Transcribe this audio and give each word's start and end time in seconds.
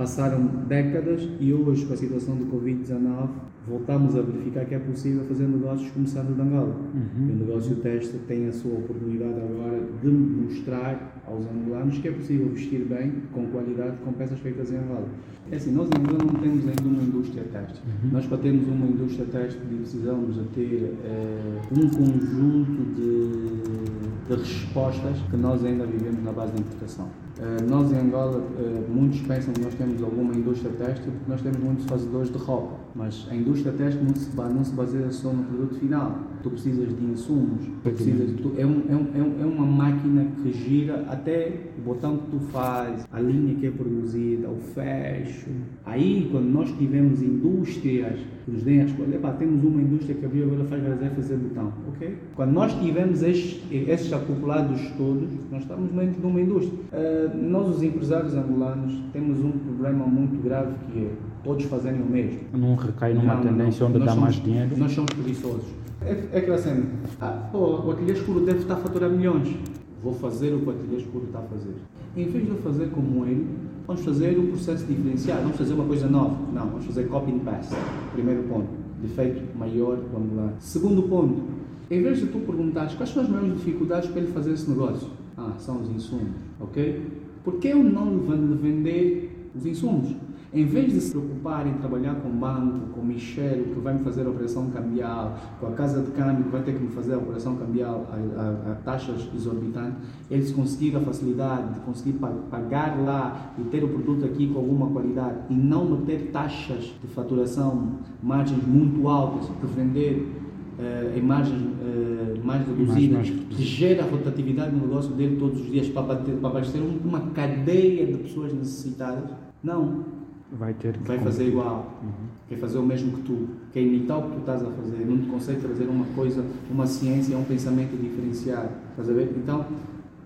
Passaram 0.00 0.46
décadas 0.66 1.28
e 1.38 1.52
hoje, 1.52 1.84
com 1.84 1.92
a 1.92 1.96
situação 1.98 2.34
do 2.34 2.46
Covid-19, 2.46 3.28
voltamos 3.68 4.16
a 4.16 4.22
verificar 4.22 4.64
que 4.64 4.74
é 4.74 4.78
possível 4.78 5.22
fazer 5.24 5.46
negócios 5.46 5.90
começando 5.90 6.34
de 6.34 6.40
Angola. 6.40 6.74
Uhum. 6.94 7.28
E 7.28 7.32
o 7.32 7.36
negócio 7.36 7.76
teste 7.76 8.16
tem 8.26 8.48
a 8.48 8.52
sua 8.52 8.78
oportunidade 8.78 9.34
agora 9.38 9.78
de 10.00 10.08
mostrar 10.08 11.22
aos 11.26 11.44
angolanos 11.44 11.98
que 11.98 12.08
é 12.08 12.12
possível 12.12 12.48
vestir 12.48 12.86
bem, 12.86 13.12
com 13.30 13.48
qualidade, 13.48 13.98
com 14.02 14.14
peças 14.14 14.38
feitas 14.38 14.72
em 14.72 14.78
Angola. 14.78 15.06
É 15.52 15.56
assim, 15.56 15.70
nós 15.70 15.90
em 15.90 16.00
Angola 16.00 16.32
não 16.32 16.40
temos 16.40 16.66
ainda 16.66 16.82
uma 16.82 17.02
indústria 17.02 17.44
teste. 17.52 17.82
Nós, 18.10 18.24
para 18.24 18.38
termos 18.38 18.66
uma 18.68 18.86
indústria 18.86 19.26
teste, 19.26 19.60
precisamos 19.60 20.34
de 20.34 20.44
ter 20.54 20.94
eh, 21.04 21.60
um 21.72 21.90
conjunto 21.90 22.94
de, 22.94 24.34
de 24.34 24.40
respostas 24.40 25.18
que 25.30 25.36
nós 25.36 25.62
ainda 25.62 25.84
vivemos 25.84 26.24
na 26.24 26.32
base 26.32 26.54
da 26.54 26.60
importação. 26.60 27.10
Eh, 27.42 27.62
nós 27.70 27.90
em 27.90 27.96
Angola, 27.96 28.42
eh, 28.58 28.82
muitos 28.92 29.20
pensam 29.22 29.54
que 29.54 29.62
nós 29.62 29.72
temos 29.74 30.02
alguma 30.02 30.34
indústria 30.34 30.70
têxtil 30.72 31.10
porque 31.12 31.30
nós 31.30 31.40
temos 31.40 31.58
muitos 31.58 31.86
fazedores 31.86 32.30
de 32.30 32.36
roupa, 32.36 32.74
mas 32.94 33.26
a 33.30 33.34
indústria 33.34 33.72
têxtil 33.72 34.02
não 34.04 34.14
se, 34.14 34.30
ba- 34.36 34.48
não 34.50 34.62
se 34.62 34.74
baseia 34.74 35.10
só 35.10 35.32
no 35.32 35.44
produto 35.44 35.76
final. 35.76 36.18
Tu 36.42 36.50
precisas 36.50 36.88
de 36.88 37.04
insumos, 37.04 37.62
precisas, 37.82 38.30
tu- 38.40 38.52
é, 38.58 38.64
um, 38.66 38.82
é, 38.90 38.94
um, 38.94 39.06
é 39.14 39.22
um- 39.22 39.42
é 39.42 39.46
uma 39.46 39.64
máquina 39.66 40.26
que 40.42 40.52
gira 40.52 41.04
até 41.08 41.52
o 41.78 41.82
botão 41.82 42.16
que 42.18 42.30
tu 42.30 42.40
faz, 42.50 43.06
a 43.10 43.20
linha 43.20 43.54
que 43.54 43.66
é 43.66 43.70
produzida, 43.70 44.48
o 44.48 44.56
fecho. 44.74 45.48
Aí, 45.84 46.28
quando 46.30 46.46
nós 46.46 46.70
tivermos 46.72 47.22
indústrias 47.22 48.18
que 48.44 48.50
nos 48.50 48.62
deem 48.62 48.80
a 48.82 48.84
escolha, 48.84 49.16
epá, 49.16 49.32
temos 49.32 49.62
uma 49.64 49.80
indústria 49.80 50.14
que 50.14 50.24
abriu 50.24 50.44
agora 50.44 50.64
faz 50.64 50.82
fazer 50.82 51.10
fazer 51.10 51.36
botão, 51.36 51.72
ok? 51.88 52.16
Quando 52.34 52.52
nós 52.52 52.72
tivermos 52.80 53.22
estes, 53.22 53.62
estes 53.70 54.12
acoplados 54.12 54.80
todos, 54.96 55.28
nós 55.50 55.60
estamos 55.62 55.90
dentro 55.92 56.20
de 56.20 56.26
uma 56.26 56.40
indústria. 56.40 56.78
Ah, 56.92 57.29
nós, 57.34 57.76
os 57.76 57.82
empresários 57.82 58.34
angolanos, 58.34 58.92
temos 59.12 59.38
um 59.44 59.50
problema 59.52 60.06
muito 60.06 60.42
grave 60.42 60.72
que 60.92 60.98
é 61.06 61.10
todos 61.42 61.64
fazerem 61.64 62.00
o 62.02 62.06
mesmo. 62.06 62.40
Não 62.52 62.74
recai 62.74 63.14
numa 63.14 63.34
Não, 63.34 63.42
tendência 63.42 63.88
não. 63.88 63.94
onde 63.94 64.04
dá 64.04 64.14
mais 64.14 64.34
dinheiro. 64.36 64.76
Nós 64.76 64.92
somos 64.92 65.12
preguiçosos. 65.12 65.64
É, 66.02 66.28
é 66.32 66.38
aquela 66.38 66.56
cena, 66.58 66.84
ah, 67.20 67.48
pô, 67.52 67.82
o 67.86 67.90
ateliê 67.90 68.12
escuro 68.14 68.40
deve 68.40 68.60
estar 68.60 68.74
a 68.74 68.76
faturar 68.78 69.10
milhões. 69.10 69.54
Vou 70.02 70.14
fazer 70.14 70.54
o 70.54 70.60
que 70.60 70.66
o 70.66 70.70
ateliê 70.70 70.96
escuro 70.98 71.26
está 71.26 71.40
a 71.40 71.42
fazer. 71.42 71.74
Em 72.16 72.24
vez 72.26 72.44
de 72.44 72.50
eu 72.50 72.56
fazer 72.56 72.88
como 72.88 73.26
ele, 73.26 73.46
vamos 73.86 74.02
fazer 74.02 74.38
um 74.38 74.46
processo 74.46 74.86
diferenciado, 74.86 75.42
vamos 75.42 75.58
fazer 75.58 75.74
uma 75.74 75.84
coisa 75.84 76.08
nova. 76.08 76.36
Não, 76.54 76.66
vamos 76.66 76.86
fazer 76.86 77.04
copy 77.08 77.32
and 77.32 77.40
paste. 77.40 77.74
Primeiro 78.14 78.44
ponto, 78.44 78.68
defeito 79.02 79.42
maior, 79.58 79.98
vamos 80.10 80.34
lá. 80.36 80.52
Segundo 80.58 81.02
ponto, 81.02 81.42
em 81.90 82.02
vez 82.02 82.18
de 82.18 82.28
tu 82.28 82.38
perguntares 82.38 82.94
quais 82.94 83.10
são 83.10 83.22
as 83.22 83.28
maiores 83.28 83.52
dificuldades 83.58 84.08
para 84.08 84.22
ele 84.22 84.32
fazer 84.32 84.52
esse 84.52 84.70
negócio, 84.70 85.08
ah, 85.36 85.52
são 85.58 85.82
os 85.82 85.90
insumos, 85.90 86.30
ok? 86.60 87.02
Por 87.44 87.54
que 87.58 87.68
eu 87.68 87.82
não 87.82 88.18
vender 88.60 89.50
os 89.54 89.64
insumos? 89.66 90.14
Em 90.52 90.64
vez 90.66 90.92
de 90.92 91.00
se 91.00 91.12
preocupar 91.12 91.64
em 91.64 91.74
trabalhar 91.74 92.16
com 92.16 92.28
o 92.28 92.32
banco, 92.32 92.88
com 92.92 93.00
o 93.00 93.06
Michel, 93.06 93.62
que 93.72 93.78
vai 93.80 93.94
me 93.94 94.00
fazer 94.00 94.26
a 94.26 94.30
operação 94.30 94.68
cambial, 94.70 95.38
com 95.60 95.66
a 95.68 95.70
casa 95.70 96.02
de 96.02 96.10
câmbio, 96.10 96.42
que 96.42 96.50
vai 96.50 96.62
ter 96.62 96.74
que 96.74 96.82
me 96.82 96.88
fazer 96.88 97.14
a 97.14 97.18
operação 97.18 97.54
cambial 97.54 98.04
a, 98.10 98.16
a- 98.16 98.72
a 98.72 98.74
taxas 98.84 99.28
exorbitantes, 99.32 99.98
eles 100.28 100.50
conseguir 100.50 100.96
a 100.96 101.00
facilidade 101.00 101.74
de 101.74 101.80
conseguir 101.80 102.14
pa- 102.18 102.34
pagar 102.50 102.98
lá 103.00 103.52
e 103.58 103.62
ter 103.62 103.84
o 103.84 103.88
produto 103.90 104.24
aqui 104.24 104.48
com 104.48 104.58
alguma 104.58 104.88
qualidade 104.88 105.36
e 105.50 105.54
não 105.54 105.88
meter 105.88 106.30
taxas 106.32 106.92
de 107.00 107.06
faturação, 107.14 108.00
margens 108.20 108.66
muito 108.66 109.06
altas, 109.08 109.46
de 109.48 109.66
vender 109.68 110.32
eh, 110.78 111.14
em 111.16 111.22
margens 111.22 111.60
eh, 111.82 112.40
mais 112.44 112.66
reduzidas, 112.66 113.28
que 113.30 113.62
gera 113.62 114.02
rotatividade 114.04 114.74
no 114.74 114.82
negócio 114.86 115.12
dele 115.14 115.36
todos 115.36 115.60
os 115.60 115.70
dias 115.70 115.88
para, 115.88 116.02
bater, 116.02 116.34
para 116.36 116.50
abastecer 116.50 116.80
um- 116.82 116.98
uma 117.08 117.20
cadeia 117.32 118.06
de 118.06 118.14
pessoas 118.18 118.52
necessitadas. 118.52 119.30
Não, 119.62 120.04
Vai 120.52 120.74
ter 120.74 120.94
que 120.96 121.06
vai 121.06 121.16
fazer 121.18 121.46
igual, 121.46 122.00
quer 122.48 122.56
fazer 122.58 122.78
o 122.78 122.82
mesmo 122.82 123.12
que 123.12 123.22
tu, 123.22 123.48
quer 123.72 123.82
imitar 123.82 124.18
o 124.18 124.22
que 124.22 124.30
tu 124.32 124.38
estás 124.40 124.62
a 124.62 124.66
fazer, 124.70 125.04
não 125.06 125.18
te 125.18 125.26
consegue 125.28 125.60
trazer 125.60 125.84
uma 125.84 126.04
coisa, 126.06 126.44
uma 126.68 126.86
ciência, 126.88 127.38
um 127.38 127.44
pensamento 127.44 127.96
diferenciado. 127.96 128.68
Estás 128.90 129.08
a 129.08 129.12
ver? 129.12 129.32
Então, 129.36 129.64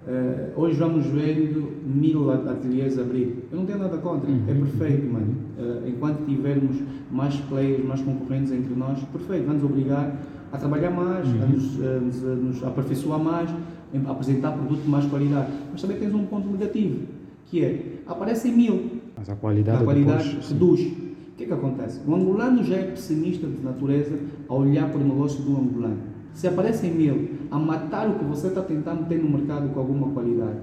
eh, 0.06 0.50
hoje 0.56 0.76
vamos 0.78 1.06
vendo 1.06 1.72
mil 1.86 2.30
ateliês 2.30 2.98
abrir. 2.98 3.46
Eu 3.50 3.58
não 3.58 3.66
tenho 3.66 3.78
nada 3.78 3.96
contra, 3.98 4.30
é 4.30 4.54
perfeito, 4.54 5.12
mano. 5.12 5.34
Eh, 5.58 5.88
enquanto 5.90 6.24
tivermos 6.26 6.76
mais 7.10 7.34
players, 7.36 7.84
mais 7.84 8.00
concorrentes 8.02 8.52
entre 8.52 8.74
nós, 8.74 8.98
perfeito, 9.04 9.46
vamos 9.46 9.62
obrigar 9.64 10.20
a 10.52 10.56
trabalhar 10.58 10.90
mais, 10.90 11.26
a, 11.28 11.46
nos, 11.46 11.80
a 11.82 12.00
nos- 12.00 12.24
a 12.24 12.34
nos 12.34 12.64
aperfeiçoar 12.64 13.18
mais, 13.18 13.50
a 14.06 14.10
apresentar 14.10 14.52
produto 14.52 14.82
de 14.82 14.88
mais 14.90 15.04
qualidade. 15.06 15.50
Mas 15.72 15.80
também 15.80 15.96
tens 15.98 16.12
um 16.14 16.24
ponto 16.26 16.48
negativo, 16.48 17.00
que 17.46 17.64
é, 17.64 17.98
aparecem 18.06 18.54
mil, 18.56 18.90
Mas 19.16 19.28
a 19.28 19.36
qualidade, 19.36 19.82
a 19.82 19.84
qualidade 19.84 20.24
depois, 20.24 20.44
sim. 20.46 20.52
reduz. 20.54 20.80
O 20.80 21.36
que 21.36 21.42
é 21.42 21.46
que 21.48 21.52
acontece? 21.52 22.00
O 22.06 22.14
angolano 22.14 22.62
já 22.62 22.76
é 22.76 22.82
pessimista 22.84 23.46
de 23.48 23.60
natureza 23.64 24.16
a 24.48 24.54
olhar 24.54 24.88
para 24.88 25.00
o 25.00 25.04
negócio 25.04 25.42
do 25.42 25.50
angolano. 25.56 26.13
Se 26.34 26.46
aparecem 26.48 26.92
mil 26.92 27.30
a 27.50 27.58
matar 27.58 28.08
o 28.10 28.18
que 28.18 28.24
você 28.24 28.48
está 28.48 28.60
tentando 28.60 29.06
ter 29.08 29.18
no 29.22 29.30
mercado 29.30 29.68
com 29.72 29.80
alguma 29.80 30.08
qualidade, 30.10 30.58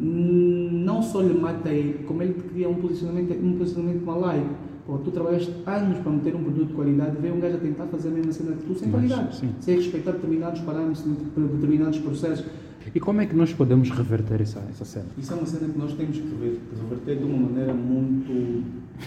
hum, 0.00 0.82
não 0.84 1.02
só 1.02 1.20
lhe 1.20 1.34
mata 1.34 1.68
ele, 1.68 2.04
como 2.04 2.22
ele 2.22 2.34
te 2.34 2.42
cria 2.42 2.68
um 2.68 2.76
posicionamento, 2.76 3.32
um 3.44 3.58
posicionamento 3.58 4.04
malaico. 4.04 4.50
Pô, 4.86 4.98
tu 4.98 5.10
trabalhaste 5.10 5.52
anos 5.66 5.98
para 5.98 6.12
meter 6.12 6.36
um 6.36 6.44
produto 6.44 6.68
de 6.68 6.74
qualidade, 6.74 7.16
vem 7.20 7.32
um 7.32 7.40
gajo 7.40 7.56
a 7.56 7.58
tentar 7.58 7.86
fazer 7.86 8.08
a 8.08 8.12
mesma 8.12 8.30
cena 8.32 8.52
que 8.52 8.62
tu 8.62 8.74
sem 8.78 8.88
Mas, 8.88 9.08
qualidade, 9.10 9.36
sim. 9.36 9.48
sem 9.58 9.74
respeitar 9.76 10.12
determinados 10.12 10.60
parâmetros, 10.60 11.02
determinados 11.02 11.98
processos. 11.98 12.46
E 12.94 13.00
como 13.00 13.20
é 13.20 13.26
que 13.26 13.34
nós 13.34 13.52
podemos 13.52 13.90
reverter 13.90 14.40
essa, 14.40 14.60
essa 14.70 14.84
cena? 14.84 15.06
Isso 15.18 15.32
é 15.32 15.36
uma 15.36 15.44
cena 15.46 15.72
que 15.72 15.76
nós 15.76 15.92
temos 15.94 16.16
que 16.18 16.28
rever- 16.28 16.60
reverter 16.80 17.16
de 17.18 17.24
uma 17.24 17.48
maneira 17.48 17.74
muito. 17.74 18.62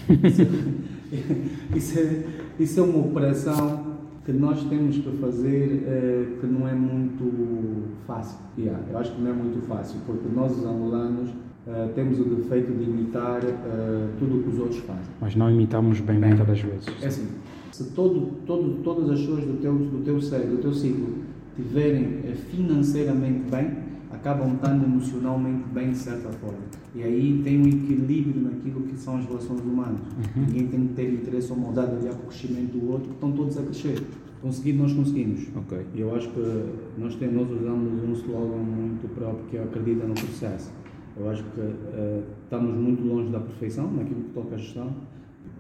Isso 1.76 1.98
é, 2.00 2.24
isso 2.60 2.80
é 2.80 2.84
uma 2.84 3.00
operação 3.00 3.89
que 4.30 4.34
nós 4.38 4.64
temos 4.66 4.96
que 4.96 5.10
fazer 5.18 5.84
eh, 5.88 6.38
que 6.40 6.46
não 6.46 6.68
é 6.68 6.74
muito 6.74 7.96
fácil. 8.06 8.38
Yeah, 8.56 8.80
eu 8.92 9.00
acho 9.00 9.12
que 9.16 9.22
não 9.22 9.32
é 9.32 9.34
muito 9.34 9.66
fácil, 9.68 10.00
porque 10.06 10.28
nós, 10.32 10.56
os 10.56 10.64
angolanos, 10.64 11.32
eh, 11.68 11.90
temos 11.96 12.20
o 12.20 12.26
defeito 12.26 12.72
de 12.72 12.84
imitar 12.84 13.42
eh, 13.44 14.08
tudo 14.20 14.38
o 14.38 14.44
que 14.44 14.50
os 14.50 14.60
outros 14.60 14.80
fazem. 14.82 15.12
Mas 15.20 15.36
não 15.36 15.50
imitamos 15.50 16.00
bem, 16.02 16.20
Bem, 16.20 16.30
muitas 16.30 16.46
das 16.46 16.62
vezes. 16.62 16.86
É 17.02 17.08
assim, 17.08 17.28
se 17.72 17.86
todo, 17.94 18.34
todo, 18.46 18.84
todas 18.84 19.10
as 19.10 19.20
pessoas 19.20 19.46
do 19.46 19.58
teu, 19.60 19.74
do 19.74 20.04
teu 20.04 20.20
do 20.20 20.62
teu 20.62 20.74
ciclo, 20.76 21.08
tiverem 21.56 22.22
financeiramente 22.52 23.50
bem, 23.50 23.72
acabam 24.12 24.56
estando 24.56 24.84
emocionalmente 24.86 25.64
bem 25.70 25.92
de 25.92 25.98
certa 25.98 26.30
forma. 26.30 26.60
E 26.96 27.04
aí 27.04 27.42
tem 27.44 27.60
um 27.60 27.68
equilíbrio 27.68 28.42
naquilo 28.42 28.82
que 28.82 28.98
são 28.98 29.18
as 29.18 29.26
relações 29.26 29.62
humanas. 29.62 30.02
Ninguém 30.36 30.68
tem 30.68 30.88
que 30.88 30.94
ter 30.94 31.14
interesse 31.14 31.52
ou 31.52 31.58
maldade 31.58 31.92
de 31.92 32.06
olhar 32.06 32.16
para 32.16 32.24
o 32.24 32.28
crescimento 32.28 32.78
do 32.78 32.92
outro, 32.92 33.12
estão 33.12 33.32
todos 33.32 33.58
a 33.58 33.62
crescer. 33.64 34.04
Conseguir, 34.42 34.74
nós 34.74 34.94
conseguimos. 34.94 35.48
Ok. 35.54 35.86
E 35.94 36.00
eu 36.00 36.16
acho 36.16 36.30
que 36.30 36.66
nós, 36.98 37.16
temos, 37.16 37.50
nós 37.50 37.62
usamos 37.62 38.04
um 38.04 38.14
slogan 38.14 38.58
muito 38.58 39.14
próprio 39.14 39.46
que 39.48 39.58
é 39.58 39.64
acredita 39.64 40.06
no 40.06 40.14
processo. 40.14 40.72
Eu 41.18 41.30
acho 41.30 41.44
que 41.44 41.60
eh, 41.60 42.24
estamos 42.44 42.74
muito 42.74 43.04
longe 43.04 43.30
da 43.30 43.42
perfeição 43.42 43.92
naquilo 43.92 44.22
que 44.22 44.30
toca 44.30 44.56
à 44.56 44.58
gestão, 44.58 44.96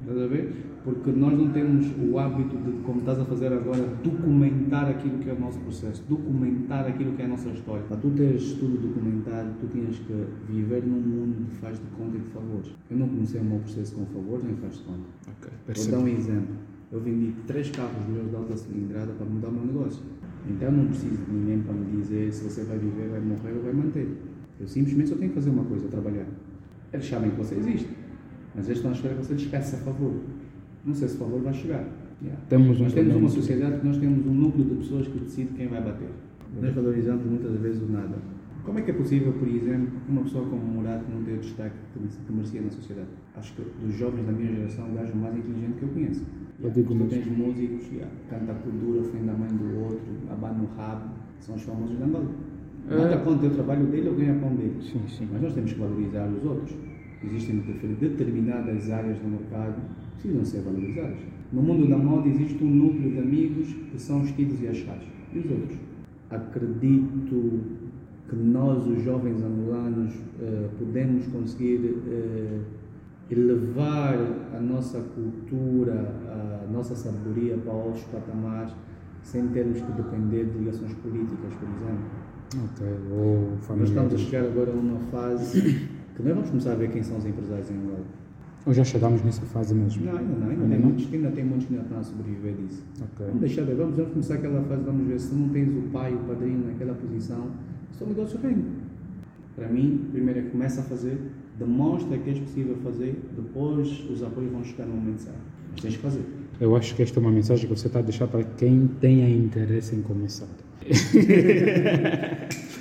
estás 0.02 0.22
a 0.22 0.28
ver? 0.28 0.54
Porque 0.84 1.12
nós 1.12 1.38
não 1.38 1.50
temos 1.50 1.88
o 2.02 2.18
hábito 2.18 2.56
de, 2.58 2.72
como 2.84 3.00
estás 3.00 3.20
a 3.20 3.26
fazer 3.26 3.52
agora, 3.52 3.86
documentar 4.04 4.90
aquilo 4.90 5.20
que 5.20 5.30
é 5.30 5.34
o 5.34 5.40
nosso 5.40 5.60
processo, 5.60 6.04
documentar 6.08 6.88
aquilo 6.88 7.14
que 7.14 7.22
é 7.22 7.26
a 7.26 7.28
nossa 7.28 7.50
história. 7.50 7.84
Para 7.84 7.98
tu 7.98 8.10
teres 8.12 8.54
tudo 8.54 8.78
documentado, 8.78 9.50
tu 9.60 9.68
tinhas 9.68 9.98
que 10.00 10.26
viver 10.48 10.84
num 10.84 11.00
mundo 11.00 11.46
de 11.50 11.56
faz 11.58 11.78
de 11.78 11.86
conta 11.98 12.18
e 12.18 12.20
de 12.20 12.30
favores. 12.30 12.72
Eu 12.90 12.98
não 12.98 13.10
comecei 13.10 13.42
o 13.42 13.44
meu 13.44 13.60
processo 13.60 13.96
com 13.96 14.06
favores 14.06 14.44
nem 14.46 14.56
faz 14.56 14.78
de 14.78 14.84
conta. 14.84 15.08
Ok. 15.28 15.52
Vou 15.76 15.92
dar 15.92 16.00
um 16.00 16.08
exemplo. 16.08 16.56
Eu 16.92 17.00
vendi 17.02 17.34
três 17.46 17.70
carros 17.70 18.08
meus 18.08 18.30
de 18.30 18.36
alta 18.36 18.56
cilindrada 18.56 19.12
para 19.14 19.26
mudar 19.26 19.50
o 19.50 19.52
meu 19.52 19.66
negócio. 19.66 20.02
Então 20.50 20.72
não 20.72 20.88
preciso 20.88 21.18
de 21.26 21.32
ninguém 21.32 21.60
para 21.60 21.74
me 21.74 21.98
dizer 21.98 22.32
se 22.32 22.44
você 22.44 22.64
vai 22.64 22.78
viver, 22.78 23.10
vai 23.10 23.20
morrer 23.20 23.52
ou 23.52 23.64
vai 23.64 23.74
manter. 23.74 24.08
Eu 24.60 24.68
simplesmente 24.68 25.10
só 25.10 25.16
tenho 25.16 25.30
que 25.30 25.36
fazer 25.36 25.50
uma 25.50 25.64
coisa, 25.64 25.88
trabalhar. 25.88 26.26
Eles 26.92 27.08
sabem 27.08 27.30
que 27.30 27.38
você 27.38 27.56
existe, 27.56 27.88
mas 28.60 28.68
eles 28.68 28.80
estão 28.80 28.92
à 28.92 28.94
espera 28.94 29.16
que 29.16 29.26
você 29.26 29.34
lhes 29.36 29.46
peça 29.46 29.78
favor. 29.78 30.14
Não 30.84 30.94
sei 30.94 31.08
se 31.08 31.16
o 31.16 31.20
favor 31.20 31.42
vai 31.42 31.54
chegar. 31.54 31.88
Yeah. 32.22 32.42
Temos 32.50 32.78
um 32.78 32.84
nós 32.84 32.94
temos 32.94 33.16
uma 33.16 33.30
sociedade 33.30 33.80
que 33.80 33.88
nós 33.88 33.98
temos 33.98 34.28
um 34.28 34.34
núcleo 34.34 34.66
de 34.66 34.76
pessoas 34.76 35.08
que 35.08 35.18
decide 35.18 35.54
quem 35.54 35.70
vai 35.70 35.82
bater. 35.82 36.10
Nós 36.62 36.76
valorizamos 36.76 37.26
muitas 37.26 37.56
vezes 37.56 37.82
o 37.82 37.86
nada. 37.86 38.18
Como 38.66 38.78
é 38.78 38.82
que 38.82 38.92
é 38.92 38.94
possível, 38.94 39.32
por 39.32 39.48
exemplo, 39.48 39.94
uma 40.10 40.24
pessoa 40.24 40.46
como 40.46 40.62
o 40.62 40.68
Murado 40.68 41.06
não 41.10 41.24
ter 41.24 41.36
o 41.36 41.38
destaque 41.38 41.76
que 41.94 42.34
merecia 42.34 42.62
na 42.62 42.70
sociedade? 42.70 43.08
Acho 43.38 43.54
que 43.54 43.64
dos 43.82 43.96
jovens 43.96 44.26
da 44.26 44.34
minha 44.34 44.54
geração, 44.54 44.92
o 44.92 44.94
gajo 44.94 45.16
mais 45.16 45.38
inteligente 45.38 45.78
que 45.80 45.84
eu 45.84 45.90
conheço. 45.90 46.26
Eu 46.62 46.70
digo 46.72 46.94
tu 46.94 47.06
tens 47.06 47.26
músicos, 47.26 47.88
yeah, 47.94 48.12
canta 48.30 48.54
por 48.56 48.74
dura, 48.74 49.00
ofende 49.00 49.30
a 49.30 49.34
mãe 49.34 49.48
do 49.48 49.80
outro, 49.80 50.02
abana 50.30 50.62
o 50.62 50.78
rabo, 50.78 51.14
são 51.40 51.56
os 51.56 51.62
famosos 51.62 51.96
de 51.96 52.04
Angola. 52.04 52.28
É. 52.90 52.98
Nada 52.98 53.18
contra 53.20 53.48
o 53.48 53.52
trabalho 53.52 53.86
dele 53.86 54.10
ou 54.10 54.16
ganha 54.16 54.36
pão 54.36 54.54
dele. 54.54 54.76
Sim, 54.82 55.02
sim. 55.08 55.30
Mas 55.32 55.42
nós 55.42 55.54
temos 55.54 55.72
que 55.72 55.80
valorizar 55.80 56.28
os 56.28 56.44
outros. 56.44 56.76
Existem 57.24 57.58
determinadas 58.00 58.90
áreas 58.90 59.22
no 59.22 59.30
mercado 59.32 59.76
que 59.76 60.14
precisam 60.14 60.46
ser 60.46 60.62
valorizadas. 60.62 61.18
No 61.52 61.62
mundo 61.62 61.88
da 61.90 61.98
moda 61.98 62.28
existe 62.30 62.64
um 62.64 62.70
núcleo 62.70 63.12
de 63.12 63.20
amigos 63.20 63.68
que 63.92 64.00
são 64.00 64.22
os 64.22 64.32
tidos 64.32 64.62
e 64.62 64.68
achados. 64.68 65.06
E 65.34 65.40
os 65.40 65.52
outros? 65.52 65.78
Acredito 66.30 67.60
que 68.30 68.36
nós, 68.36 68.86
os 68.88 69.04
jovens 69.04 69.42
angolanos, 69.44 70.14
eh, 70.40 70.70
podemos 70.78 71.26
conseguir 71.28 71.98
eh, 72.08 72.60
e 73.30 73.36
levar 73.36 74.16
a 74.56 74.60
nossa 74.60 75.00
cultura, 75.02 76.14
a 76.64 76.72
nossa 76.72 76.96
sabedoria 76.96 77.58
para 77.58 77.74
outros 77.74 78.04
patamares, 78.06 78.74
sem 79.24 79.48
termos 79.50 79.82
que 79.82 79.92
depender 79.92 80.46
de 80.46 80.60
ligações 80.60 80.94
políticas, 80.94 81.54
por 81.56 81.68
exemplo. 81.68 82.06
Ok, 82.56 82.88
ou 83.12 83.52
Nós 83.52 83.66
familiares. 83.66 83.90
estamos 83.90 84.14
a 84.14 84.18
chegar 84.18 84.44
agora 84.46 84.72
a 84.72 84.76
uma 84.76 85.00
fase 85.12 85.90
que 86.20 86.28
nós 86.28 86.36
vamos 86.36 86.50
começar 86.50 86.72
a 86.74 86.76
ver 86.76 86.90
quem 86.92 87.02
são 87.02 87.18
os 87.18 87.26
empresários 87.26 87.70
em 87.72 87.76
Angola. 87.76 88.04
Ou 88.66 88.74
já 88.74 88.84
chegamos 88.84 89.24
nessa 89.24 89.42
fase 89.44 89.74
mesmo? 89.74 90.06
Não, 90.06 90.18
ainda 90.18 90.36
não, 90.36 90.50
ainda, 90.50 90.64
Ainda 90.64 90.68
tem, 90.76 90.80
não? 90.80 90.90
muitos, 90.90 91.14
ainda 91.14 91.32
tem 91.32 91.46
muitos 91.46 91.68
que 91.68 91.74
ainda 91.74 91.86
estão 91.86 92.00
a 92.00 92.04
sobreviver 92.04 92.54
disso. 92.56 92.84
Ok. 93.02 93.26
Vamos 93.26 93.40
deixar 93.40 93.64
de 93.64 93.74
vamos, 93.74 93.96
vamos 93.96 94.12
começar 94.12 94.34
aquela 94.36 94.62
fase, 94.64 94.84
vamos 94.84 95.08
ver 95.08 95.20
se 95.20 95.34
não 95.34 95.50
tens 95.50 95.70
o 95.70 95.82
pai, 95.94 96.14
o 96.14 96.18
padrinho 96.20 96.68
naquela 96.68 96.94
posição, 96.94 97.48
se 97.98 98.04
o 98.04 98.08
negócio 98.08 98.38
rende. 98.44 98.66
Para 99.56 99.70
mim, 99.70 100.08
primeiro 100.12 100.40
é 100.40 100.44
começa 100.44 100.82
a 100.82 100.84
fazer, 100.84 101.18
demonstra 101.58 102.18
que 102.18 102.30
és 102.30 102.40
possível 102.40 102.76
fazer, 102.84 103.18
depois 103.36 103.88
os 104.10 104.22
apoios 104.22 104.52
vão 104.52 104.64
chegar 104.64 104.86
no 104.86 104.96
momento 104.96 105.20
certo. 105.20 105.40
Mas 105.72 105.82
tens 105.82 105.96
que 105.96 106.02
fazer. 106.02 106.24
Eu 106.60 106.76
acho 106.76 106.94
que 106.96 107.02
esta 107.02 107.18
é 107.18 107.22
uma 107.22 107.32
mensagem 107.32 107.68
que 107.68 107.74
você 107.74 107.88
está 107.88 108.00
a 108.00 108.02
deixar 108.02 108.28
para 108.28 108.44
quem 108.44 108.88
tenha 109.00 109.30
interesse 109.30 109.96
em 109.96 110.02
começar. 110.02 110.48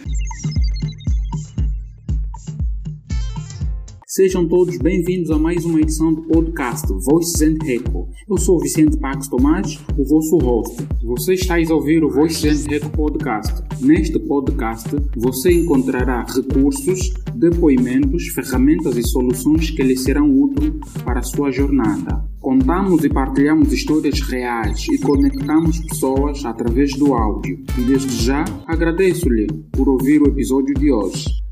Sejam 4.18 4.48
todos 4.48 4.76
bem-vindos 4.78 5.30
a 5.30 5.38
mais 5.38 5.64
uma 5.64 5.80
edição 5.80 6.12
do 6.12 6.22
podcast 6.22 6.88
Voices 7.08 7.40
and 7.40 7.56
Echo. 7.64 8.08
Eu 8.28 8.36
sou 8.36 8.58
Vicente 8.58 8.96
Pax 8.96 9.28
Tomás, 9.28 9.78
o 9.96 10.04
vosso 10.04 10.38
host. 10.38 10.76
Você 11.04 11.34
está 11.34 11.54
a 11.54 11.72
ouvir 11.72 12.02
o 12.02 12.10
Voices 12.10 12.66
and 12.66 12.72
Echo 12.72 12.90
podcast. 12.90 13.62
Neste 13.80 14.18
podcast, 14.18 14.88
você 15.16 15.52
encontrará 15.52 16.24
recursos, 16.24 17.14
depoimentos, 17.32 18.26
ferramentas 18.34 18.96
e 18.96 19.04
soluções 19.04 19.70
que 19.70 19.84
lhe 19.84 19.96
serão 19.96 20.28
úteis 20.28 20.72
para 21.04 21.20
a 21.20 21.22
sua 21.22 21.52
jornada. 21.52 22.20
Contamos 22.40 23.04
e 23.04 23.08
partilhamos 23.08 23.72
histórias 23.72 24.20
reais 24.22 24.84
e 24.90 24.98
conectamos 24.98 25.78
pessoas 25.78 26.44
através 26.44 26.90
do 26.98 27.14
áudio. 27.14 27.64
E 27.78 27.82
desde 27.82 28.24
já 28.24 28.44
agradeço-lhe 28.66 29.46
por 29.70 29.88
ouvir 29.88 30.20
o 30.20 30.26
episódio 30.26 30.74
de 30.74 30.90
hoje. 30.90 31.47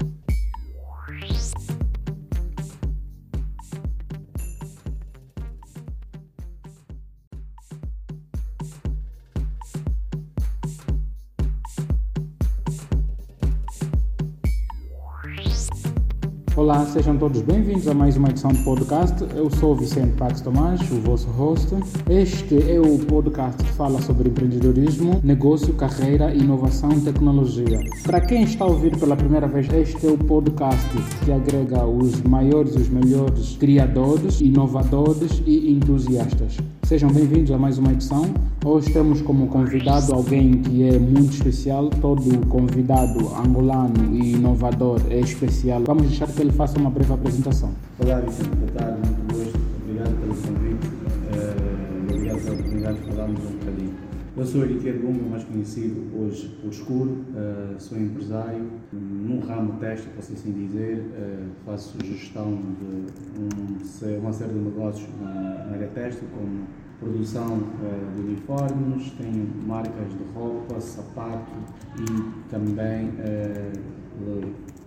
Olá, 16.67 16.85
sejam 16.85 17.17
todos 17.17 17.43
bem-vindos 17.43 17.87
a 17.87 17.95
mais 17.95 18.17
uma 18.17 18.29
edição 18.29 18.51
do 18.51 18.59
podcast. 18.65 19.23
Eu 19.37 19.49
sou 19.49 19.77
Vicente 19.77 20.17
Pax 20.17 20.41
Tomás, 20.41 20.81
o 20.91 21.01
vosso 21.01 21.29
host. 21.29 21.69
Este 22.11 22.57
é 22.69 22.81
o 22.81 22.99
podcast 23.07 23.63
que 23.63 23.71
fala 23.75 24.03
sobre 24.03 24.31
empreendedorismo, 24.31 25.21
negócio, 25.23 25.73
carreira, 25.75 26.35
inovação 26.35 26.91
e 26.91 27.01
tecnologia. 27.03 27.79
Para 28.03 28.21
quem 28.21 28.43
está 28.43 28.65
a 28.65 28.67
ouvir 28.67 28.99
pela 28.99 29.15
primeira 29.15 29.47
vez, 29.47 29.73
este 29.73 30.09
é 30.09 30.11
o 30.11 30.19
podcast 30.19 30.91
que 31.25 31.31
agrega 31.31 31.87
os 31.87 32.21
maiores 32.23 32.75
e 32.75 32.79
os 32.79 32.89
melhores 32.89 33.57
criadores, 33.57 34.41
inovadores 34.41 35.41
e 35.47 35.71
entusiastas. 35.71 36.57
Sejam 36.87 37.11
bem-vindos 37.11 37.50
a 37.50 37.59
mais 37.59 37.79
uma 37.79 37.91
edição. 37.91 38.33
Hoje 38.65 38.93
temos 38.93 39.21
como 39.21 39.49
convidado 39.49 40.15
alguém 40.15 40.62
que 40.62 40.85
é 40.85 40.97
muito 40.97 41.33
especial. 41.33 41.91
Todo 41.91 42.47
convidado 42.47 43.29
angolano 43.35 44.15
e 44.15 44.35
inovador 44.35 45.00
é 45.11 45.19
especial. 45.19 45.83
Vamos 45.85 46.05
deixar 46.05 46.29
que 46.29 46.41
ele 46.41 46.53
faça 46.53 46.79
uma 46.79 46.88
breve 46.88 47.12
apresentação. 47.12 47.73
Olá, 47.99 48.21
Vicente, 48.21 48.50
boa 48.50 48.71
tarde, 48.71 49.00
muito 49.05 49.35
gosto. 49.35 49.61
Obrigado 49.83 50.21
pelo 50.21 50.35
convite 50.37 50.87
e 51.33 52.15
obrigado 52.15 52.38
pela 52.38 52.55
oportunidade 52.55 53.00
de 53.00 53.06
falarmos 53.09 53.41
um 53.41 53.59
bocadinho. 53.59 53.94
Eu 54.37 54.44
sou 54.44 54.65
Henrique 54.65 54.93
Bunga, 54.93 55.29
mais 55.31 55.44
conhecido 55.44 56.03
hoje 56.15 56.56
por 56.61 56.69
Escuro, 56.69 57.25
eh, 57.35 57.75
sou 57.79 57.99
empresário 57.99 58.67
num 58.93 59.41
ramo 59.41 59.73
teste, 59.81 60.06
posso 60.15 60.35
assim 60.35 60.53
dizer, 60.53 61.06
eh, 61.17 61.47
faço 61.65 61.97
gestão 62.05 62.55
de 62.55 63.41
um, 63.41 63.82
se- 63.98 64.16
uma 64.22 64.32
série 64.32 64.52
de 64.52 64.58
negócios 64.58 65.08
na, 65.20 65.66
área 65.72 65.88
teste, 65.94 66.22
como 66.34 66.64
produção 67.00 67.58
eh, 67.84 68.14
de 68.16 68.22
uniformes, 68.22 69.10
tenho 69.19 69.46
marcas 69.66 70.08
de 70.08 70.25
roupa, 70.34 70.81
sapato 70.81 71.52
e 72.00 72.50
também 72.50 73.10
eh, 73.20 73.72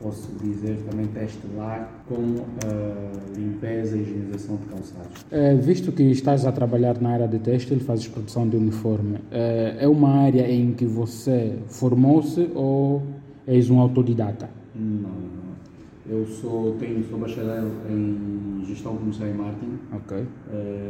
posso 0.01 0.31
dizer 0.41 0.77
também 0.89 1.06
teste 1.07 1.39
lar 1.56 2.03
como 2.07 2.45
eh, 2.65 3.11
limpeza 3.38 3.95
e 3.97 4.01
higienização 4.01 4.56
de 4.56 4.65
calçados. 4.67 5.25
Eh, 5.31 5.56
visto 5.56 5.91
que 5.91 6.03
estás 6.03 6.45
a 6.45 6.51
trabalhar 6.51 7.00
na 7.01 7.09
área 7.11 7.27
de 7.27 7.38
têxtil, 7.39 7.79
fazes 7.81 8.07
produção 8.07 8.47
de 8.47 8.56
uniforme, 8.57 9.19
eh, 9.31 9.77
é 9.79 9.88
uma 9.88 10.09
área 10.09 10.50
em 10.51 10.71
que 10.73 10.85
você 10.85 11.59
formou-se 11.67 12.50
ou 12.56 13.03
és 13.45 13.69
um 13.69 13.79
autodidata? 13.79 14.50
Não, 14.75 15.09
não. 15.09 15.50
Eu 16.09 16.25
sou, 16.25 16.73
tenho, 16.79 17.03
sou 17.07 17.19
bacharel 17.19 17.67
em 17.88 18.49
gestão 18.69 18.95
comercial 18.95 19.30
e 19.30 19.33
marketing. 19.33 19.80
Ok. 19.92 20.27
Eh, 20.51 20.88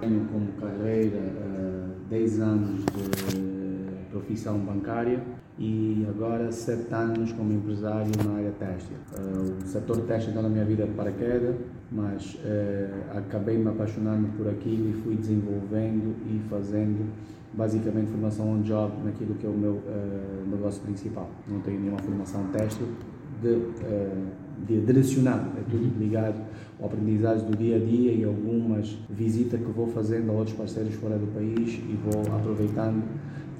tenho 0.00 0.24
como 0.26 0.52
carreira 0.60 1.16
eh, 1.16 1.86
10 2.10 2.40
anos 2.40 2.84
de 2.84 4.10
profissão 4.10 4.58
bancária 4.58 5.22
e 5.58 6.06
agora 6.08 6.52
7 6.52 6.92
anos 6.92 7.32
como 7.32 7.52
empresário 7.52 8.10
na 8.24 8.36
área 8.36 8.52
têxtil. 8.52 8.96
Eh, 9.16 9.64
o 9.64 9.66
setor 9.66 10.00
têxtil 10.02 10.30
entrou 10.30 10.42
na 10.42 10.50
minha 10.50 10.64
vida 10.64 10.86
de 10.86 10.92
paraquedas, 10.92 11.56
mas 11.90 12.36
acabei 13.16 13.56
me 13.56 13.68
apaixonando 13.68 14.28
por 14.36 14.48
aquilo 14.48 14.90
e 14.90 14.92
fui 14.92 15.16
desenvolvendo 15.16 16.14
e 16.26 16.40
fazendo 16.50 17.10
basicamente 17.52 18.10
formação 18.10 18.50
on 18.50 18.62
job 18.62 18.92
naquilo 19.04 19.34
que 19.36 19.46
é 19.46 19.48
o 19.48 19.52
meu 19.52 19.80
negócio 20.50 20.82
principal. 20.82 21.30
Não 21.48 21.60
tenho 21.60 21.80
nenhuma 21.80 22.00
formação 22.00 22.44
têxtil 22.48 22.88
de, 23.40 23.60
de 24.66 24.84
direcionado, 24.84 25.50
é 25.56 25.62
tudo 25.70 25.98
ligado 25.98 26.40
ao 26.80 26.86
aprendizagem 26.86 27.46
do 27.46 27.56
dia 27.56 27.76
a 27.76 27.78
dia 27.78 28.12
e 28.12 28.24
algumas 28.24 28.96
visitas 29.08 29.60
que 29.60 29.70
vou 29.70 29.86
fazendo 29.86 30.30
a 30.30 30.32
outros 30.32 30.56
parceiros 30.56 30.94
fora 30.94 31.16
do 31.16 31.26
país 31.32 31.74
e 31.74 31.98
vou 32.04 32.22
aproveitando 32.36 33.02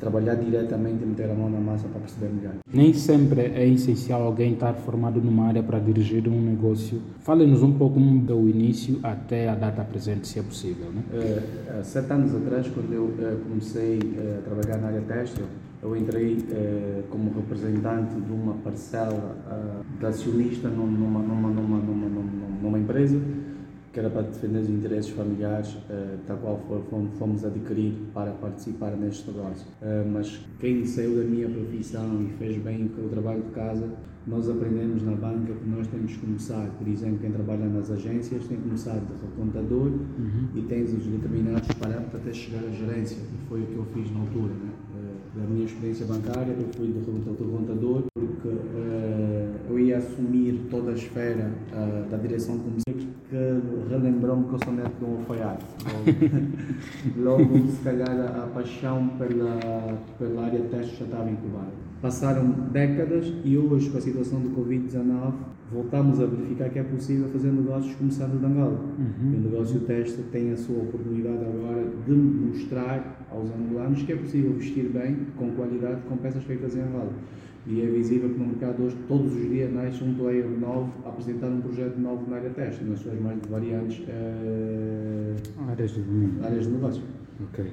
trabalhar 0.01 0.35
diretamente 0.35 1.03
e 1.03 1.07
meter 1.07 1.31
a 1.31 1.35
mão 1.35 1.49
na 1.49 1.61
massa 1.61 1.89
para 1.89 2.01
perceber 2.01 2.29
melhor. 2.29 2.55
Nem 2.73 2.93
sempre 2.93 3.41
é 3.41 3.67
essencial 3.67 4.23
alguém 4.23 4.53
estar 4.53 4.75
formado 4.75 5.21
numa 5.21 5.47
área 5.47 5.63
para 5.63 5.79
dirigir 5.79 6.29
um 6.29 6.41
negócio. 6.41 7.01
Fale-nos 7.21 7.63
um 7.63 7.73
pouco 7.73 7.99
do 7.99 8.49
início 8.49 8.99
até 9.03 9.49
a 9.49 9.55
data 9.55 9.83
presente, 9.83 10.29
se 10.29 10.39
é 10.39 10.43
possível, 10.43 10.91
né? 10.93 11.03
Há 11.79 11.83
sete 11.83 12.13
anos 12.13 12.35
atrás, 12.35 12.69
quando 12.69 12.93
eu 12.93 13.15
eh, 13.19 13.37
comecei 13.49 13.99
a 13.99 14.43
trabalhar 14.43 14.79
na 14.79 14.89
área 14.89 15.01
têxtil, 15.01 15.45
eu 15.85 15.95
entrei 15.97 16.39
eh, 16.51 17.03
como 17.11 17.31
representante 17.35 18.15
de 18.19 18.33
uma 18.33 18.55
parcela 18.55 19.37
ah, 19.47 19.83
de 20.01 20.07
acionista 20.07 20.67
num- 20.69 20.87
numa, 20.87 21.21
numa, 21.21 21.49
numa, 21.51 21.77
numa, 21.79 22.09
numa, 22.09 22.49
numa 22.63 22.79
empresa 22.79 23.21
que 23.95 24.01
era 24.01 24.11
para 24.11 24.23
defender 24.23 24.59
os 24.59 24.69
interesses 24.69 25.11
familiares, 25.11 25.77
eh, 25.89 26.17
da 26.27 26.35
qual 26.35 26.59
for- 26.67 26.83
fomos, 26.91 27.17
fomos 27.17 27.45
adquirir 27.45 27.93
para 28.13 28.33
participar 28.33 28.91
neste 28.97 29.31
negócio. 29.31 29.65
Eh, 29.81 30.05
mas 30.13 30.41
quem 30.59 30.85
saiu 30.85 31.17
da 31.17 31.23
minha 31.23 31.49
profissão 31.49 32.21
e 32.23 32.27
fez 32.37 32.59
bem 32.59 32.91
o 32.99 33.09
trabalho 33.09 33.43
de 33.43 33.51
casa, 33.51 33.89
nós 34.27 34.49
aprendemos 34.51 35.03
na 35.03 35.13
banca 35.13 35.53
que 35.53 35.69
nós 35.69 35.87
temos 35.87 36.13
que 36.13 36.19
começar, 36.19 36.67
por 36.79 36.89
exemplo, 36.89 37.19
quem 37.21 37.31
trabalha 37.31 37.67
nas 37.67 37.91
agências 37.91 38.43
tem 38.47 38.57
que 38.57 38.63
começar 38.65 38.95
de 38.99 39.13
contador 39.37 39.93
e 40.57 40.63
tens 40.63 40.93
os 40.93 41.07
determinados 41.07 41.69
parâmetros 41.79 42.15
até 42.17 42.33
chegar 42.33 42.65
à 42.67 42.71
gerência, 42.71 43.17
e 43.19 43.49
foi 43.49 43.61
o 43.63 43.67
que 43.67 43.77
eu 43.77 43.85
fiz 43.95 44.11
na 44.13 44.21
altura. 44.21 44.55
Né? 44.55 44.71
Eh, 44.97 45.15
Da 45.39 45.43
minha 45.49 45.65
experiência 45.67 46.07
bancária, 46.07 46.53
eu 46.53 46.67
fui 46.77 46.87
de 46.89 47.01
de 47.01 47.45
contador 47.45 48.03
porque 48.15 48.49
assumir 49.95 50.67
toda 50.71 50.91
a 50.91 50.95
esfera 50.95 51.51
ah, 51.73 52.07
da 52.11 52.17
direção 52.17 52.59
comercial 52.59 52.85
que 53.35 53.91
relembrou-me 53.91 54.45
que 54.45 54.55
eu 54.55 54.59
sou 54.65 54.73
neto 54.73 54.93
de 54.99 55.05
um 55.05 55.17
alfaiate. 55.17 55.65
Logo, 57.17 57.43
logo, 57.53 57.69
se 57.69 57.83
calhar, 57.83 58.11
a, 58.11 58.47
paixão 58.49 59.09
pela, 59.19 59.99
pela 60.19 60.45
área 60.45 60.61
de 60.61 60.69
teste 60.69 60.97
já 60.97 61.05
estava 61.05 61.31
incubada. 61.31 61.73
Passaram 62.01 62.49
décadas 62.71 63.33
e 63.45 63.57
hoje, 63.57 63.91
com 63.91 63.99
a 63.99 64.01
situação 64.01 64.41
do 64.41 64.51
Covid-19, 64.51 65.33
voltamos 65.73 66.21
a 66.21 66.27
verificar 66.27 66.69
que 66.69 66.79
é 66.79 66.83
possível 66.83 67.29
fazer 67.31 67.51
negócios 67.51 67.95
começando 67.97 68.39
de 68.39 68.47
Angola. 68.47 68.79
E 69.33 69.37
o 69.37 69.41
negócio 69.41 69.81
teste 69.81 70.23
tem 70.31 70.53
a 70.53 70.57
sua 70.57 70.83
oportunidade 70.83 71.45
agora 71.45 71.85
de 72.07 72.13
mostrar 72.13 73.27
aos 73.31 73.51
angolanos 73.51 74.03
que 74.03 74.13
é 74.13 74.17
possível 74.17 74.53
vestir 74.53 74.91
bem, 74.91 75.27
com 75.37 75.51
qualidade, 75.53 76.03
com 76.09 76.17
peças 76.19 76.45
feitas 76.45 76.77
em 76.77 76.83
Angola. 76.83 77.13
E 77.67 77.81
é 77.81 77.87
visível 77.87 78.29
que 78.29 78.39
no 78.39 78.47
mercado 78.49 78.83
hoje, 78.83 78.97
todos 79.09 79.35
os 79.35 79.49
dias, 79.49 79.73
nasce 79.73 80.05
um 80.05 80.15
player 80.15 80.47
novo 80.47 80.93
a 81.05 81.09
apresentar 81.09 81.49
um 81.49 81.63
projeto 81.63 81.99
novo 81.99 82.29
na 82.29 82.37
área 82.37 82.51
teste, 82.51 82.85
nas 82.85 83.01
suas 83.01 83.19
mais 83.19 83.39
variantes 83.49 84.03
eh, 84.07 85.35
Áreas 85.71 85.93
de 85.93 86.01
áreas 86.43 86.67
de 86.67 86.73
negócio. 86.73 87.03
Ok. 87.43 87.65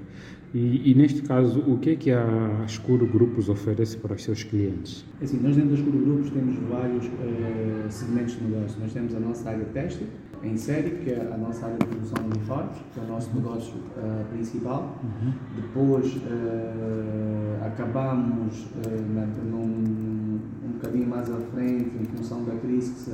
E, 0.54 0.92
e 0.92 0.96
neste 0.96 1.22
caso, 1.22 1.60
o 1.62 1.78
que 1.78 1.92
é 1.92 1.96
que 1.96 2.12
a 2.12 2.64
Escuro 2.66 3.06
Grupos 3.06 3.50
oferece 3.50 3.98
para 3.98 4.16
os 4.16 4.24
seus 4.24 4.44
clientes? 4.44 5.06
Assim, 5.22 5.40
nós 5.42 5.56
dentro 5.56 5.72
das 5.72 5.82
Curo 5.82 6.00
Grupos 6.00 6.30
temos 6.32 6.56
vários 6.70 7.06
eh, 7.06 7.86
segmentos 7.90 8.36
de 8.38 8.44
negócio. 8.46 8.80
Nós 8.82 8.94
temos 8.94 9.14
a 9.14 9.20
nossa 9.20 9.50
área 9.50 9.66
têxtil, 9.66 10.08
em 10.44 10.58
série, 10.58 10.92
que 10.92 11.12
é 11.12 11.30
a 11.34 11.38
nossa 11.38 11.66
área 11.66 11.78
de 11.78 11.86
produção 11.86 12.24
de 12.24 12.38
uniformes, 12.38 12.78
que 12.94 13.00
é 13.00 13.04
o 13.04 13.08
nosso 13.08 13.36
negócio 13.36 13.74
uh, 13.76 14.26
principal. 14.32 14.98
Uhum. 15.04 15.34
Depois 15.56 16.16
uh, 16.16 17.66
acabamos 17.66 18.64
uh, 18.64 19.14
na, 19.14 19.26
num, 19.26 20.40
um 20.66 20.72
bocadinho 20.74 21.08
mais 21.08 21.30
à 21.32 21.38
frente, 21.38 21.92
em 22.02 22.06
função 22.06 22.44
da 22.44 22.56
crise 22.56 22.92
que 22.92 23.00
se, 23.00 23.12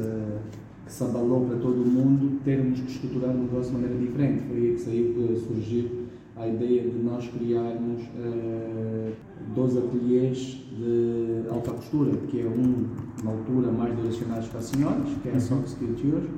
que 0.85 0.91
se 0.91 1.03
abalou 1.03 1.45
para 1.45 1.57
todo 1.57 1.81
o 1.81 1.85
mundo, 1.85 2.39
termos 2.43 2.79
que 2.79 2.91
estruturar 2.91 3.31
o 3.31 3.39
negócio 3.39 3.75
de 3.75 3.81
maneira 3.81 3.97
diferente. 3.97 4.43
Foi 4.47 4.57
aí 4.57 4.73
que 4.73 4.79
saiu, 4.79 5.37
surgiu 5.47 6.07
a 6.37 6.47
ideia 6.47 6.83
de 6.83 6.97
nós 6.99 7.27
criarmos 7.27 8.03
uh, 8.03 9.11
dois 9.53 9.75
ateliês 9.75 10.63
de 10.77 11.49
alta 11.49 11.71
costura, 11.71 12.11
que 12.27 12.41
é 12.41 12.45
um, 12.45 12.85
na 13.23 13.31
altura, 13.31 13.71
mais 13.71 13.95
direcionados 13.95 14.47
para 14.47 14.61
senhoras, 14.61 15.09
que 15.21 15.29
é 15.29 15.33
a 15.33 15.39
Soft 15.39 15.75
Couture, 15.77 16.29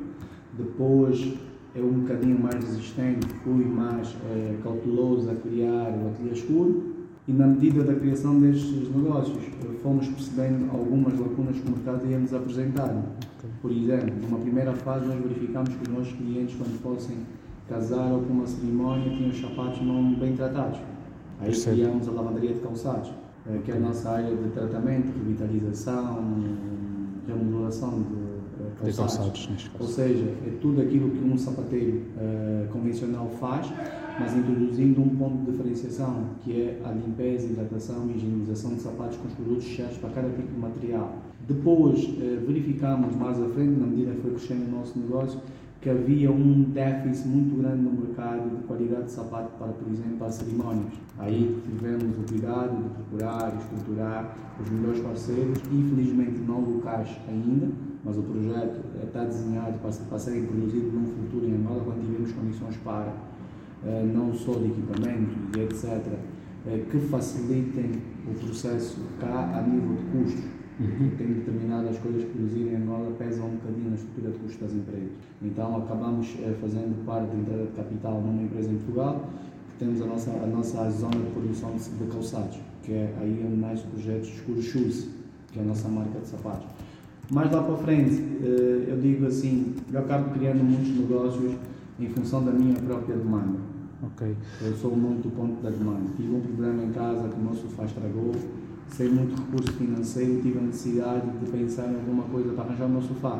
depois 0.60 1.34
é 1.76 1.82
um 1.82 2.02
bocadinho 2.02 2.40
mais 2.40 2.56
resistente, 2.56 3.28
fui 3.44 3.66
mais 3.66 4.10
uh, 4.10 4.62
cauteloso 4.64 5.32
a 5.32 5.36
criar 5.36 5.92
o 5.92 6.10
ateliê 6.10 6.34
escuro, 6.34 7.00
e 7.28 7.32
na 7.32 7.46
medida 7.46 7.84
da 7.84 7.94
criação 7.94 8.40
destes 8.40 8.94
negócios, 8.94 9.38
fomos 9.84 10.08
percebendo 10.08 10.72
algumas 10.72 11.18
lacunas 11.20 11.58
que 11.58 11.68
o 11.68 11.72
mercado 11.72 12.08
ia 12.08 12.18
nos 12.18 12.34
apresentar. 12.34 12.92
Por 13.62 13.72
exemplo, 13.72 14.16
numa 14.24 14.40
primeira 14.40 14.74
fase, 14.74 15.06
nós 15.06 15.22
verificamos 15.22 15.70
que 15.70 15.84
os 15.84 15.96
nossos 15.96 16.14
clientes, 16.14 16.56
quando 16.56 16.82
fossem 16.82 17.18
casar 17.68 18.12
ou 18.12 18.22
com 18.22 18.34
uma 18.34 18.48
cerimónia, 18.48 19.16
tinham 19.16 19.30
os 19.30 19.40
sapatos 19.40 19.80
não 19.86 20.16
bem 20.16 20.36
tratados. 20.36 20.80
Aí 21.40 21.54
criamos 21.56 22.08
a 22.08 22.12
lavanderia 22.12 22.54
de 22.54 22.62
calçados, 22.62 23.12
eh, 23.48 23.60
que 23.64 23.72
é 23.72 23.76
a 23.76 23.80
nossa 23.80 24.10
área 24.10 24.36
de 24.36 24.50
tratamento, 24.50 25.14
revitalização, 25.16 26.26
remodelação 27.28 28.02
de 28.02 28.29
calçados. 28.80 29.40
De 29.40 29.48
calçados 29.48 29.70
ou 29.80 29.88
seja, 29.88 30.26
é 30.48 30.52
tudo 30.62 30.82
aquilo 30.82 31.10
que 31.12 31.24
um 31.24 31.38
sapateiro 31.38 31.98
uh, 31.98 32.68
convencional 32.72 33.30
faz, 33.40 33.68
mas 34.20 34.36
introduzindo 34.36 35.02
um 35.02 35.10
ponto 35.10 35.38
de 35.38 35.52
diferenciação, 35.52 36.24
que 36.44 36.62
é 36.62 36.82
a 36.84 36.92
limpeza, 36.92 37.48
hidratação 37.48 38.08
e 38.10 38.18
higienização 38.18 38.74
de 38.74 38.82
sapatos 38.82 39.18
com 39.18 39.28
os 39.28 39.34
produtos 39.34 39.76
certos 39.76 39.98
para 39.98 40.10
cada 40.10 40.30
tipo 40.30 40.52
de 40.52 40.60
material. 40.60 41.16
Depois, 41.48 42.04
uh, 42.04 42.46
verificamos 42.46 43.16
mais 43.16 43.42
à 43.42 43.48
frente, 43.50 43.80
na 43.80 43.88
medida 43.88 44.12
que 44.12 44.22
foi 44.22 44.32
crescendo 44.32 44.68
o 44.68 44.80
nosso 44.80 44.98
negócio, 44.98 45.40
que 45.82 45.90
havia 45.90 46.30
um 46.30 46.64
déficit 46.74 47.28
muito 47.30 47.62
grande 47.62 47.84
no 47.84 47.92
mercado 47.92 48.50
de 48.50 48.64
qualidade 48.64 49.06
de 49.06 49.12
sapato 49.12 49.52
para, 49.58 49.70
por 49.70 49.90
exemplo, 49.90 50.18
para 50.18 50.32
cerimónias. 50.32 50.94
Aí 51.18 51.58
tivemos 51.64 52.18
o 52.18 52.22
cuidado 52.24 52.84
de 52.84 52.90
procurar 52.90 53.56
estruturar 53.56 54.36
os 54.62 54.70
melhores 54.70 55.00
parceiros, 55.00 55.58
infelizmente 55.72 56.40
não 56.40 56.60
locais 56.60 57.10
ainda, 57.30 57.70
mas 58.04 58.18
o 58.18 58.24
projeto 58.24 58.82
está 59.06 59.24
desenhado 59.24 59.80
para, 59.80 59.92
para 59.92 60.20
ser 60.20 60.48
produzido 60.48 60.92
num 60.92 61.06
futuro 61.06 61.46
em 61.46 61.56
Angola, 61.56 61.82
quando 61.86 62.06
tivermos 62.06 62.32
condições 62.34 62.76
para, 62.84 63.14
eh, 63.86 64.12
não 64.14 64.34
só 64.34 64.54
de 64.54 64.66
equipamentos 64.66 65.34
e 65.56 65.62
etc., 65.62 66.14
eh, 66.68 66.86
que 66.92 67.00
facilitem 67.00 68.02
o 68.30 68.34
processo 68.34 69.00
cá 69.22 69.58
a 69.58 69.62
nível 69.62 69.96
de 69.96 70.04
custos 70.12 70.59
uhum. 70.80 71.12
tem 71.18 71.28
determinadas 71.34 71.98
coisas 72.00 72.24
que 72.24 72.30
produzirem 72.30 72.74
em 72.74 72.76
Angola 72.78 73.12
pesam 73.18 73.48
um 73.48 73.56
bocadinho 73.56 73.90
na 73.90 73.96
estrutura 73.96 74.32
de 74.32 74.38
custos 74.40 74.62
das 74.62 74.74
empresas. 74.74 75.12
Então 75.42 75.78
acabamos 75.78 76.36
eh, 76.42 76.56
fazendo 76.62 77.06
parte 77.06 77.30
de 77.32 77.42
entrada 77.42 77.66
de 77.66 77.72
capital 77.72 78.22
numa 78.22 78.44
empresa 78.44 78.70
em 78.70 78.78
Portugal, 78.78 79.30
que 79.70 79.86
temos 79.86 80.02
a 80.02 80.06
nossa, 80.06 80.32
a 80.32 80.48
nossa 80.48 80.90
zona 80.92 81.18
de 81.18 81.32
produção 81.32 81.72
de, 81.76 81.90
de 81.90 82.12
calçados, 82.12 82.58
que 82.84 82.94
é 82.94 83.14
aí 83.20 83.46
onde 83.46 83.58
nasce 83.58 83.84
o 83.84 83.88
projeto 83.88 84.24
Escuro 84.24 84.62
Shoes, 84.62 85.08
que 85.52 85.60
é 85.60 85.62
a 85.62 85.66
nossa 85.66 85.88
marca 85.88 86.20
de 86.20 86.28
sapatos. 86.28 86.68
Mais 87.32 87.52
lá 87.52 87.62
para 87.62 87.76
frente, 87.78 88.24
eh, 88.44 88.86
eu 88.88 89.00
digo 89.00 89.26
assim, 89.28 89.76
eu 89.92 90.00
acabo 90.00 90.32
criando 90.32 90.64
muitos 90.64 90.90
negócios 90.98 91.54
em 92.00 92.08
função 92.10 92.44
da 92.44 92.52
minha 92.52 92.76
própria 92.76 93.16
demanda. 93.16 93.60
Okay. 94.02 94.34
Eu 94.62 94.74
sou 94.76 94.96
muito 94.96 95.28
do 95.28 95.36
ponto 95.36 95.62
da 95.62 95.70
demanda. 95.70 96.10
Tive 96.16 96.34
um 96.34 96.40
problema 96.40 96.84
em 96.84 96.92
casa 96.92 97.28
que 97.28 97.36
o 97.36 97.44
meu 97.44 97.54
sofá 97.54 97.84
estragou, 97.84 98.32
sem 98.90 99.10
muito 99.10 99.36
recurso 99.42 99.72
financeiro, 99.74 100.42
tive 100.42 100.60
a 100.60 100.62
necessidade 100.62 101.30
de 101.40 101.52
pensar 101.52 101.90
em 101.92 101.96
alguma 101.96 102.24
coisa 102.24 102.54
para 102.54 102.66
arranjar 102.66 102.86
o 102.86 102.90
meu 102.90 103.02
sofá. 103.02 103.40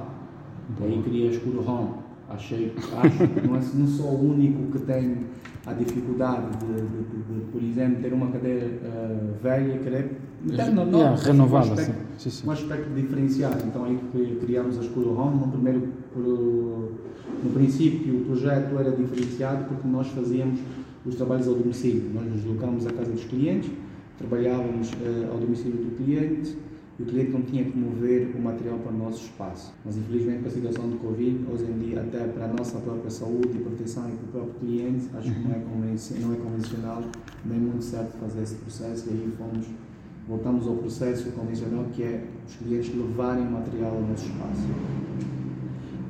Então, 0.70 0.88
aí 0.88 1.02
criei 1.04 1.30
a 1.30 1.32
Escuro 1.32 1.64
Home. 1.68 1.90
Achei, 2.30 2.74
acho 2.78 3.18
que 3.18 3.48
não, 3.48 3.56
é, 3.56 3.62
não 3.74 3.88
sou 3.88 4.12
o 4.12 4.32
único 4.32 4.72
que 4.72 4.86
tem 4.86 5.18
a 5.66 5.74
dificuldade 5.74 6.58
de, 6.60 6.74
de, 6.74 6.82
de, 6.82 7.40
de 7.40 7.52
por 7.52 7.64
exemplo, 7.64 8.04
ter 8.04 8.14
uma 8.14 8.28
cadeira 8.28 8.68
uh, 8.68 9.42
velha 9.42 9.76
e 9.76 9.80
querer 9.80 10.20
não, 10.42 10.86
não, 10.86 11.00
yeah, 11.00 11.22
renová-la, 11.22 11.76
sim. 11.76 11.92
Sim, 12.18 12.30
sim. 12.30 12.48
um 12.48 12.52
aspecto 12.52 12.94
diferenciado. 12.94 13.62
Então 13.66 13.84
aí 13.84 14.00
criamos 14.40 14.78
a 14.78 14.82
Escuro 14.82 15.14
Home. 15.20 15.38
No 15.38 15.48
primeiro, 15.52 15.90
no 16.16 17.50
princípio, 17.54 18.22
o 18.22 18.26
projeto 18.26 18.78
era 18.80 18.92
diferenciado 18.92 19.66
porque 19.66 19.88
nós 19.88 20.08
fazíamos 20.08 20.60
os 21.06 21.16
trabalhos 21.16 21.48
ao 21.48 21.56
domicílio. 21.56 22.10
Nós 22.14 22.26
nos 22.26 22.36
deslocámos 22.36 22.88
à 22.88 22.92
casa 22.92 23.12
dos 23.12 23.26
clientes, 23.26 23.70
trabalhávamos 24.20 24.92
uh, 24.92 25.32
ao 25.32 25.40
domicílio 25.40 25.78
do 25.78 25.96
cliente 25.96 26.56
e 27.00 27.04
o 27.04 27.06
cliente 27.06 27.32
não 27.32 27.42
tinha 27.42 27.64
que 27.64 27.78
mover 27.78 28.30
o 28.36 28.42
material 28.42 28.78
para 28.80 28.92
o 28.92 28.98
nosso 28.98 29.24
espaço. 29.24 29.74
Mas 29.86 29.98
infelizmente, 29.98 30.42
com 30.42 30.50
a 30.50 30.52
situação 30.52 30.90
de 30.90 30.98
Covid, 30.98 31.46
hoje 31.50 31.64
em 31.64 31.80
dia, 31.80 32.02
até 32.02 32.26
para 32.28 32.46
a 32.46 32.48
nossa 32.50 32.78
própria 32.80 33.10
saúde 33.10 33.56
e 33.56 33.60
proteção 33.62 34.10
e 34.10 34.12
para 34.12 34.26
o 34.26 34.32
próprio 34.32 34.54
cliente, 34.60 35.06
acho 35.16 35.34
que 35.34 35.40
não 35.40 35.56
é, 35.56 35.60
não 36.20 36.34
é 36.34 36.36
convencional 36.36 37.04
nem 37.46 37.58
muito 37.58 37.86
certo 37.86 38.18
fazer 38.20 38.44
esse 38.44 38.56
processo 38.56 39.08
e 39.08 39.14
aí 39.14 39.32
fomos, 39.38 39.66
voltamos 40.28 40.68
ao 40.68 40.76
processo 40.76 41.32
convencional 41.32 41.86
que 41.94 42.04
é 42.04 42.26
os 42.46 42.56
clientes 42.56 42.94
levarem 42.94 43.48
o 43.48 43.52
material 43.52 43.96
ao 43.96 44.02
nosso 44.02 44.26
espaço. 44.26 44.68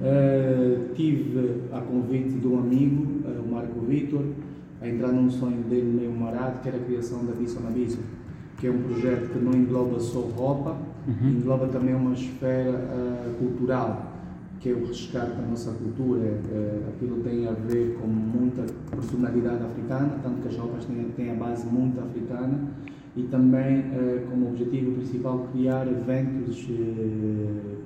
Uh, 0.02 0.94
tive 0.96 1.62
a 1.74 1.82
convite 1.82 2.30
de 2.30 2.48
um 2.48 2.58
amigo, 2.58 3.06
uh, 3.28 3.44
o 3.44 3.52
Marco 3.52 3.82
Vitor, 3.82 4.24
a 4.82 4.88
entrar 4.88 5.12
num 5.12 5.30
sonho 5.30 5.64
dele 5.64 6.00
meio 6.00 6.12
marado, 6.12 6.60
que 6.62 6.70
era 6.70 6.78
a 6.78 6.82
criação 6.82 7.26
da 7.26 7.34
Visso 7.34 7.60
na 7.60 7.70
Visso, 7.70 8.00
que 8.58 8.68
é 8.68 8.72
um 8.72 8.82
projeto 8.82 9.32
que 9.32 9.40
não 9.40 9.54
engloba 9.54 10.00
só 10.00 10.20
roupa, 10.20 10.78
uhum. 11.08 11.30
engloba 11.30 11.68
também 11.68 11.96
uma 11.96 12.14
esfera 12.14 12.72
uh, 12.72 13.34
cultural, 13.36 14.14
que 14.60 14.70
é 14.70 14.74
o 14.74 14.86
resgate 14.86 15.32
da 15.32 15.42
nossa 15.42 15.72
cultura. 15.72 16.22
Uh, 16.22 16.90
aquilo 16.90 17.22
tem 17.24 17.48
a 17.48 17.52
ver 17.52 17.98
com 18.00 18.08
muita 18.08 18.66
personalidade 18.90 19.64
africana, 19.64 20.20
tanto 20.22 20.42
que 20.42 20.48
as 20.50 20.58
roupas 20.58 20.86
têm, 20.86 21.06
têm 21.16 21.32
a 21.32 21.36
base 21.36 21.66
muito 21.66 22.00
africana, 22.00 22.60
e 23.16 23.24
também 23.24 23.80
uh, 23.80 24.28
como 24.30 24.50
objetivo 24.50 24.92
principal 24.92 25.48
criar 25.52 25.88
eventos 25.88 26.68
uh, 26.70 27.79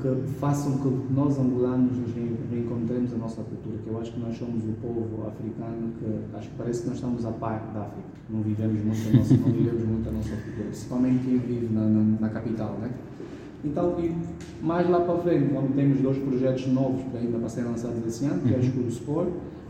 que 0.00 0.32
façam 0.38 0.78
com 0.78 0.90
que 0.90 1.12
nós 1.12 1.38
angolanos 1.38 1.96
nos 1.96 2.14
reencontremos 2.50 3.12
a 3.12 3.16
nossa 3.16 3.42
cultura, 3.42 3.78
que 3.82 3.88
eu 3.88 3.98
acho 4.00 4.12
que 4.12 4.20
nós 4.20 4.36
somos 4.36 4.64
o 4.64 4.72
povo 4.82 5.26
africano 5.26 5.92
que 5.98 6.36
acho 6.36 6.48
que 6.48 6.56
parece 6.56 6.82
que 6.82 6.88
nós 6.88 6.96
estamos 6.96 7.24
a 7.24 7.30
par 7.30 7.70
da 7.72 7.82
África, 7.82 8.08
não 8.30 8.42
vivemos 8.42 8.84
muito 8.84 9.08
a 9.08 9.16
nossa, 9.18 9.34
não 9.34 9.52
vivemos 9.52 9.84
muito 9.84 10.08
a 10.08 10.12
nossa 10.12 10.30
cultura, 10.30 10.64
principalmente 10.64 11.24
quem 11.24 11.38
vive 11.38 11.72
na, 11.72 11.82
na, 11.82 12.20
na 12.20 12.28
capital, 12.30 12.78
né? 12.80 12.90
Então, 13.64 13.98
e 13.98 14.14
mais 14.62 14.88
lá 14.90 15.00
para 15.00 15.16
frente, 15.18 15.54
onde 15.56 15.72
temos 15.72 16.00
dois 16.00 16.18
projetos 16.18 16.66
novos 16.66 17.02
que 17.04 17.16
ainda 17.16 17.38
para 17.38 17.48
serem 17.48 17.70
lançados 17.70 18.06
esse 18.06 18.26
ano, 18.26 18.42
que 18.42 18.52
é 18.52 18.56
a 18.56 18.58
uhum. 18.58 18.64
Escuro 18.64 18.88
Sport 18.88 19.28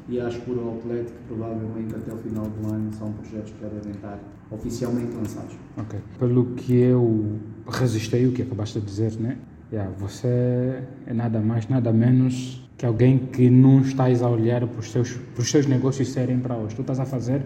e 0.08 0.20
a 0.20 0.28
Escuro 0.28 0.60
Outlet, 0.66 1.04
que 1.04 1.18
provavelmente 1.28 1.94
até 1.94 2.12
o 2.12 2.16
final 2.16 2.44
do 2.44 2.72
ano 2.72 2.92
são 2.92 3.12
projetos 3.12 3.52
que 3.52 3.60
já 3.60 3.68
devem 3.68 3.92
estar 3.92 4.18
oficialmente 4.50 5.14
lançados. 5.14 5.54
Ok. 5.76 6.00
Pelo 6.18 6.46
que 6.56 6.74
eu 6.74 7.38
resistei, 7.68 8.26
o 8.26 8.32
que 8.32 8.42
acabaste 8.42 8.80
de 8.80 8.86
dizer, 8.86 9.12
né? 9.20 9.38
Yeah, 9.74 9.90
você 9.98 10.84
é 11.04 11.12
nada 11.12 11.40
mais, 11.40 11.68
nada 11.68 11.92
menos 11.92 12.64
que 12.78 12.86
alguém 12.86 13.18
que 13.18 13.50
não 13.50 13.80
estás 13.80 14.22
a 14.22 14.28
olhar 14.28 14.64
para 14.68 14.78
os 14.78 14.92
seus, 14.92 15.14
para 15.14 15.42
os 15.42 15.50
seus 15.50 15.66
negócios 15.66 16.12
serem 16.12 16.38
para 16.38 16.56
hoje. 16.56 16.76
Tu 16.76 16.82
estás 16.82 17.00
a 17.00 17.04
fazer, 17.04 17.42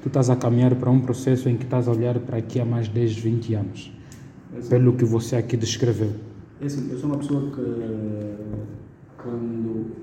tu 0.00 0.06
estás 0.06 0.30
a 0.30 0.36
caminhar 0.36 0.72
para 0.76 0.88
um 0.88 1.00
processo 1.00 1.48
em 1.48 1.56
que 1.56 1.64
estás 1.64 1.88
a 1.88 1.90
olhar 1.90 2.16
para 2.20 2.36
aqui 2.38 2.60
há 2.60 2.64
mais 2.64 2.86
de 2.86 2.92
10, 2.92 3.18
20 3.18 3.54
anos. 3.54 3.92
Pelo 4.68 4.92
que 4.92 5.04
você 5.04 5.34
aqui 5.34 5.56
descreveu. 5.56 6.12
É 6.60 6.66
assim, 6.66 6.88
eu 6.92 6.96
sou 6.96 7.10
uma 7.10 7.18
pessoa 7.18 7.50
que, 7.50 8.36
quando. 9.20 9.96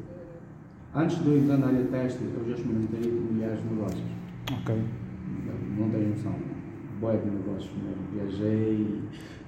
Antes 0.94 1.24
de 1.24 1.28
eu 1.30 1.38
entrar 1.38 1.58
na 1.58 1.68
área 1.68 1.86
teste, 1.86 2.20
eu 2.22 2.50
já 2.50 2.54
experimentei 2.54 3.10
milhares 3.10 3.62
de 3.62 3.70
negócios. 3.70 4.04
Ok. 4.51 4.75
Não, 4.75 5.86
não 5.86 5.90
tenho 5.90 6.10
noção. 6.10 6.36
Boa 7.00 7.16
de 7.16 7.30
negócios 7.30 7.72
mesmo. 7.82 8.04
Viajei 8.13 9.00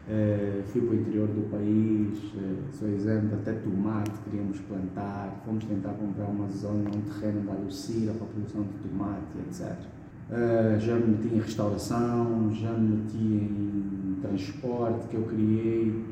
Uh, 0.06 0.62
fui 0.66 0.82
para 0.82 0.96
o 0.98 1.00
interior 1.00 1.30
do 1.30 1.50
país, 1.50 2.20
uh, 2.36 2.78
sou 2.78 2.90
exemplo, 2.90 3.36
até 3.36 3.54
tomate 3.54 4.12
queríamos 4.26 4.60
plantar, 4.60 5.42
fomos 5.46 5.64
tentar 5.64 5.94
comprar 5.94 6.26
uma 6.26 6.50
zona, 6.50 6.90
um 6.90 7.02
terreno 7.04 7.44
da 7.44 7.54
Lucira 7.54 8.12
para 8.12 8.26
a 8.26 8.30
produção 8.30 8.64
de 8.64 8.90
tomate, 8.90 9.24
etc. 9.48 9.72
Uh, 9.72 10.34
eh, 10.34 10.80
já 10.80 10.96
me 10.96 11.08
meti 11.08 11.34
em 11.34 11.40
restauração, 11.40 12.52
já 12.54 12.74
me 12.74 12.98
meti 12.98 13.18
em 13.18 14.18
transporte, 14.22 15.08
que 15.08 15.16
eu 15.16 15.24
criei 15.24 16.04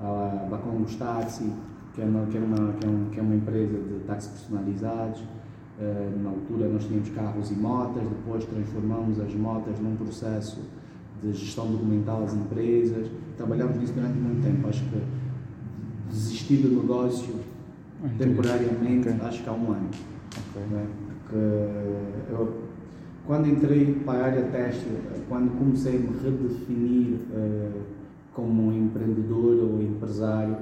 a 0.00 0.48
Bacongos 0.50 0.96
Taxi, 0.96 1.48
que 1.94 2.02
é 2.02 2.04
uma, 2.04 2.26
que 2.26 2.36
é 2.36 2.40
uma, 2.40 2.72
que 2.72 2.84
é 2.84 2.88
uma, 2.88 3.10
que 3.10 3.20
é 3.20 3.22
uma 3.22 3.34
empresa 3.36 3.78
de 3.78 4.00
táxis 4.08 4.30
personalizados. 4.32 5.22
na 6.20 6.30
altura 6.30 6.68
nós 6.68 6.84
tínhamos 6.84 7.10
carros 7.10 7.50
e 7.52 7.54
motas, 7.54 8.02
depois 8.02 8.44
transformamos 8.44 9.20
as 9.20 9.32
motas 9.34 9.78
num 9.78 9.94
processo 9.94 10.58
de 11.22 11.32
gestão 11.32 11.70
documental 11.70 12.24
às 12.24 12.34
empresas. 12.34 13.08
Trabalhamos 13.36 13.76
nisso 13.78 13.92
durante 13.92 14.18
muito 14.18 14.42
tempo. 14.42 14.68
Acho 14.68 14.84
que 14.84 15.02
desistir 16.10 16.56
do 16.58 16.80
negócio 16.80 17.34
temporariamente, 18.18 19.08
Ok. 19.08 19.20
acho 19.26 19.42
que 19.42 19.48
há 19.48 19.52
um 19.52 19.72
ano. 19.72 19.90
Ok. 20.50 20.62
né? 20.70 20.86
Porque 21.22 22.32
eu, 22.32 22.62
quando 23.26 23.48
entrei 23.48 23.94
para 24.04 24.18
a 24.20 24.24
área 24.26 24.42
têxtil, 24.44 24.92
quando 25.28 25.50
comecei 25.58 25.96
a 25.96 25.98
me 25.98 26.16
redefinir 26.22 27.18
eh, 27.34 27.70
como 28.32 28.72
empreendedor 28.72 29.64
ou 29.64 29.82
empresário, 29.82 30.56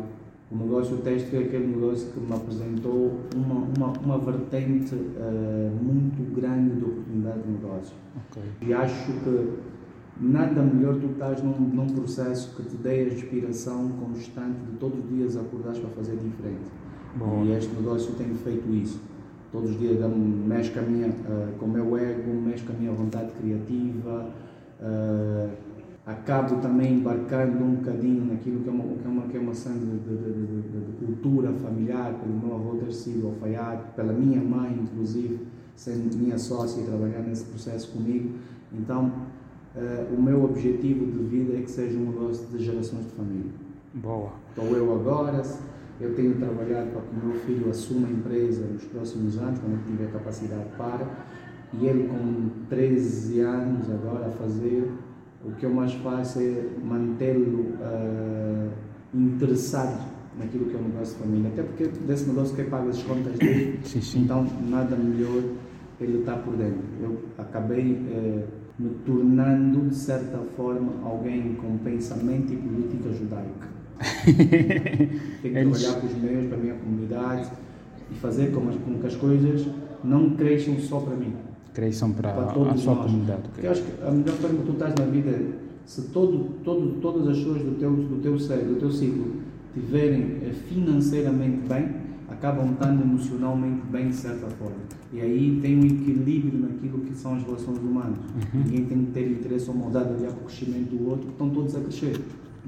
o 0.50 0.56
negócio 0.56 0.96
têxtil 0.98 1.40
é 1.40 1.44
aquele 1.44 1.66
negócio 1.66 2.08
que 2.12 2.20
me 2.20 2.32
apresentou 2.32 3.20
uma, 3.34 3.66
uma, 3.76 3.98
uma 3.98 4.18
vertente 4.18 4.94
eh, 4.94 5.70
muito 5.82 6.34
grande 6.34 6.76
de 6.76 6.84
oportunidade 6.84 7.42
de 7.42 7.48
negócio. 7.50 7.94
Ok. 8.30 8.42
E 8.62 8.72
acho 8.72 9.12
que 9.12 9.52
nada 10.20 10.62
melhor 10.62 10.96
tu 10.96 11.06
estás 11.06 11.42
num, 11.42 11.58
num 11.58 11.86
processo 11.86 12.54
que 12.56 12.62
te 12.62 12.76
dê 12.76 13.00
a 13.00 13.14
inspiração 13.14 13.88
constante 14.00 14.58
de 14.70 14.76
todos 14.78 14.98
os 14.98 15.08
dias 15.08 15.36
acordares 15.36 15.78
para 15.78 15.90
fazer 15.90 16.16
diferente. 16.16 16.70
Boa. 17.16 17.44
E 17.44 17.52
este 17.52 17.74
negócio 17.74 18.12
tem 18.14 18.32
feito 18.34 18.68
isso. 18.74 19.00
Todos 19.52 19.70
os 19.70 19.78
dias 19.78 19.98
mexe 20.46 20.70
com, 20.70 20.80
a 20.80 20.82
minha, 20.82 21.08
ah, 21.28 21.48
com 21.58 21.66
o 21.66 21.68
meu 21.68 21.96
ego, 21.96 22.32
mexe 22.34 22.64
com 22.64 22.72
a 22.72 22.76
minha 22.76 22.92
vontade 22.92 23.30
criativa. 23.40 24.30
ah, 24.80 25.48
acabo 26.06 26.56
também 26.56 26.94
embarcando 26.98 27.64
um 27.64 27.76
bocadinho 27.76 28.26
naquilo 28.26 28.60
que 28.60 28.68
é 28.68 28.72
uma, 28.72 28.84
que 28.84 29.06
é 29.06 29.08
uma, 29.08 29.22
que 29.22 29.36
é 29.38 29.40
uma 29.40 29.54
cena 29.54 29.76
de, 29.76 29.86
de, 29.86 30.16
de, 30.16 30.32
de- 30.32 30.62
de- 30.68 30.86
de 30.86 31.06
cultura 31.06 31.50
familiar, 31.52 32.12
pelo 32.14 32.36
meu 32.38 32.54
avô 32.54 32.76
ter 32.76 32.92
sido 32.92 33.28
alfaiate, 33.28 33.84
pela 33.96 34.12
minha 34.12 34.42
mãe, 34.42 34.78
inclusive, 34.82 35.38
sendo 35.74 36.14
minha 36.18 36.36
sócia 36.36 36.82
e 36.82 36.84
trabalhar 36.84 37.20
nesse 37.20 37.44
processo 37.46 37.90
comigo. 37.92 38.32
Então, 38.72 39.10
ah, 39.76 40.06
o 40.16 40.20
meu 40.20 40.44
objetivo 40.44 41.06
de 41.06 41.18
vida 41.24 41.58
é 41.58 41.62
que 41.62 41.70
seja 41.70 41.98
um 41.98 42.10
negócio 42.10 42.46
de 42.46 42.64
gerações 42.64 43.04
de 43.04 43.12
família. 43.12 43.52
Boa. 43.94 44.30
Estou 44.50 44.76
eu 44.76 44.92
agora, 44.94 45.42
eu 46.00 46.14
tenho 46.14 46.34
trabalhado 46.36 46.90
para 46.90 47.00
que 47.02 47.14
o 47.14 47.26
meu 47.26 47.36
filho 47.40 47.70
assuma 47.70 48.06
a 48.06 48.10
empresa 48.10 48.66
nos 48.66 48.84
próximos 48.84 49.38
anos, 49.38 49.58
quando 49.58 49.74
ele 49.74 49.82
tiver 49.86 50.12
capacidade 50.12 50.68
para, 50.76 51.08
e 51.72 51.86
ele 51.86 52.08
com 52.08 52.50
13 52.68 53.40
anos 53.40 53.90
agora 53.90 54.26
a 54.26 54.30
fazer, 54.30 54.90
o 55.44 55.52
que 55.52 55.66
eu 55.66 55.70
mais 55.70 55.92
faço 55.94 56.40
é 56.40 56.66
mantê-lo 56.84 57.74
ah, 57.82 58.68
interessado 59.12 60.14
naquilo 60.38 60.66
que 60.66 60.74
é 60.74 60.78
o 60.78 60.82
negócio 60.82 61.16
de 61.16 61.22
família, 61.22 61.50
até 61.50 61.62
porque 61.62 61.86
desse 62.06 62.28
negócio 62.28 62.54
que 62.54 62.62
é 62.62 62.64
paga 62.64 62.90
as 62.90 63.02
contas 63.02 63.38
dele, 63.38 63.78
Sim, 63.84 64.00
sim. 64.00 64.20
então 64.22 64.46
nada 64.68 64.96
melhor 64.96 65.42
ele 66.00 66.18
estar 66.18 66.38
por 66.38 66.56
dentro. 66.56 66.82
Eu 67.00 67.18
acabei 67.38 67.96
eh, 68.10 68.44
me 68.78 68.90
tornando, 69.06 69.88
de 69.88 69.94
certa 69.94 70.38
forma, 70.56 70.92
alguém 71.04 71.54
com 71.54 71.78
pensamento 71.78 72.52
e 72.52 72.56
política 72.56 73.12
judaica. 73.12 73.68
Tenho 74.24 74.38
que 75.42 75.46
Eles- 75.48 75.82
trabalhar 75.82 76.00
com 76.00 76.06
os 76.08 76.14
meus, 76.22 76.46
para 76.48 76.56
a 76.56 76.60
minha 76.60 76.74
comunidade 76.74 77.50
e 78.10 78.14
fazer 78.16 78.50
com, 78.52 78.68
as- 78.68 78.76
com 78.76 78.98
que 78.98 79.06
as 79.06 79.14
coisas 79.16 79.66
não 80.02 80.30
cresçam 80.30 80.78
só 80.78 81.00
para 81.00 81.16
mim, 81.16 81.32
Criação 81.72 82.12
para 82.12 82.30
para 82.32 82.50
a 82.70 82.76
sua 82.76 82.94
nós. 82.94 83.06
comunidade. 83.06 83.42
Porque 83.52 83.66
eu 83.66 83.70
acho 83.70 83.82
que 83.82 84.02
a 84.06 84.10
melhor 84.10 84.34
forma 84.36 84.58
que 84.60 84.66
tu 84.66 84.72
estás 84.72 84.94
na 84.96 85.04
vida 85.06 85.38
se 85.86 86.02
todo, 86.08 86.50
todo, 86.64 87.00
todas 87.00 87.28
as 87.28 87.38
pessoas 87.38 87.62
do 87.62 87.72
teu, 87.78 87.90
do 87.92 88.20
teu 88.22 88.38
ser, 88.38 88.58
do 88.58 88.76
teu 88.76 88.90
ciclo, 88.90 89.32
tiverem 89.74 90.38
eh, 90.42 90.52
financeiramente 90.68 91.66
bem, 91.68 91.88
acabam 92.30 92.72
estando 92.72 93.02
emocionalmente 93.02 93.82
bem 93.90 94.08
de 94.08 94.14
certa 94.16 94.46
forma. 94.48 94.76
E 95.12 95.20
aí 95.20 95.58
tem 95.60 95.76
um 95.78 95.84
equilíbrio 95.84 96.58
naquilo 96.60 96.98
que 97.00 97.14
são 97.14 97.34
as 97.36 97.42
relações 97.42 97.78
humanas. 97.78 98.18
Ninguém 98.52 98.84
tem 98.86 99.04
que 99.04 99.10
ter 99.12 99.30
interesse 99.30 99.68
ou 99.70 99.76
maldade 99.76 100.08
de 100.14 100.22
olhar 100.22 100.32
para 100.32 100.42
o 100.42 100.44
crescimento 100.46 100.94
do 100.96 101.08
outro, 101.10 101.28
estão 101.30 101.50
todos 101.50 101.76
a 101.76 101.80
crescer, 101.80 102.20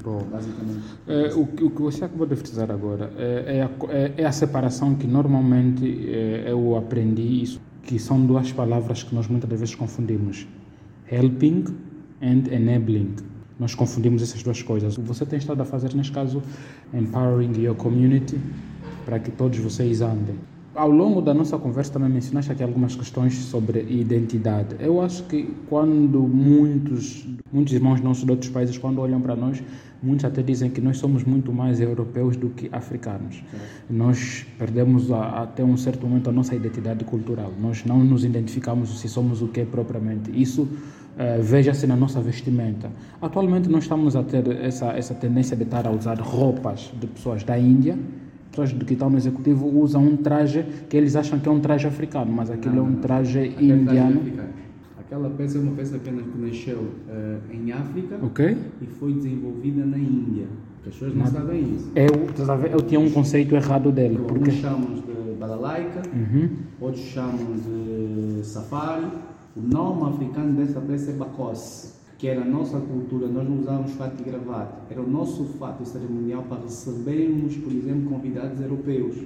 Boa. 0.03 0.23
basicamente. 0.25 0.81
É, 1.09 1.35
o, 1.35 1.43
o 1.43 1.71
que 1.71 1.83
você 1.83 2.05
acabou 2.05 2.27
de 2.27 2.37
frisar 2.37 2.71
agora 2.71 3.11
é, 3.17 3.59
é, 3.59 3.63
a, 3.63 3.71
é- 3.93 4.13
é 4.19 4.27
a 4.27 4.33
separação 4.33 4.95
que 4.95 5.07
normalmente 5.07 5.85
é, 6.09 6.47
eu 6.49 6.77
aprendi, 6.77 7.43
isso, 7.43 7.61
que 7.83 7.99
são 7.99 8.25
duas 8.25 8.53
palavras 8.53 9.03
que 9.03 9.15
nós 9.15 9.27
muitas 9.29 9.49
vezes 9.49 9.75
confundimos: 9.75 10.47
helping 11.11 11.65
and 12.23 12.45
enabling. 12.53 13.15
Nós 13.59 13.75
confundimos 13.75 14.21
essas 14.23 14.43
duas 14.43 14.61
coisas. 14.61 14.99
O 14.99 15.01
que 15.01 15.09
você 15.09 15.25
tem 15.25 15.39
estado 15.39 15.63
a 15.63 15.65
fazer, 15.65 15.95
neste 15.95 16.13
caso, 16.13 16.43
empowering 16.93 17.59
your 17.59 17.75
community, 17.75 18.39
para 19.07 19.19
que 19.19 19.31
todos 19.31 19.59
vocês 19.59 20.03
andem. 20.03 20.35
Ao 20.75 20.91
longo 20.91 21.23
da 21.23 21.33
nossa 21.33 21.57
conversa 21.57 21.93
também 21.95 22.11
mencionaste 22.11 22.53
aqui 22.53 22.63
algumas 22.63 22.95
questões 22.95 23.33
sobre 23.35 23.81
identidade. 23.89 24.77
Eu 24.79 25.01
acho 25.01 25.23
que 25.25 25.49
quando 25.71 26.21
muitos, 26.21 27.27
muitos 27.51 27.73
irmãos 27.73 28.03
nossos 28.03 28.25
de 28.25 28.31
outros 28.31 28.51
países, 28.51 28.77
quando 28.77 28.99
olham 29.01 29.19
para 29.19 29.35
nós, 29.35 29.63
muitos 30.03 30.27
até 30.27 30.43
dizem 30.43 30.69
que 30.69 30.83
nós 30.83 30.99
somos 30.99 31.25
muito 31.25 31.51
mais 31.51 31.81
europeus 31.81 32.37
do 32.37 32.51
que 32.51 32.69
africanos. 32.73 33.43
Nós 33.89 34.45
perdemos 34.59 35.11
a- 35.11 35.45
até 35.45 35.65
um 35.65 35.79
certo 35.79 36.07
momento 36.07 36.29
a 36.29 36.33
nossa 36.33 36.55
identidade 36.55 37.05
cultural. 37.05 37.51
Nós 37.59 37.83
não 37.87 38.05
nos 38.05 38.23
identificamos 38.23 39.01
se 39.01 39.09
somos 39.09 39.41
o 39.41 39.49
que 39.49 39.65
propriamente. 39.65 40.31
Isso 40.35 40.69
eh, 41.19 41.39
veja-se 41.41 41.87
na 41.87 41.97
nossa 41.97 42.21
vestimenta. 42.21 42.91
Atualmente 43.23 43.71
nós 43.71 43.85
estamos 43.85 44.15
a 44.15 44.23
ter 44.23 44.47
essa, 44.63 44.89
essa 44.89 45.15
tendência 45.15 45.57
de 45.57 45.63
estar 45.63 45.87
a 45.87 45.91
usar 45.91 46.21
roupas 46.21 46.93
de 47.01 47.07
pessoas 47.07 47.43
da 47.43 47.59
Índia, 47.59 47.99
pessoas 48.57 48.73
que 48.73 48.93
estão 48.95 49.11
no 49.11 49.19
executivo 49.19 49.67
usam 49.79 50.03
um 50.03 50.17
traje 50.17 50.65
que 50.89 50.97
eles 50.97 51.15
acham 51.15 51.39
que 51.39 51.49
é 51.49 51.53
um 51.53 51.61
traje 51.61 51.87
africano, 51.87 52.33
mas 52.33 52.51
aquilo 52.51 52.79
é 52.79 52.83
um 52.83 52.95
traje 52.97 53.41
Aquele 53.41 53.73
indiano. 53.73 54.21
traje. 54.35 54.51
Aquela 54.99 55.31
peça 55.31 55.59
é 55.59 55.61
uma 55.61 55.73
peça 55.73 55.97
apenas 55.97 56.25
que 56.27 56.39
nasceu 56.39 56.89
eh, 57.09 57.37
em 57.53 57.71
África 57.71 58.17
Ok? 58.23 58.57
e 58.83 58.87
foi 58.87 59.13
desenvolvida 59.13 59.85
na 59.85 59.99
Índia. 59.99 60.47
As 60.85 60.93
pessoas 60.95 61.15
não 61.15 61.27
sabem 61.27 61.75
isso. 61.75 61.91
Eu, 61.95 62.69
eu 62.73 62.81
tinha 62.83 62.99
um 63.01 63.11
conceito 63.11 63.55
errado 63.55 63.93
dele, 63.93 64.17
Alguns 64.17 64.33
porque 64.33 64.51
chamam 64.53 64.95
de 64.95 65.35
balalaica, 65.39 66.03
Uhum. 66.15 66.49
outros 66.81 67.05
chamam 67.05 67.55
de 67.57 68.45
safari. 68.45 69.07
O 69.57 69.61
nome 69.61 70.13
africano 70.15 70.53
dessa 70.55 70.81
peça 70.81 71.11
é 71.11 71.15
bacose, 71.15 71.93
que 72.19 72.29
era 72.29 72.43
a 72.43 72.45
nossa 72.45 72.79
cultura. 72.79 73.27
Nós 73.29 73.49
não 73.49 73.59
usávamos 73.61 73.93
fato 73.93 74.21
e 74.21 74.25
gravata. 74.25 74.75
Era 74.91 75.01
o 75.03 75.09
nosso 75.09 75.45
fato 75.59 75.85
cerimonial 75.85 76.45
para 76.49 76.63
recebermos, 76.63 77.57
por 77.57 77.73
exemplo, 77.73 78.09
convidados 78.11 78.61
europeus 78.61 79.17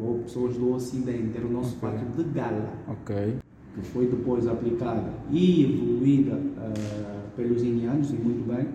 ou 0.00 0.18
pessoas 0.18 0.54
do 0.56 0.72
Ocidente. 0.72 1.36
Era 1.36 1.46
o 1.46 1.50
nosso 1.52 1.76
Ok. 1.76 1.90
fato 1.90 2.16
de 2.16 2.24
gala. 2.30 2.68
Ok. 2.88 3.36
que 3.72 3.82
foi 3.82 4.06
depois 4.06 4.48
aplicada 4.48 5.04
e 5.30 5.62
evoluída 5.64 6.36
ah, 6.58 7.22
pelos 7.36 7.62
indianos, 7.62 8.10
e 8.10 8.14
muito 8.14 8.44
bem, 8.52 8.66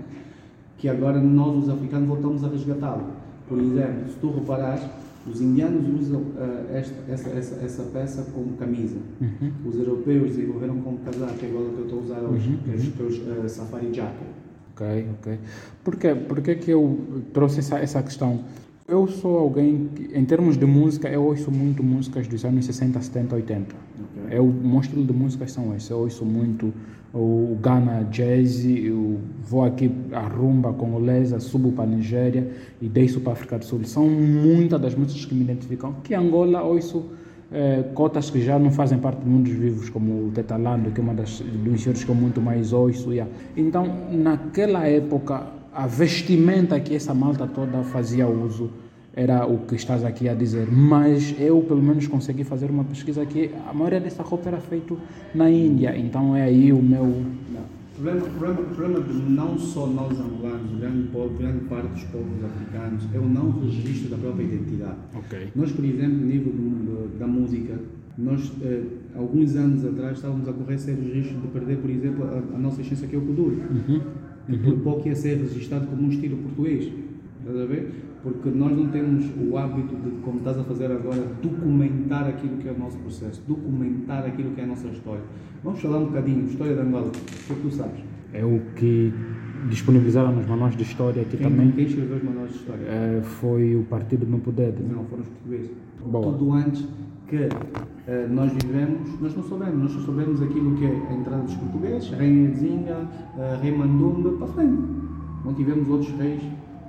que 0.77 0.87
agora 0.87 1.19
nós, 1.19 1.63
os 1.63 1.69
africanos, 1.69 2.07
voltamos 2.07 2.43
a 2.45 2.47
resgatá-lo. 2.47 3.03
Por 3.47 3.59
exemplo, 3.59 4.07
se 4.09 4.15
tu 4.19 4.31
reparares, 4.31 4.83
os 5.27 5.41
indianos 5.41 6.01
usam 6.01 6.23
ah, 6.37 6.65
esta, 6.73 6.95
essa, 7.11 7.29
essa, 7.29 7.55
essa 7.65 7.83
peça 7.83 8.21
como 8.33 8.53
camisa. 8.57 8.97
Uhum. 9.19 9.51
Os 9.65 9.75
europeus 9.75 10.35
desenvolveram 10.35 10.79
como 10.81 10.99
casaco, 10.99 11.33
é 11.43 11.47
igual 11.47 11.65
ao 11.65 11.69
que 11.71 11.79
eu 11.79 11.85
estou 11.85 11.99
a 11.99 12.01
usar 12.03 12.19
hoje, 12.19 12.49
Uhum, 12.49 12.57
que 12.57 12.71
é 12.71 12.75
os 12.75 12.87
teus 12.89 13.21
ah, 13.27 13.49
safari 13.49 13.93
jacket. 13.93 14.27
Ok, 14.73 15.07
ok. 15.19 15.39
Por 15.83 15.95
quê? 15.95 16.13
Por 16.15 16.41
que 16.41 16.55
que 16.55 16.71
eu 16.71 16.99
trouxe 17.33 17.59
essa, 17.59 17.79
essa 17.79 18.03
questão? 18.03 18.43
Eu 18.87 19.07
sou 19.07 19.37
alguém 19.37 19.89
que, 19.95 20.15
em 20.15 20.25
termos 20.25 20.57
de 20.57 20.65
música, 20.65 21.09
eu 21.09 21.23
ouço 21.23 21.49
muito 21.49 21.81
músicas 21.81 22.27
dos 22.27 22.45
anos 22.45 22.65
60, 22.65 23.01
70, 23.01 23.35
80. 23.35 23.75
Ok? 24.03 24.37
É 24.37 24.41
o 24.41 24.45
meu 24.45 24.79
estilo 24.79 25.03
de 25.03 25.13
músicas 25.13 25.51
são 25.51 25.75
esses. 25.75 25.89
Eu 25.89 25.99
ouço 25.99 26.25
muito 26.25 26.73
o 27.13 27.57
Ghana 27.61 28.05
Jazz, 28.11 28.65
eu 28.65 29.19
vou 29.41 29.63
aqui 29.63 29.89
a 30.11 30.27
rumba 30.27 30.73
congolesa, 30.73 31.39
subo 31.39 31.71
para 31.71 31.85
a 31.85 31.87
Nigéria 31.87 32.51
e 32.81 32.89
desço 32.89 33.21
para 33.21 33.31
a 33.31 33.33
África 33.33 33.57
do 33.57 33.63
Sul. 33.63 33.83
São 33.85 34.07
muitas 34.09 34.81
das 34.81 34.95
músicas 34.95 35.23
que 35.25 35.33
me 35.33 35.43
identificam. 35.43 35.95
Que 36.03 36.13
Angola 36.13 36.61
ouço 36.61 37.05
eh, 37.51 37.85
cotas 37.93 38.29
que 38.29 38.41
já 38.41 38.59
não 38.59 38.69
fazem 38.69 38.97
parte 38.97 39.19
do 39.19 39.29
mundo 39.29 39.45
dos 39.45 39.53
vivos, 39.53 39.89
como 39.89 40.27
o 40.27 40.31
Tetalando, 40.31 40.91
que 40.91 40.99
é 40.99 41.03
uma 41.03 41.13
das 41.13 41.39
dos 41.39 42.03
que 42.03 42.09
eu 42.09 42.15
muito 42.15 42.41
mais 42.41 42.73
ouço. 42.73 43.13
yeah. 43.13 43.31
Então, 43.55 43.87
naquela 44.11 44.85
época, 44.85 45.47
a 45.73 45.87
vestimenta 45.87 46.79
que 46.79 46.95
essa 46.95 47.13
malta 47.13 47.47
toda 47.47 47.83
fazia 47.83 48.27
uso 48.27 48.71
era 49.15 49.45
o 49.47 49.59
que 49.59 49.75
estás 49.75 50.03
aqui 50.03 50.27
a 50.27 50.33
dizer, 50.33 50.67
mas 50.69 51.33
eu 51.39 51.61
pelo 51.61 51.81
menos 51.81 52.05
consegui 52.07 52.43
fazer 52.43 52.69
uma 52.69 52.83
pesquisa 52.83 53.25
que 53.25 53.49
a 53.69 53.73
maioria 53.73 53.99
dessa 54.01 54.21
roupa 54.23 54.49
era 54.49 54.57
feita 54.59 54.93
na 55.33 55.49
Índia, 55.49 55.97
então 55.97 56.35
é 56.35 56.43
aí 56.43 56.73
o 56.73 56.81
meu... 56.81 57.05
Não. 57.05 57.75
O 57.97 58.01
problema, 58.01 58.21
problema, 58.27 58.61
problema 58.75 58.99
de 59.01 59.13
não 59.31 59.57
só 59.57 59.87
nós 59.87 60.19
angolanos, 60.19 60.77
grande, 60.77 61.07
povo, 61.13 61.37
grande 61.37 61.59
parte 61.65 61.87
dos 61.93 62.03
povos 62.03 62.43
africanos, 62.43 63.03
é 63.13 63.17
o 63.17 63.25
não 63.29 63.51
registro 63.61 64.09
da 64.09 64.17
própria 64.17 64.43
identidade. 64.43 64.97
Ok. 65.15 65.47
Nós, 65.55 65.71
por 65.71 65.85
exemplo, 65.85 66.17
no 66.17 66.25
nível 66.25 66.51
do- 66.51 67.17
da 67.17 67.25
música, 67.25 67.73
nós, 68.17 68.51
eh, 68.61 68.81
alguns 69.15 69.55
anos 69.55 69.85
atrás, 69.85 70.17
estávamos 70.17 70.45
a 70.49 70.51
correr 70.51 70.77
sérios 70.77 71.05
riscos 71.13 71.41
de 71.41 71.47
perder, 71.47 71.77
por 71.77 71.89
exemplo, 71.89 72.25
a, 72.25 72.55
a 72.57 72.59
nossa 72.59 72.81
essência 72.81 73.07
que 73.07 73.15
é 73.15 73.17
o 73.17 73.21
kuduro. 73.21 73.61
Que 74.45 74.57
por 74.57 74.77
pouco 74.79 75.07
ia 75.07 75.15
ser 75.15 75.37
registrado 75.37 75.87
como 75.87 76.03
um 76.03 76.09
estilo 76.09 76.35
português. 76.37 76.91
Estás 77.39 77.59
a 77.61 77.65
ver? 77.65 77.91
Porque 78.25 78.49
nós 78.49 78.75
não 78.75 78.87
temos 78.87 79.23
o 79.39 79.55
hábito 79.55 79.95
de, 79.97 80.09
como 80.23 80.39
estás 80.39 80.57
a 80.57 80.63
fazer 80.63 80.91
agora, 80.91 81.21
documentar 81.43 82.27
aquilo 82.27 82.57
que 82.57 82.67
é 82.67 82.71
o 82.71 82.79
nosso 82.79 82.97
processo, 82.97 83.39
documentar 83.47 84.25
aquilo 84.25 84.49
que 84.55 84.61
é 84.61 84.63
a 84.63 84.67
nossa 84.67 84.87
história. 84.87 85.21
Vamos 85.63 85.79
falar 85.79 85.99
um 85.99 86.05
bocadinho, 86.05 86.45
história 86.47 86.73
de 86.73 86.81
Angola. 86.81 87.05
O 87.05 87.11
que 87.11 87.53
é 87.53 87.55
tu 87.61 87.69
sabes? 87.69 87.99
É 88.33 88.43
o 88.43 88.59
que 88.75 89.13
disponibilizaram 89.69 90.31
nos 90.35 90.47
manuais 90.47 90.75
de 90.75 90.81
história 90.81 91.21
aqui 91.21 91.37
Quem, 91.37 91.51
também 91.51 91.71
quem 91.71 91.85
escreveu 91.85 92.17
os 92.17 92.23
manuais 92.23 92.49
de 92.49 92.57
história? 92.57 92.81
eh, 92.87 93.21
foi 93.21 93.75
o 93.75 93.83
Partido 93.83 94.25
No 94.25 94.39
Poder. 94.39 94.73
Não, 94.91 95.05
foram 95.05 95.21
os 95.21 95.29
portugueses. 95.29 95.71
Boa. 96.03 96.33
Tudo 96.33 96.51
antes 96.53 96.83
que 97.27 97.47
eh, 98.07 98.27
nós 98.31 98.51
vivemos, 98.53 99.21
nós 99.21 99.35
não 99.35 99.43
soubemos, 99.43 99.77
nós 99.83 99.91
só 99.91 99.99
soubemos 99.99 100.41
aquilo 100.41 100.75
que 100.75 100.85
é 100.85 100.89
a 101.09 101.13
entrada 101.13 101.43
dos 101.43 101.55
portugueses, 101.55 102.09
Rainha 102.09 102.49
de 102.49 102.57
Zinga, 102.57 102.97
uh, 103.37 103.61
Rei 103.61 103.71
Mandumba, 103.71 104.31
para 104.31 104.47
frente. 104.47 104.81
Não 105.43 105.53
tivemos 105.53 105.87
outros 105.89 106.11
reis, 106.17 106.41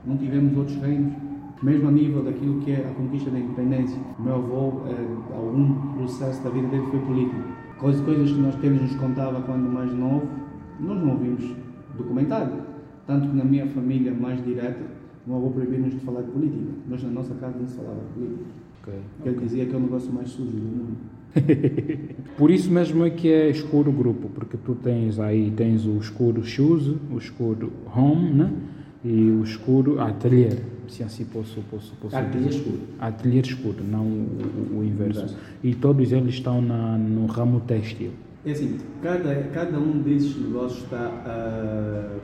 não 0.06 0.16
tivemos 0.16 0.56
outros 0.56 0.76
reinos. 0.78 1.12
Mesmo 1.62 1.88
a 1.88 1.90
nível 1.90 2.22
daquilo 2.22 2.60
que 2.60 2.72
é 2.72 2.86
a 2.86 2.94
conquista 2.94 3.30
da 3.30 3.38
independência. 3.38 3.98
O 4.18 4.22
meu 4.22 4.34
avô, 4.34 4.82
eh, 4.88 5.34
algum 5.34 5.94
processo 5.96 6.42
da 6.44 6.50
vida 6.50 6.68
dele 6.68 6.84
foi 6.90 7.00
político. 7.00 7.40
Coisas, 7.78 8.00
coisas 8.02 8.30
que 8.30 8.38
nós 8.38 8.54
temos 8.56 8.82
nos 8.82 8.94
contava 8.96 9.40
quando 9.42 9.72
mais 9.72 9.92
novo, 9.92 10.28
nós 10.80 10.98
não 10.98 11.12
ouvimos 11.12 11.44
documentado. 11.96 12.52
Tanto 13.06 13.28
que 13.28 13.36
na 13.36 13.44
minha 13.44 13.66
família 13.68 14.12
mais 14.12 14.44
direta, 14.44 14.84
o 15.26 15.30
meu 15.30 15.38
avô 15.38 15.50
proibiu-nos 15.50 15.94
de 15.94 16.00
falar 16.00 16.22
de 16.22 16.30
política. 16.30 16.72
Nós 16.88 17.02
na 17.02 17.10
nossa 17.10 17.34
casa 17.34 17.56
não 17.58 17.66
se 17.66 17.76
falava 17.76 18.00
de 18.00 18.12
política. 18.12 18.44
Ok. 18.82 18.94
Porque 19.16 19.28
ele 19.28 19.40
dizia 19.40 19.66
que 19.66 19.74
é 19.74 19.76
o 19.76 19.80
negócio 19.80 20.12
mais 20.12 20.28
sujo 20.28 20.50
do 20.50 20.56
mundo. 20.56 20.96
Por 22.36 22.50
isso 22.50 22.70
mesmo 22.70 23.04
é 23.04 23.10
que 23.10 23.30
é 23.30 23.50
escuro 23.50 23.90
o 23.90 23.92
grupo, 23.92 24.28
porque 24.34 24.56
tu 24.56 24.74
tens 24.74 25.18
aí 25.18 25.50
tens 25.50 25.86
o 25.86 25.96
escuro 25.98 26.44
shoes, 26.44 26.94
o 27.10 27.18
escuro 27.18 27.72
home, 27.94 28.30
né? 28.30 28.52
E 29.04 29.30
o 29.30 29.42
escuro 29.42 30.00
atelier, 30.00 30.58
se 30.88 31.24
posso 32.00 32.16
Atelier 32.16 32.50
escuro. 32.50 32.78
Atelier 32.98 33.44
escuro, 33.44 33.84
não 33.84 34.02
o, 34.04 34.78
o- 34.78 34.84
inverso. 34.84 35.36
E 35.62 35.74
todos 35.74 36.12
eles 36.12 36.34
estão 36.34 36.60
na, 36.62 36.96
no 36.98 37.26
ramo 37.26 37.60
têxtil. 37.60 38.10
É 38.44 38.52
assim, 38.52 38.78
cada, 39.02 39.34
cada 39.52 39.78
um 39.78 40.00
desses 40.02 40.36
negócios 40.40 40.84
está 40.84 41.10
ah, 41.26 42.16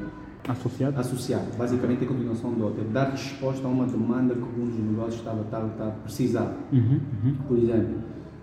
Associado? 0.48 0.98
associado, 0.98 1.46
basicamente, 1.56 2.04
em 2.04 2.06
continuação 2.08 2.52
do 2.52 2.64
outro. 2.64 2.80
É 2.80 2.92
dar 2.92 3.10
resposta 3.10 3.66
a 3.66 3.70
uma 3.70 3.86
demanda 3.86 4.34
que 4.34 4.40
um 4.60 4.66
dos 4.66 4.78
negócios 4.78 5.16
estava, 5.16 5.40
estava, 5.42 5.68
estava 5.68 5.94
a. 6.04 6.56
Uhum, 6.72 7.00
uhum. 7.24 7.34
Por 7.46 7.58
exemplo, 7.58 7.94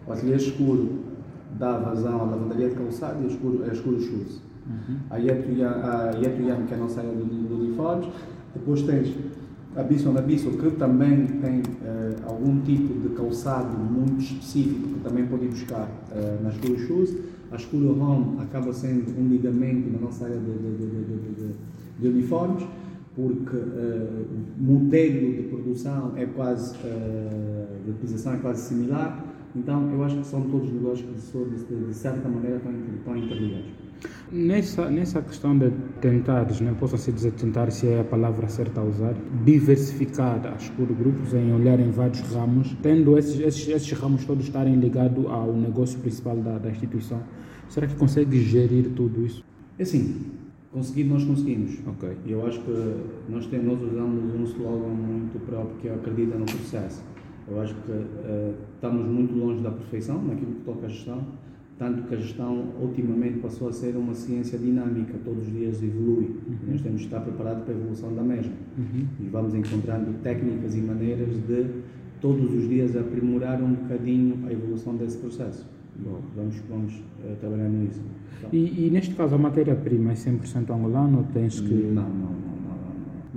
o 0.08 0.13
ateliê 0.13 0.36
escuro 0.36 0.99
dá 1.58 1.77
vazão 1.77 2.21
à 2.21 2.23
lavandaria 2.23 2.69
de 2.69 2.75
calçado 2.75 3.21
e 3.21 3.25
o 3.25 3.29
escuro, 3.29 3.63
é 3.69 3.73
escuro 3.73 3.99
shoes. 3.99 4.41
A 5.10 5.17
Yetuyam, 5.17 5.69
a 5.84 6.12
Yetuyam, 6.15 6.63
que 6.67 6.73
é 6.73 6.77
a 6.77 6.79
nossa 6.79 6.99
área 7.01 7.12
de, 7.12 7.23
de 7.23 7.53
uniformes. 7.53 8.08
Depois 8.53 8.82
tens 8.84 9.13
a 9.75 9.84
Bisson 9.84 10.13
na 10.13 10.21
Bisson, 10.21 10.51
que 10.51 10.71
também 10.71 11.27
tem 11.41 11.62
eh, 11.84 12.15
algum 12.25 12.60
tipo 12.62 12.93
de 12.99 13.10
calçado 13.15 13.77
muito 13.77 14.19
específico 14.19 14.95
que 14.95 14.99
também 15.01 15.27
pode 15.27 15.45
ir 15.45 15.49
buscar 15.49 15.88
eh, 16.12 16.39
nas 16.43 16.55
Escuro 16.55 16.79
Shoes. 16.79 17.15
A 17.51 17.55
Escuro 17.55 17.99
Home 17.99 18.41
acaba 18.41 18.73
sendo 18.73 19.12
um 19.19 19.27
ligamento 19.27 19.91
na 19.91 19.99
nossa 19.99 20.25
área 20.25 20.38
de, 20.38 20.45
de, 20.45 20.88
de, 20.88 21.53
de, 21.99 22.08
uniformes, 22.08 22.63
porque 23.15 23.55
eh, 23.55 24.25
o 24.60 24.63
modelo 24.63 25.34
de 25.34 25.43
produção 25.43 26.13
é 26.15 26.25
quase, 26.25 26.75
de 27.86 27.91
utilização 27.91 28.34
é 28.34 28.38
quase 28.38 28.62
similar. 28.62 29.23
Então, 29.55 29.91
eu 29.91 30.03
acho 30.03 30.17
que 30.17 30.25
são 30.25 30.41
todos 30.41 30.71
negócios 30.71 31.08
que, 31.08 31.38
de, 31.38 31.88
de, 31.88 31.93
certa 31.93 32.27
maneira, 32.27 32.58
estão 32.58 33.17
interligados. 33.17 33.88
Nessa, 34.31 34.89
nessa 34.89 35.21
questão 35.21 35.57
de 35.57 35.71
tentares, 35.99 36.62
né, 36.62 36.73
posso 36.79 36.95
assim 36.95 37.12
dizer 37.12 37.31
tentar 37.31 37.71
se 37.71 37.88
é 37.88 37.99
a 37.99 38.03
palavra 38.03 38.47
certa 38.47 38.79
a 38.79 38.83
usar, 38.83 39.15
diversificar 39.43 40.45
as 40.53 40.69
grupos 40.69 41.33
em 41.33 41.51
olhar 41.53 41.79
em 41.79 41.91
vários 41.91 42.21
ramos, 42.31 42.77
tendo 42.81 43.17
esses, 43.17 43.39
esses, 43.39 43.67
esses 43.67 43.91
ramos 43.91 44.23
todos 44.25 44.45
estarem 44.45 44.75
ligados 44.75 45.25
ao 45.25 45.51
negócio 45.53 45.99
principal 45.99 46.38
da, 46.38 46.59
da 46.59 46.69
instituição, 46.69 47.21
será 47.67 47.88
que 47.88 47.95
consegue 47.95 48.39
gerir 48.41 48.91
tudo 48.95 49.25
isso? 49.25 49.43
É 49.77 49.83
assim, 49.83 50.21
conseguir 50.71 51.05
nós 51.05 51.23
conseguimos. 51.23 51.79
Ok. 51.88 52.09
E 52.25 52.31
eu 52.31 52.45
acho 52.45 52.59
que 52.62 52.95
nós, 53.29 53.47
temos, 53.47 53.79
nós 53.79 53.91
usamos 53.91 54.35
um 54.35 54.43
slogan 54.43 54.93
muito 54.93 55.39
próprio 55.45 55.77
que 55.77 55.88
é 55.88 55.93
acredita 55.93 56.38
no 56.38 56.45
processo. 56.45 57.03
Eu 57.47 57.59
acho 57.62 57.73
que 57.73 57.91
eh, 57.91 58.53
estamos 58.75 59.07
muito 59.07 59.33
longe 59.33 59.62
da 59.62 59.71
perfeição 59.71 60.23
naquilo 60.23 60.53
que 60.53 60.62
toca 60.62 60.85
à 60.85 60.89
gestão, 60.89 61.25
tanto 61.79 62.03
que 62.03 62.13
a 62.13 62.17
gestão 62.17 62.73
ultimamente 62.81 63.39
passou 63.39 63.69
a 63.69 63.73
ser 63.73 63.95
uma 63.95 64.13
ciência 64.13 64.59
dinâmica, 64.59 65.13
todos 65.23 65.47
os 65.47 65.53
dias 65.53 65.81
evolui. 65.81 66.35
E 66.67 66.71
nós 66.71 66.81
temos 66.81 66.99
que 66.99 67.07
estar 67.07 67.21
preparados 67.21 67.63
para 67.63 67.73
a 67.73 67.77
evolução 67.77 68.13
da 68.13 68.21
mesma. 68.21 68.51
E 69.21 69.29
vamos 69.29 69.55
encontrando 69.55 70.13
técnicas 70.21 70.75
e 70.75 70.81
maneiras 70.81 71.29
de 71.47 71.65
todos 72.19 72.53
os 72.53 72.67
dias 72.67 72.97
aprimorar 72.97 73.63
um 73.63 73.73
bocadinho 73.73 74.45
a 74.45 74.51
evolução 74.51 74.97
desse 74.97 75.17
processo. 75.17 75.65
Bom, 75.95 76.19
vamos, 76.35 76.55
vamos 76.69 76.93
eh, 77.23 77.35
trabalhar 77.39 77.69
nisso. 77.69 78.01
Então, 78.37 78.49
E, 78.51 78.87
e 78.87 78.89
neste 78.89 79.15
caso 79.15 79.35
a 79.35 79.37
matéria-prima 79.37 80.11
é 80.11 80.15
100% 80.15 80.69
angolana 80.69 81.17
ou 81.17 81.23
tens 81.33 81.61
que... 81.61 81.73
não, 81.73 82.09
não. 82.09 82.35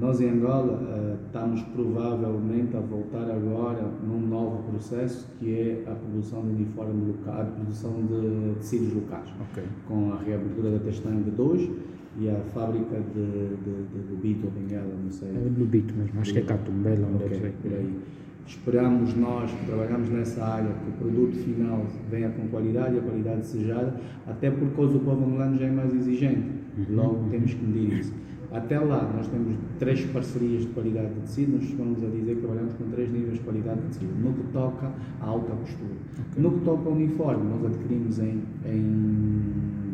Nós 0.02 0.20
em 0.20 0.30
Angola 0.30 0.82
eh, 0.96 1.16
estamos 1.26 1.62
provavelmente 1.62 2.76
a 2.76 2.80
voltar 2.80 3.30
agora 3.30 3.88
num 4.04 4.18
novo 4.20 4.64
processo 4.68 5.28
que 5.38 5.54
é 5.54 5.84
a 5.88 5.94
produção 5.94 6.42
de 6.42 6.48
uniforme 6.48 7.12
local, 7.12 7.42
a 7.42 7.44
produção 7.44 7.92
de 8.06 8.54
tecidos 8.56 8.94
locais, 8.94 9.28
Ok. 9.52 9.62
com 9.86 10.12
a 10.12 10.18
reabertura 10.18 10.72
da 10.72 10.78
Testangue 10.80 11.30
2 11.30 11.70
e 12.18 12.28
a 12.28 12.34
fábrica 12.52 12.96
de, 13.14 13.56
de, 13.62 13.84
de, 13.92 14.08
de 14.08 14.16
Bito 14.20 14.46
ou 14.46 14.50
Benguela, 14.52 14.92
não 15.04 15.12
sei. 15.12 15.28
É 15.28 15.48
do 15.48 15.64
Bito 15.66 15.94
mesmo, 15.94 16.20
acho 16.20 16.32
que 16.32 16.38
é 16.40 16.42
Catumbela, 16.42 17.06
onde 17.06 17.24
Ok, 17.24 17.28
deve 17.28 17.40
ser. 17.40 17.52
por 17.62 17.72
aí. 17.72 17.98
Esperamos 18.44 19.14
nós 19.14 19.52
que 19.52 19.66
trabalhamos 19.66 20.08
nessa 20.08 20.44
área 20.44 20.68
que 20.68 20.90
o 20.90 20.92
produto 20.94 21.36
final 21.36 21.86
venha 22.10 22.28
com 22.30 22.48
qualidade 22.48 22.96
e 22.96 22.98
a 22.98 23.02
qualidade 23.02 23.36
desejada, 23.42 23.94
até 24.26 24.50
porque 24.50 24.64
o 24.64 24.98
povo 24.98 25.24
angolano 25.24 25.56
já 25.56 25.66
é 25.66 25.70
mais 25.70 25.94
exigente. 25.94 26.42
Logo 26.90 27.28
temos 27.30 27.54
que 27.54 27.64
medir 27.64 28.00
isso. 28.00 28.12
Até 28.52 28.78
lá, 28.78 29.10
nós 29.16 29.26
temos 29.28 29.56
três 29.78 30.04
parcerias 30.06 30.62
de 30.62 30.68
qualidade 30.68 31.08
de 31.14 31.20
tecido, 31.20 31.56
nós 31.56 31.70
vamos 31.70 32.04
a 32.04 32.06
dizer 32.06 32.34
que 32.34 32.40
trabalhamos 32.42 32.74
com 32.74 32.84
três 32.90 33.10
níveis 33.10 33.38
de 33.38 33.40
qualidade 33.40 33.80
de 33.80 33.86
tecido, 33.86 34.12
no 34.22 34.34
que 34.34 34.52
toca 34.52 34.92
à 35.20 35.26
alta 35.26 35.52
costura. 35.54 35.94
No 36.36 36.50
que 36.52 36.60
toca 36.60 36.86
ao 36.86 36.92
uniforme, 36.92 37.48
nós 37.48 37.64
adquirimos 37.64 38.18
em, 38.18 38.42
em 38.66 39.42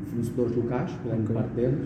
fornecedores 0.07 0.57
locais, 0.57 0.91
grande 1.05 1.23
Ok. 1.23 1.35
parte 1.37 1.55
deles, 1.55 1.79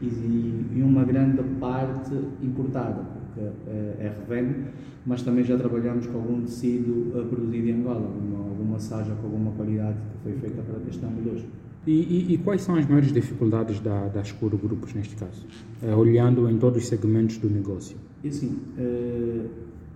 e, 0.00 0.66
e 0.76 0.82
uma 0.82 1.04
grande 1.04 1.42
parte 1.58 2.14
importada, 2.40 3.02
porque 3.02 3.40
eh, 3.66 3.96
é 3.98 4.12
revende, 4.20 4.66
mas 5.04 5.22
também 5.22 5.42
já 5.42 5.56
trabalhamos 5.56 6.06
com 6.06 6.18
algum 6.18 6.42
tecido 6.42 7.12
eh, 7.16 7.24
produzido 7.28 7.68
em 7.68 7.80
Angola, 7.80 8.06
alguma, 8.06 8.48
alguma 8.48 8.78
saja 8.78 9.12
com 9.14 9.26
alguma 9.26 9.50
qualidade 9.52 9.96
que 9.96 10.22
foi 10.22 10.32
feita 10.34 10.62
para 10.62 10.78
testar 10.80 11.08
hoje. 11.08 11.46
E, 11.86 11.90
e, 11.90 12.34
e 12.34 12.38
quais 12.38 12.62
são 12.62 12.76
as 12.76 12.86
maiores 12.86 13.12
dificuldades 13.12 13.80
da, 13.80 14.06
da 14.08 14.20
Escuro 14.20 14.56
Grupos 14.56 14.94
neste 14.94 15.16
caso? 15.16 15.44
Eh, 15.82 15.94
olhando 15.94 16.48
em 16.48 16.56
todos 16.56 16.82
os 16.82 16.88
segmentos 16.88 17.38
do 17.38 17.50
negócio. 17.50 17.96
E 18.22 18.28
assim, 18.28 18.56
eh, 18.78 19.46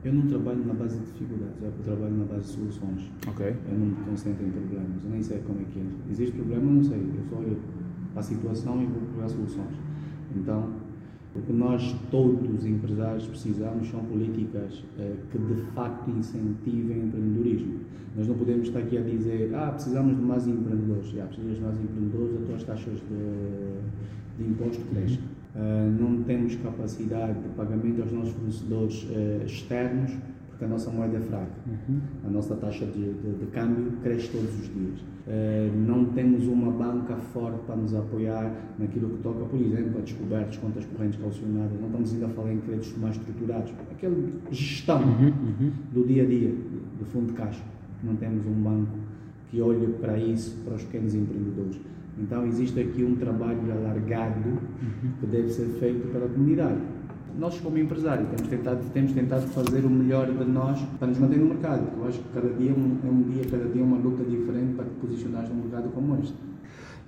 eu 0.04 0.12
não 0.12 0.26
trabalho 0.26 0.66
na 0.66 0.74
base 0.74 0.98
de 0.98 1.06
dificuldades, 1.06 1.54
eu 1.62 1.84
trabalho 1.84 2.16
na 2.16 2.24
base 2.24 2.46
de 2.46 2.52
soluções. 2.54 3.10
Ok. 3.28 3.46
Eu 3.46 3.78
não 3.78 3.86
me 3.86 3.94
concentro 4.04 4.44
em 4.44 4.50
problemas, 4.50 5.04
eu 5.04 5.10
nem 5.10 5.22
sei 5.22 5.38
como 5.46 5.60
é 5.60 5.64
que 5.64 5.78
é. 5.78 6.10
Existe 6.10 6.34
problema, 6.34 6.64
eu 6.64 6.72
não 6.72 6.82
sei, 6.82 6.98
eu 6.98 7.24
só 7.30 7.36
olho 7.36 7.56
para 8.12 8.20
a 8.20 8.22
situação 8.22 8.82
e 8.82 8.86
vou 8.86 9.00
procurar 9.02 9.28
soluções. 9.28 9.76
Então, 10.34 10.68
o 11.36 11.42
que 11.42 11.52
nós 11.52 11.94
todos 12.10 12.64
empresários 12.64 13.26
precisamos 13.26 13.88
são 13.88 14.00
políticas 14.00 14.82
eh, 14.98 15.14
que 15.30 15.38
de 15.38 15.60
facto 15.74 16.10
incentivem 16.10 17.00
o 17.00 17.06
empreendedorismo. 17.06 17.80
Nós 18.16 18.26
não 18.26 18.34
podemos 18.34 18.68
estar 18.68 18.80
aqui 18.80 18.96
a 18.96 19.02
dizer, 19.02 19.54
ah, 19.54 19.72
precisamos 19.72 20.16
de 20.16 20.22
mais 20.22 20.46
empreendedores. 20.46 21.08
Já 21.08 21.26
precisas 21.26 21.56
de 21.56 21.62
mais 21.62 21.78
empreendedores, 21.78 22.40
as 22.40 22.46
tuas 22.46 22.64
taxas 22.64 22.94
de, 23.00 24.42
de 24.42 24.50
imposto 24.50 24.82
crescem. 24.86 25.18
Ah, 25.54 25.90
não 25.98 26.22
temos 26.22 26.56
capacidade 26.56 27.40
de 27.40 27.48
pagamento 27.50 28.02
aos 28.02 28.12
nossos 28.12 28.32
fornecedores 28.32 29.06
eh, 29.10 29.42
externos, 29.46 30.12
porque 30.56 30.64
a 30.64 30.68
nossa 30.68 30.90
moeda 30.90 31.18
é 31.18 31.20
fraca. 31.20 31.46
A 32.26 32.30
nossa 32.30 32.54
taxa 32.56 32.86
de, 32.86 33.12
de- 33.12 33.34
de 33.40 33.46
câmbio 33.52 33.92
cresce 34.02 34.28
todos 34.30 34.48
os 34.58 34.72
dias. 34.72 35.00
Eh, 35.28 35.70
não 35.86 36.06
temos 36.06 36.46
uma 36.46 36.70
banca 36.72 37.14
forte 37.16 37.58
para 37.66 37.76
nos 37.76 37.94
apoiar 37.94 38.50
naquilo 38.78 39.10
que 39.10 39.22
toca, 39.22 39.44
por 39.44 39.60
exemplo, 39.60 39.98
a 39.98 40.00
descobertas, 40.00 40.56
contas 40.56 40.84
correntes 40.86 41.20
calcionadas. 41.20 41.72
Não 41.78 41.88
estamos 41.88 42.12
ainda 42.14 42.26
a 42.26 42.28
falar 42.30 42.52
em 42.54 42.58
créditos 42.60 42.96
mais 42.96 43.16
estruturados. 43.16 43.70
Aquela 43.90 44.16
gestão 44.50 45.02
do 45.92 46.06
dia 46.06 46.22
a 46.22 46.26
dia, 46.26 46.54
do 46.98 47.04
fundo 47.04 47.26
de 47.26 47.32
caixa. 47.34 47.62
Não 48.02 48.16
temos 48.16 48.46
um 48.46 48.52
banco 48.52 48.92
que 49.50 49.60
olhe 49.60 49.88
para 50.00 50.16
isso, 50.18 50.56
para 50.64 50.74
os 50.76 50.82
pequenos 50.84 51.14
empreendedores. 51.14 51.78
Então 52.18 52.46
existe 52.46 52.80
aqui 52.80 53.04
um 53.04 53.14
trabalho 53.16 53.60
alargado 53.72 54.58
que 55.20 55.26
deve 55.26 55.50
ser 55.50 55.66
feito 55.78 56.10
pela 56.12 56.26
comunidade. 56.28 56.78
Nós, 57.38 57.60
como 57.60 57.78
empresário, 57.78 58.26
temos 58.26 58.48
tentado, 58.48 58.80
temos 58.94 59.12
tentado 59.12 59.46
fazer 59.48 59.84
o 59.84 59.90
melhor 59.90 60.26
de 60.26 60.44
nós 60.44 60.80
para 60.98 61.08
nos 61.08 61.18
manter 61.18 61.38
no 61.38 61.46
mercado. 61.46 61.86
Eu 61.98 62.08
acho 62.08 62.18
que 62.18 62.28
cada 62.32 62.48
dia 62.48 62.70
é 62.70 62.74
um, 62.74 62.98
é 63.04 63.10
um 63.10 63.22
dia, 63.24 63.44
cada 63.50 63.64
dia 63.64 63.82
é 63.82 63.84
uma 63.84 63.98
luta 63.98 64.24
diferente 64.24 64.74
para 64.74 64.86
te 64.86 64.92
posicionares 64.92 65.50
num 65.50 65.56
mercado 65.56 65.90
como 65.90 66.18
este. 66.18 66.34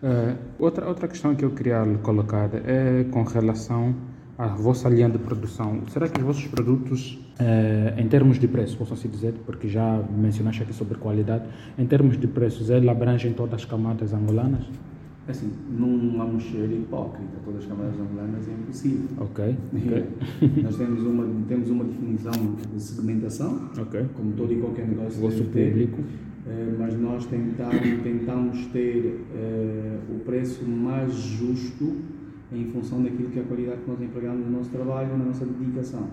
Eh, 0.02 0.36
outra, 0.58 0.86
outra 0.86 1.08
questão 1.08 1.34
que 1.34 1.44
eu 1.44 1.50
queria 1.50 1.82
lhe 1.82 1.98
colocar 1.98 2.50
é 2.54 3.04
com 3.10 3.22
relação 3.22 3.94
à 4.36 4.48
vossa 4.48 4.88
linha 4.88 5.08
de 5.08 5.18
produção. 5.18 5.80
Será 5.88 6.06
que 6.08 6.20
os 6.20 6.26
vossos 6.26 6.46
produtos, 6.46 7.18
eh, 7.38 7.94
em 7.96 8.06
termos 8.06 8.38
de 8.38 8.46
preço, 8.46 8.76
posso 8.76 8.92
assim 8.92 9.08
dizer, 9.08 9.34
porque 9.46 9.66
já 9.66 10.02
mencionaste 10.14 10.62
aqui 10.62 10.74
sobre 10.74 10.98
qualidade, 10.98 11.44
em 11.78 11.86
termos 11.86 12.18
de 12.18 12.26
preços, 12.28 12.68
ele 12.68 12.88
abrange 12.90 13.30
todas 13.30 13.54
as 13.54 13.64
camadas 13.64 14.12
angolanas? 14.12 14.64
Assim, 15.28 15.50
não 15.78 16.16
vamos 16.16 16.42
ser 16.44 16.70
hipócrita, 16.72 17.32
todas 17.44 17.60
as 17.62 17.66
câmaras 17.68 17.94
angolanas 18.00 18.48
é 18.48 18.52
impossível. 18.52 19.08
Ok, 19.18 19.56
ok. 19.74 20.04
Nós 20.62 20.76
temos 20.76 21.02
uma, 21.02 21.26
temos 21.46 21.68
uma 21.68 21.84
definição 21.84 22.32
de 22.74 22.82
segmentação, 22.82 23.68
Ok. 23.78 24.06
como 24.14 24.32
todo 24.32 24.50
e 24.54 24.56
qualquer 24.56 24.88
negócio 24.88 25.20
Gosto 25.20 25.42
deve 25.42 25.50
ter, 25.52 25.70
público. 25.70 25.98
eh, 26.46 26.74
mas 26.78 26.98
nós 26.98 27.26
tentamos, 27.26 28.02
tentamos 28.02 28.66
ter 28.68 29.20
eh, 29.34 29.98
o 30.16 30.20
preço 30.20 30.64
mais 30.66 31.12
justo 31.12 31.96
em 32.50 32.64
função 32.72 33.02
daquilo 33.02 33.28
que 33.28 33.38
é 33.38 33.42
a 33.42 33.44
qualidade 33.44 33.82
que 33.82 33.90
nós 33.90 34.00
empregamos 34.00 34.46
no 34.46 34.52
nosso 34.56 34.70
trabalho, 34.70 35.10
na 35.18 35.26
nossa 35.26 35.44
dedicação. 35.44 36.08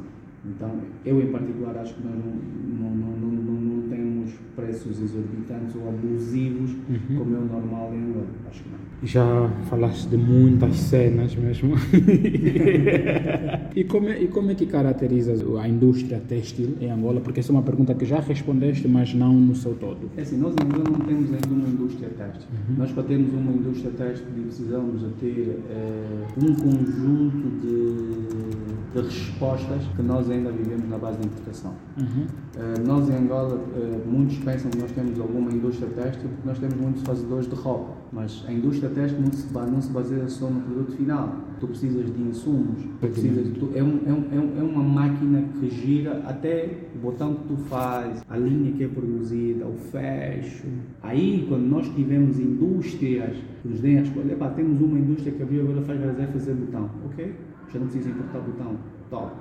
Então, 0.45 0.71
eu 1.05 1.21
em 1.21 1.31
particular 1.31 1.77
acho 1.77 1.95
que 1.95 2.03
nós 2.05 2.13
não, 2.13 2.89
não, 2.89 2.95
não, 2.95 3.17
não, 3.17 3.31
não- 3.43 3.61
não 3.61 3.89
temos 3.89 4.31
preços 4.57 5.01
exorbitantes 5.01 5.73
ou 5.75 5.87
abusivos 5.87 6.75
como 7.17 7.33
é 7.35 7.39
o 7.39 7.45
normal 7.45 7.93
em 7.95 8.09
Angola. 8.09 8.27
Acho 8.49 8.61
que 8.61 8.69
não. 8.69 8.84
Já 9.03 9.49
falaste 9.69 10.07
de 10.07 10.17
muitas 10.17 10.75
cenas 10.77 11.35
mesmo. 11.35 11.75
e, 13.75 13.83
como 13.83 14.09
é, 14.09 14.23
e 14.23 14.27
como 14.27 14.51
é 14.51 14.55
que 14.55 14.65
caracterizas 14.65 15.43
a 15.59 15.67
indústria 15.67 16.19
têxtil 16.19 16.75
em 16.79 16.89
Angola? 16.89 17.21
Porque 17.21 17.39
essa 17.39 17.51
é 17.51 17.53
uma 17.53 17.61
pergunta 17.61 17.93
que 17.93 18.05
já 18.05 18.19
respondeste, 18.19 18.87
mas 18.87 19.13
não 19.13 19.33
no 19.33 19.55
seu 19.55 19.75
todo. 19.75 20.09
É 20.17 20.21
assim, 20.21 20.37
nós 20.37 20.53
em 20.53 20.65
Angola 20.65 20.89
não 20.89 21.05
temos 21.05 21.33
ainda 21.33 21.49
uma 21.49 21.67
indústria 21.67 22.09
têxtil. 22.09 22.47
Nós 22.77 22.91
para 22.91 23.03
termos 23.03 23.33
uma 23.33 23.51
indústria 23.51 23.91
têxtil 23.91 24.27
precisamos 24.45 25.01
de 25.01 25.09
ter 25.19 25.59
eh, 25.69 26.25
um 26.37 26.55
conjunto 26.55 27.49
de, 27.61 28.93
de 28.93 29.01
respostas 29.07 29.83
que 29.95 30.01
nós 30.01 30.29
ainda 30.29 30.51
vivemos 30.51 30.89
na 30.89 30.97
base 30.97 31.19
da 31.19 31.25
importação. 31.25 31.73
Eh, 31.97 32.79
nós 32.85 33.09
em 33.09 33.15
Angola, 33.15 33.59
eh, 33.75 33.99
muitos 34.07 34.37
pensam 34.37 34.71
que 34.71 34.77
nós 34.77 34.91
temos 34.91 35.19
alguma 35.19 35.51
indústria 35.51 35.89
têxtil 35.89 36.29
porque 36.29 36.47
nós 36.47 36.59
temos 36.59 36.75
muitos 36.75 37.01
fazedores 37.03 37.49
de 37.49 37.55
roupa, 37.55 37.93
mas 38.11 38.43
a 38.47 38.51
indústria 38.51 38.84
têxtil 38.89 39.21
não 39.21 39.31
se, 39.31 39.53
não 39.53 39.81
se 39.81 39.89
baseia 39.91 40.27
só 40.27 40.49
no 40.49 40.61
produto 40.61 40.91
final. 40.93 41.35
Tu 41.59 41.67
precisas 41.67 42.13
de 42.13 42.21
insumos, 42.21 42.81
tu 42.99 43.07
precisas, 43.07 43.47
tu- 43.57 43.71
é, 43.73 43.81
um- 43.81 43.99
é 44.05 44.11
um- 44.13 44.27
é 44.31 44.39
um- 44.39 44.59
é 44.59 44.63
uma 44.63 44.83
máquina 44.83 45.43
que 45.59 45.69
gira 45.69 46.21
até 46.27 46.69
o 46.95 46.99
botão 46.99 47.33
que 47.35 47.47
tu 47.47 47.55
faz, 47.57 48.23
a 48.29 48.37
linha 48.37 48.71
que 48.73 48.83
é 48.83 48.87
produzida, 48.87 49.65
o 49.65 49.73
fecho. 49.73 50.65
Aí, 51.01 51.45
quando 51.47 51.63
nós 51.65 51.87
tivemos 51.95 52.37
indústrias 52.39 53.35
que 53.61 53.67
nos 53.69 53.79
deem 53.79 53.99
a 53.99 54.01
escolha, 54.01 54.33
epá, 54.33 54.49
temos 54.49 54.81
uma 54.81 54.99
indústria 54.99 55.31
que 55.31 55.41
abriu 55.41 55.61
agora 55.63 55.81
faz 55.83 55.99
fazer, 56.01 56.27
fazer 56.27 56.53
botão, 56.53 56.89
ok? 57.05 57.33
Já 57.73 57.79
não 57.79 57.87
precisa 57.87 58.09
importar 58.09 58.39
botão, 58.39 58.75
top. 59.09 59.31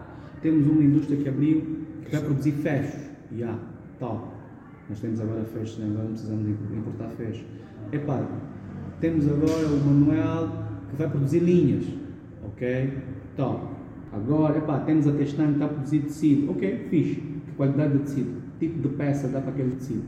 Temos 0.41 0.67
uma 0.67 0.83
indústria 0.83 1.17
que 1.19 1.29
abriu 1.29 1.63
que 2.05 2.13
vai 2.13 2.21
produzir 2.23 2.53
fechos, 2.53 3.01
já, 3.37 3.59
top. 3.99 4.29
Nós 4.89 5.01
temos 5.01 5.21
agora 5.21 5.43
fechos, 5.45 5.79
né? 5.79 5.87
agora 5.87 6.05
não 6.05 6.13
precisamos 6.13 6.49
importar 6.49 7.09
fechos. 7.09 7.45
Epá, 7.93 8.23
temos 9.05 9.29
agora 9.29 9.67
o 9.67 9.85
Manuel 9.85 10.49
que 10.89 10.97
vai 10.97 11.11
produzir 11.11 11.41
linhas, 11.41 11.85
ok? 12.43 12.91
Top. 13.37 13.67
Agora, 14.11 14.57
epá, 14.57 14.79
temos 14.79 15.07
a 15.07 15.13
Testan 15.13 15.49
que 15.49 15.53
está 15.53 15.67
a 15.67 15.69
produzir 15.69 15.99
tecido, 16.01 16.51
ok? 16.53 16.87
Fixe. 16.89 17.17
Que 17.17 17.53
qualidade 17.55 17.99
de 17.99 18.05
tecido? 18.05 18.43
Tipo 18.59 18.81
de 18.81 18.89
peça 18.97 19.29
dá 19.29 19.43
para 19.43 19.51
aquele 19.51 19.73
tecido? 19.73 20.05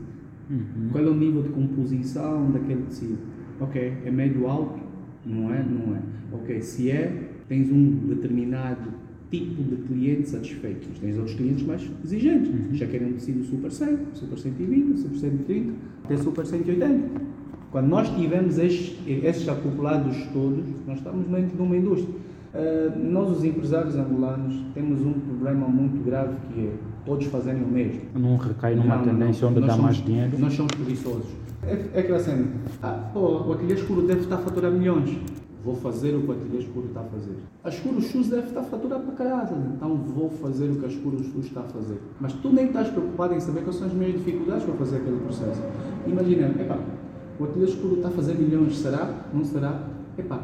Qual 0.91 1.03
é 1.03 1.07
o 1.07 1.13
nível 1.13 1.43
de 1.43 1.49
composição 1.49 2.49
daquele 2.49 2.81
tecido? 2.83 3.19
Ok, 3.59 3.93
é 4.03 4.09
médio 4.09 4.47
alto? 4.47 4.79
Não 5.23 5.53
é? 5.53 5.61
Não 5.63 5.95
é. 5.95 5.99
Ok, 6.31 6.59
se 6.61 6.89
é, 6.89 7.29
tens 7.47 7.69
um 7.69 8.07
determinado 8.07 8.93
tipo 9.29 9.61
de 9.61 9.75
cliente 9.83 10.27
satisfeito. 10.27 10.87
Mas 10.89 10.99
tens 10.99 11.17
outros 11.17 11.35
clientes 11.35 11.67
mais 11.67 11.87
exigentes. 12.03 12.49
Já 12.79 12.87
querem 12.87 13.09
um 13.09 13.13
tecido 13.13 13.43
super 13.43 13.71
100, 13.71 13.97
super 14.13 14.39
120, 14.39 14.97
super 14.97 15.17
130, 15.19 15.73
até 16.03 16.17
super 16.17 16.45
180. 16.47 17.36
Quando 17.77 17.89
nós 17.89 18.09
tivemos 18.09 18.57
estes, 18.57 18.97
estes 19.07 19.47
acoplados 19.47 20.17
todos, 20.33 20.65
nós 20.87 20.97
estamos 20.97 21.27
dentro 21.27 21.55
de 21.55 21.61
uma 21.61 21.77
indústria. 21.77 22.09
Ah, 22.55 22.91
nós, 22.97 23.37
os 23.37 23.43
empresários 23.45 23.95
angolanos, 23.95 24.55
temos 24.73 24.99
um 25.01 25.13
problema 25.13 25.67
muito 25.67 26.03
grave 26.03 26.33
que 26.51 26.59
é 26.59 26.71
todos 27.05 27.27
fazerem 27.27 27.61
o 27.61 27.67
mesmo. 27.67 28.01
Não 28.15 28.35
recai 28.35 28.73
numa 28.73 28.95
Não, 28.95 29.03
tendência 29.03 29.45
não. 29.47 29.51
onde 29.55 29.61
dá 29.67 29.73
somos- 29.73 29.83
mais 29.83 29.97
dinheiro? 29.97 30.39
Nós 30.39 30.53
somos 30.53 30.71
preguiçosos. 30.73 31.27
É, 31.61 31.85
é 31.93 31.99
aquela 31.99 32.17
cena. 32.19 32.47
Ah, 32.81 33.09
pô, 33.13 33.43
o 33.47 33.53
ateliê 33.53 33.75
escuro 33.75 34.01
deve 34.07 34.21
estar 34.21 34.37
a 34.37 34.39
faturar 34.39 34.71
milhões. 34.71 35.15
Vou 35.63 35.75
fazer 35.75 36.15
o 36.15 36.21
que 36.21 36.29
o 36.29 36.31
ateliê 36.31 36.59
escuro 36.61 36.87
está 36.87 37.01
a 37.01 37.03
fazer. 37.03 37.35
A 37.63 37.69
escuro 37.69 38.01
shoes 38.01 38.27
deve 38.29 38.47
estar 38.47 38.61
a 38.61 38.63
faturar 38.63 39.01
para 39.01 39.13
caralho. 39.13 39.55
Então 39.75 39.95
vou 39.97 40.31
fazer 40.31 40.65
o 40.71 40.77
que 40.77 40.85
a 40.85 40.87
escuro 40.87 41.23
shoes 41.23 41.45
está 41.45 41.59
a 41.59 41.63
fazer. 41.65 41.99
Mas 42.19 42.33
tu 42.33 42.49
nem 42.49 42.65
estás 42.67 42.87
preocupado 42.89 43.35
em 43.35 43.39
saber 43.39 43.61
quais 43.61 43.75
são 43.75 43.85
as 43.85 43.93
minhas 43.93 44.13
dificuldades 44.13 44.63
para 44.63 44.73
fazer 44.75 44.95
aquele 44.97 45.17
processo. 45.17 45.61
Imagina, 46.07 46.47
epá, 46.59 46.77
o 47.39 47.43
ateliê 47.43 47.69
escuro 47.69 47.95
está 47.97 48.07
a 48.07 48.11
fazer 48.11 48.33
milhões, 48.35 48.77
será? 48.77 49.25
Não 49.33 49.43
será? 49.43 49.87
Epá, 50.17 50.41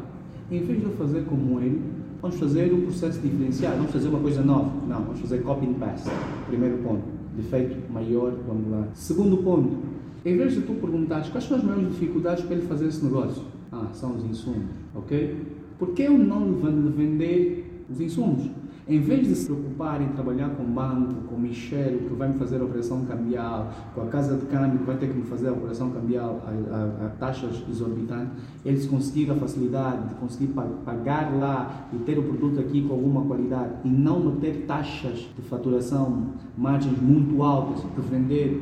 em 0.50 0.62
vez 0.62 0.78
de 0.78 0.84
eu 0.84 0.92
fazer 0.92 1.24
como 1.24 1.60
ele, 1.60 1.82
vamos 2.20 2.38
fazer 2.38 2.72
um 2.72 2.82
processo 2.82 3.20
diferenciado, 3.20 3.76
vamos 3.76 3.92
fazer 3.92 4.08
uma 4.08 4.20
coisa 4.20 4.42
nova. 4.42 4.70
Não, 4.86 5.02
vamos 5.02 5.20
fazer 5.20 5.42
copy 5.42 5.66
and 5.66 5.74
paste. 5.74 6.08
Primeiro 6.46 6.78
ponto, 6.78 7.02
defeito 7.36 7.92
maior, 7.92 8.32
vamos 8.46 8.70
lá. 8.70 8.88
Segundo 8.94 9.38
ponto, 9.38 9.78
em 10.24 10.36
vez 10.36 10.54
de 10.54 10.62
tu 10.62 10.74
perguntares 10.74 11.28
quais 11.28 11.44
são 11.44 11.56
as 11.56 11.64
maiores 11.64 11.88
dificuldades 11.88 12.44
para 12.44 12.56
ele 12.56 12.66
fazer 12.66 12.86
esse 12.86 13.04
negócio, 13.04 13.42
ah, 13.72 13.88
são 13.92 14.14
os 14.14 14.24
insumos, 14.24 14.64
ok? 14.94 15.36
Por 15.78 15.88
que 15.90 16.02
eu 16.02 16.16
não 16.16 16.48
lhe 16.48 16.90
vender 16.96 17.84
os 17.90 18.00
insumos? 18.00 18.48
Em 18.86 19.00
vez 19.00 19.26
de 19.26 19.34
se 19.34 19.46
preocupar 19.46 20.02
em 20.02 20.08
trabalhar 20.08 20.50
com 20.50 20.62
banco, 20.64 21.14
com 21.28 21.38
Michel, 21.38 22.00
que 22.06 22.14
vai 22.14 22.28
me 22.28 22.34
fazer 22.34 22.60
a 22.60 22.64
operação 22.64 23.02
cambial, 23.06 23.72
com 23.94 24.02
a 24.02 24.06
casa 24.08 24.36
de 24.36 24.44
câmbio, 24.44 24.78
que 24.80 24.84
vai 24.84 24.96
ter 24.98 25.08
que 25.08 25.16
me 25.16 25.22
fazer 25.24 25.48
a 25.48 25.52
operação 25.52 25.90
cambial 25.90 26.42
a, 26.46 26.50
a- 26.50 27.06
a 27.06 27.08
taxas 27.18 27.64
exorbitantes, 27.66 28.32
eles 28.62 28.84
conseguir 28.86 29.30
a 29.30 29.34
facilidade 29.36 30.08
de 30.10 30.14
conseguir 30.16 30.48
pa- 30.52 30.68
pagar 30.84 31.34
lá 31.34 31.88
e 31.94 31.96
ter 32.00 32.18
o 32.18 32.24
produto 32.24 32.60
aqui 32.60 32.82
com 32.82 32.92
alguma 32.92 33.22
qualidade 33.22 33.70
e 33.84 33.88
não 33.88 34.20
meter 34.22 34.66
taxas 34.66 35.30
de 35.34 35.40
faturação, 35.48 36.34
margens 36.58 37.00
muito 37.00 37.42
altas, 37.42 37.82
de 37.82 38.02
vender 38.02 38.60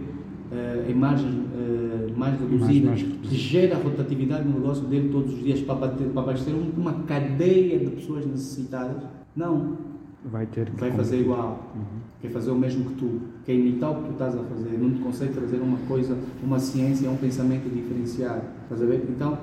eh, 0.52 0.86
em 0.88 0.94
margens 0.94 1.34
eh, 1.34 2.12
mais 2.16 2.38
reduzidas, 2.38 3.02
que 3.22 3.34
gera 3.34 3.76
rotatividade 3.76 4.46
no 4.48 4.54
negócio 4.60 4.84
dele 4.86 5.08
todos 5.08 5.32
os 5.34 5.42
dias 5.42 5.60
para, 5.62 5.88
para 5.88 6.22
abastecer 6.22 6.54
um- 6.54 6.70
uma 6.80 6.92
cadeia 7.08 7.76
de 7.80 7.86
pessoas 7.90 8.24
necessitadas. 8.24 9.02
Não, 9.34 9.90
Vai 10.24 10.46
ter 10.46 10.66
que. 10.66 10.76
vai 10.80 10.90
fazer 10.92 11.20
igual, 11.20 11.72
quer 12.20 12.30
fazer 12.30 12.50
o 12.52 12.54
mesmo 12.54 12.84
que 12.84 12.94
tu, 12.94 13.20
quer 13.44 13.54
imitar 13.54 13.90
o 13.90 13.96
que 13.96 14.02
tu 14.08 14.12
estás 14.12 14.34
a 14.36 14.42
fazer, 14.44 14.78
não 14.78 14.90
te 14.90 15.00
consegue 15.00 15.32
trazer 15.32 15.56
uma 15.56 15.78
coisa, 15.88 16.16
uma 16.42 16.58
ciência, 16.60 17.10
um 17.10 17.16
pensamento 17.16 17.68
diferenciado. 17.72 18.42
Estás 18.64 18.80
a 18.82 18.86
ver? 18.86 19.04
Então, 19.08 19.36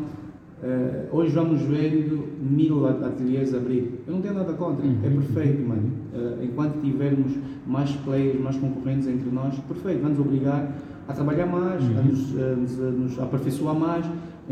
eh, 0.63 1.05
hoje 1.11 1.31
vamos 1.35 1.61
vendo 1.63 2.27
mil 2.41 2.85
ateliês 2.87 3.53
abrir. 3.53 4.01
Eu 4.07 4.13
não 4.15 4.21
tenho 4.21 4.33
nada 4.35 4.53
contra, 4.53 4.85
é 4.85 5.09
perfeito, 5.09 5.67
mano. 5.67 5.91
Eh, 6.13 6.45
enquanto 6.45 6.79
tivermos 6.81 7.33
mais 7.67 7.91
players, 7.91 8.39
mais 8.39 8.55
concorrentes 8.57 9.07
entre 9.07 9.29
nós, 9.29 9.55
perfeito, 9.59 10.01
vai 10.01 10.11
nos 10.11 10.19
obrigar 10.19 10.75
a 11.07 11.13
trabalhar 11.13 11.45
mais, 11.45 11.83
a, 11.83 12.01
nos, 12.01 12.37
a 12.39 12.55
nos- 12.55 12.79
a 12.79 12.89
nos 12.91 13.19
aperfeiçoar 13.19 13.75
mais, 13.75 14.05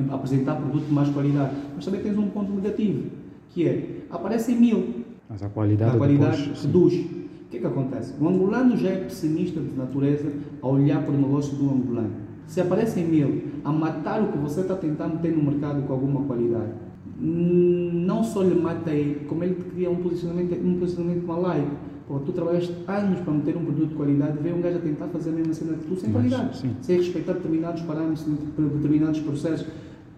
a 0.10 0.16
apresentar 0.16 0.56
produto 0.56 0.86
de 0.88 0.94
mais 0.94 1.08
qualidade. 1.10 1.56
Mas 1.76 1.86
também 1.86 2.02
tens 2.02 2.18
um 2.18 2.28
ponto 2.28 2.52
negativo, 2.52 3.04
que 3.50 3.66
é, 3.68 4.02
aparecem 4.10 4.60
mil, 4.60 4.97
Mas 5.30 5.44
a 5.44 5.50
qualidade, 5.50 5.96
a 5.96 5.98
qualidade 5.98 6.38
depois, 6.38 6.60
sim. 6.60 6.68
reduz. 6.68 6.94
O 6.94 7.50
que 7.50 7.58
é 7.58 7.60
que 7.62 7.68
acontece? 7.68 8.14
O 8.20 8.28
angolano 8.28 8.76
já 8.76 8.90
é 8.90 8.96
pessimista 8.98 9.60
de 9.60 9.72
natureza 9.78 10.32
a 10.62 10.68
olhar 10.68 11.02
para 11.04 11.14
o 11.14 11.18
negócio 11.18 11.56
do 11.56 11.66
angolano. 11.70 12.12
Se 12.46 12.62
aparecem 12.62 13.06
mil 13.06 13.44
a 13.64 13.72
matar 13.72 14.22
o 14.22 14.32
que 14.32 14.38
você 14.38 14.62
está 14.62 14.76
tentando 14.76 15.22
ter 15.22 15.32
no 15.32 15.44
mercado 15.44 15.82
com 15.86 15.94
alguma 15.94 16.24
qualidade, 16.24 16.72
hum, 17.22 18.04
não 18.06 18.24
só 18.24 18.42
lhe 18.42 18.56
mata 18.56 18.92
ele, 18.92 19.26
como 19.26 19.44
ele 19.44 19.56
te 19.56 19.64
cria 19.64 19.90
um 19.90 19.98
posicionamento, 19.98 20.56
um 20.62 20.80
posicionamento 20.80 21.26
malaico. 21.26 21.72
Pô, 22.08 22.20
tu 22.20 22.32
trabalhaste 22.32 22.74
anos 22.88 23.20
para 23.20 23.34
meter 23.34 23.58
um 23.58 23.66
produto 23.66 23.90
de 23.90 23.96
qualidade, 23.96 24.38
vem 24.42 24.54
um 24.54 24.62
gajo 24.62 24.78
a 24.78 24.82
tentar 24.82 25.08
fazer 25.08 25.30
a 25.32 25.34
mesma 25.34 25.54
cena 25.54 25.74
que 25.74 25.88
tu 25.88 25.96
sem 25.98 26.10
Mas, 26.10 26.32
qualidade, 26.32 26.58
sim. 26.58 26.72
sem 26.82 26.98
respeitar 26.98 27.34
determinados 27.34 27.82
parâmetros, 27.82 28.26
determinados 28.58 29.20
processos. 29.20 29.68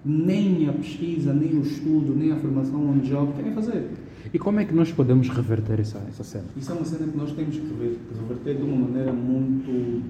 Nem 0.06 0.70
a 0.70 0.74
pesquisa, 0.74 1.34
nem 1.34 1.56
o 1.56 1.62
estudo, 1.62 2.16
nem 2.16 2.32
a 2.32 2.38
formação 2.38 2.90
on 2.90 3.00
job 3.00 3.34
querem 3.34 3.54
fazer. 3.54 3.90
E 4.34 4.38
como 4.40 4.60
é 4.60 4.66
que 4.66 4.74
nós 4.74 4.92
podemos 4.92 5.30
reverter 5.30 5.80
essa, 5.80 5.98
essa 6.10 6.24
cena? 6.24 6.46
Isso 6.58 6.72
é 6.72 6.76
uma 6.76 6.86
cena 6.86 7.08
que 7.12 7.18
nós 7.18 7.32
temos 7.32 7.56
que 7.56 7.68
rever- 7.68 7.98
reverter 8.22 8.56
de 8.58 8.64
uma 8.64 8.88
maneira 8.88 9.12
muito. 9.14 10.04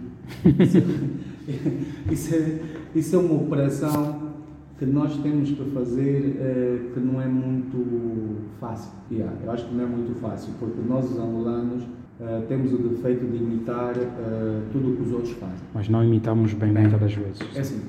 Isso 2.11 2.35
é, 2.35 2.59
isso 2.95 3.15
é 3.15 3.19
uma 3.19 3.33
operação 3.41 4.29
que 4.77 4.85
nós 4.85 5.17
temos 5.17 5.49
que 5.49 5.63
fazer 5.71 6.37
eh, 6.39 6.79
que 6.93 6.99
não 6.99 7.19
é 7.21 7.27
muito 7.27 8.37
fácil. 8.59 8.91
Yeah, 9.11 9.33
eu 9.43 9.51
acho 9.51 9.65
que 9.67 9.73
não 9.75 9.83
é 9.83 9.87
muito 9.87 10.13
fácil, 10.21 10.53
porque 10.59 10.79
nós, 10.87 11.09
os 11.09 11.17
angolanos, 11.17 11.83
eh, 12.21 12.43
temos 12.47 12.71
o 12.73 12.77
defeito 12.77 13.25
de 13.25 13.37
imitar 13.37 13.93
eh, 13.97 14.61
tudo 14.71 14.91
o 14.93 14.95
que 14.95 15.01
os 15.01 15.11
outros 15.11 15.31
fazem. 15.33 15.55
Mas 15.73 15.89
não 15.89 16.03
imitamos 16.03 16.53
bem, 16.53 16.71
Bem. 16.71 16.83
muitas 16.83 16.99
das 17.01 17.13
vezes. 17.13 17.39
É 17.55 17.59
assim, 17.61 17.81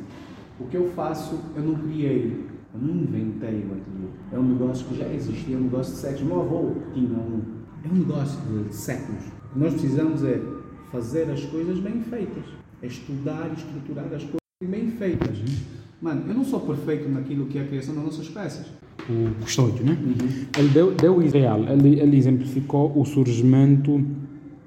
o 0.58 0.64
que 0.64 0.76
eu 0.76 0.88
faço, 0.88 1.38
eu 1.54 1.62
não 1.62 1.74
criei, 1.74 2.46
eu 2.72 2.80
não 2.80 2.94
inventei 2.94 3.64
o 3.64 3.72
ateliê. 3.72 4.08
É 4.32 4.38
um 4.38 4.44
negócio 4.44 4.86
que 4.86 4.96
já 4.96 5.06
existia, 5.12 5.56
é 5.56 5.58
um 5.58 5.62
negócio 5.62 5.94
de 5.94 6.00
séculos. 6.00 6.22
Meu 6.22 6.40
avô 6.40 6.72
tinha 6.94 7.18
um. 7.18 7.42
É 7.84 7.88
um 7.88 7.96
negócio 7.96 8.38
de 8.68 8.74
séculos. 8.74 9.24
O 9.50 9.52
que 9.54 9.58
nós 9.58 9.72
precisamos 9.72 10.22
é 10.24 10.40
fazer 10.92 11.30
as 11.30 11.44
coisas 11.46 11.78
bem 11.80 12.02
feitas. 12.02 12.44
É 12.82 12.86
estudar 12.86 13.50
e 13.50 13.54
estruturar 13.54 14.06
as 14.06 14.22
coisas 14.22 14.40
bem 14.62 14.90
feitas. 14.90 15.38
Mano, 16.00 16.24
eu 16.28 16.34
não 16.34 16.44
sou 16.44 16.60
perfeito 16.60 17.08
naquilo 17.08 17.46
que 17.46 17.58
é 17.58 17.62
a 17.62 17.66
criação 17.66 17.94
das 17.94 18.04
nossas 18.04 18.28
peças. 18.28 18.66
O 19.08 19.42
custódio, 19.42 19.84
né? 19.84 19.96
Ele 20.58 20.68
deu, 20.68 20.94
deu 20.94 21.16
o 21.16 21.22
ideal, 21.22 21.64
ele, 21.64 21.98
ele 21.98 22.16
exemplificou 22.16 22.92
o 22.94 23.04
surgimento 23.04 24.02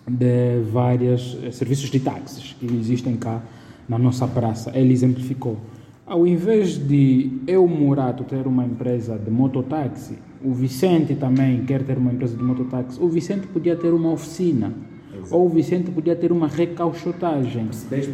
de 0.07 0.61
vários 0.71 1.37
eh, 1.43 1.51
serviços 1.51 1.89
de 1.89 1.99
táxis 1.99 2.55
que 2.59 2.65
existem 2.65 3.15
cá 3.15 3.41
na 3.87 3.97
nossa 3.97 4.27
praça. 4.27 4.71
Ele 4.75 4.91
exemplificou. 4.91 5.57
Ao 6.05 6.27
invés 6.27 6.77
de 6.77 7.31
eu, 7.47 7.65
Murato, 7.65 8.25
ter 8.25 8.45
uma 8.45 8.65
empresa 8.65 9.17
de 9.17 9.31
mototáxi, 9.31 10.17
o 10.43 10.51
Vicente 10.51 11.15
também 11.15 11.63
quer 11.63 11.81
ter 11.83 11.97
uma 11.97 12.11
empresa 12.11 12.35
de 12.35 12.43
mototáxi, 12.43 13.01
o 13.01 13.07
Vicente 13.07 13.47
podia 13.47 13.75
ter 13.77 13.93
uma 13.93 14.11
oficina. 14.11 14.73
Ou 15.31 15.45
o 15.45 15.49
Vicente 15.49 15.89
podia 15.91 16.15
ter 16.15 16.31
uma 16.31 16.47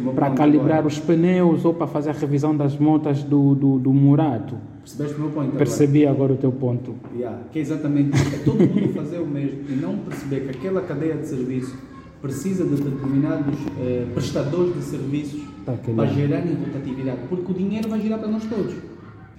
meu 0.00 0.12
para 0.14 0.30
calibrar 0.30 0.78
agora? 0.78 0.86
os 0.86 0.98
pneus 1.00 1.64
ou 1.64 1.74
para 1.74 1.88
fazer 1.88 2.10
a 2.10 2.12
revisão 2.12 2.56
das 2.56 2.78
motas 2.78 3.24
do, 3.24 3.56
do, 3.56 3.78
do 3.80 3.92
Murato. 3.92 4.54
Percebeste 4.84 5.16
o 5.16 5.20
meu 5.20 5.30
ponto 5.30 5.40
agora? 5.40 5.58
Percebi 5.58 6.06
agora 6.06 6.32
o 6.34 6.36
teu 6.36 6.52
ponto. 6.52 6.94
Yeah, 7.16 7.42
que 7.50 7.58
é 7.58 7.62
exatamente. 7.62 8.16
É 8.16 8.38
todo 8.44 8.58
mundo 8.58 8.92
fazer 8.94 9.18
o 9.18 9.26
mesmo 9.26 9.62
e 9.68 9.72
não 9.72 9.96
perceber 9.98 10.42
que 10.42 10.50
aquela 10.50 10.82
cadeia 10.82 11.16
de 11.16 11.26
serviço 11.26 11.76
precisa 12.22 12.64
de 12.64 12.76
determinados 12.76 13.58
eh, 13.80 14.06
prestadores 14.14 14.74
de 14.74 14.82
serviços 14.82 15.40
Tá, 15.64 15.72
para 15.72 15.90
legal. 15.92 16.14
gerarem 16.14 16.54
rotatividade, 16.54 17.18
porque 17.28 17.52
o 17.52 17.54
dinheiro 17.54 17.88
vai 17.88 18.00
girar 18.00 18.18
para 18.18 18.28
nós 18.28 18.44
todos. 18.46 18.74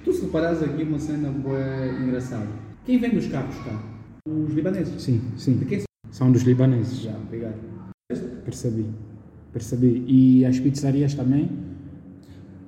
Tu 0.03 0.13
se 0.13 0.21
reparares 0.25 0.61
aqui 0.63 0.83
uma 0.83 0.99
cena 0.99 1.29
boa 1.29 1.59
engraçada. 2.01 2.47
Quem 2.85 2.99
vende 2.99 3.17
os 3.17 3.27
carros 3.27 3.55
cá? 3.57 3.79
Os 4.27 4.53
libaneses. 4.53 5.01
Sim, 5.01 5.21
sim. 5.37 5.57
De 5.57 5.65
quem 5.65 5.79
são? 5.79 5.85
São 6.11 6.31
dos 6.31 6.43
libaneses. 6.43 6.99
Já, 7.01 7.11
obrigado. 7.15 7.55
Percebi. 8.43 8.85
Percebi. 9.53 10.03
E 10.07 10.45
as 10.45 10.59
pizzarias 10.59 11.13
também? 11.13 11.49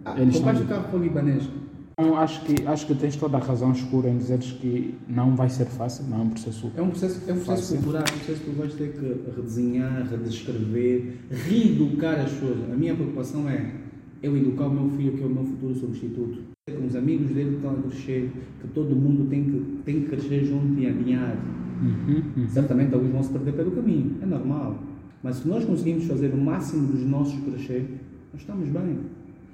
Ah, 0.05 0.15
Eles 0.19 0.37
compraste 0.37 0.63
o 0.63 0.67
carro 0.67 0.89
para 0.89 0.99
o 0.99 1.03
libanês. 1.03 1.43
Então, 1.93 2.17
acho 2.17 2.43
que, 2.43 2.65
acho 2.65 2.87
que 2.87 2.95
tens 2.95 3.15
toda 3.15 3.37
a 3.37 3.39
razão 3.39 3.71
escura 3.71 4.09
em 4.09 4.17
dizeres 4.17 4.51
que 4.51 4.95
não 5.07 5.35
vai 5.35 5.49
ser 5.49 5.65
fácil, 5.65 6.05
não 6.09 6.17
é 6.17 6.21
um 6.23 6.29
processo. 6.29 6.71
É 6.75 6.81
um 6.81 6.89
processo, 6.89 7.21
é 7.27 7.33
um 7.33 7.35
processo 7.35 7.61
Fácil. 7.61 7.77
cultural, 7.77 8.01
é 8.01 8.13
um 8.13 8.17
processo 8.17 8.39
que 8.39 8.49
tu 8.49 8.57
vais 8.57 8.73
ter 8.73 8.93
que 8.93 9.31
redesenhar, 9.35 10.07
redescrever, 10.09 11.13
reeducar 11.29 12.19
as 12.19 12.31
pessoas. 12.31 12.57
A 12.71 12.75
minha 12.75 12.95
preocupação 12.95 13.47
é 13.47 13.75
eu 14.23 14.35
educar 14.35 14.67
o 14.67 14.73
meu 14.73 14.89
filho, 14.97 15.13
que 15.13 15.23
é 15.23 15.25
o 15.25 15.29
meu 15.29 15.43
futuro 15.43 15.75
substituto. 15.75 16.39
Com 16.65 16.87
os 16.87 16.95
amigos 16.95 17.27
dele 17.27 17.51
que 17.51 17.55
estão 17.57 17.71
a 17.71 17.75
crescer, 17.75 18.31
que 18.61 18.67
todo 18.69 18.95
mundo 18.95 19.29
tem 19.29 19.43
que, 19.43 19.81
tem 19.85 20.01
que 20.01 20.07
crescer 20.07 20.45
junto 20.45 20.79
e 20.79 20.87
alinhado. 20.87 21.39
Uhum, 21.81 22.23
uhum. 22.37 22.47
Certamente 22.47 22.93
alguns 22.93 23.11
vão 23.11 23.21
se 23.21 23.29
perder 23.29 23.53
pelo 23.53 23.71
caminho, 23.71 24.15
é 24.21 24.25
normal. 24.25 24.81
Mas 25.21 25.37
se 25.37 25.47
nós 25.47 25.63
conseguimos 25.63 26.05
fazer 26.05 26.33
o 26.33 26.37
máximo 26.37 26.87
dos 26.87 27.01
nossos 27.05 27.39
crescer, 27.43 27.99
nós 28.31 28.41
estamos 28.41 28.67
bem. 28.69 28.99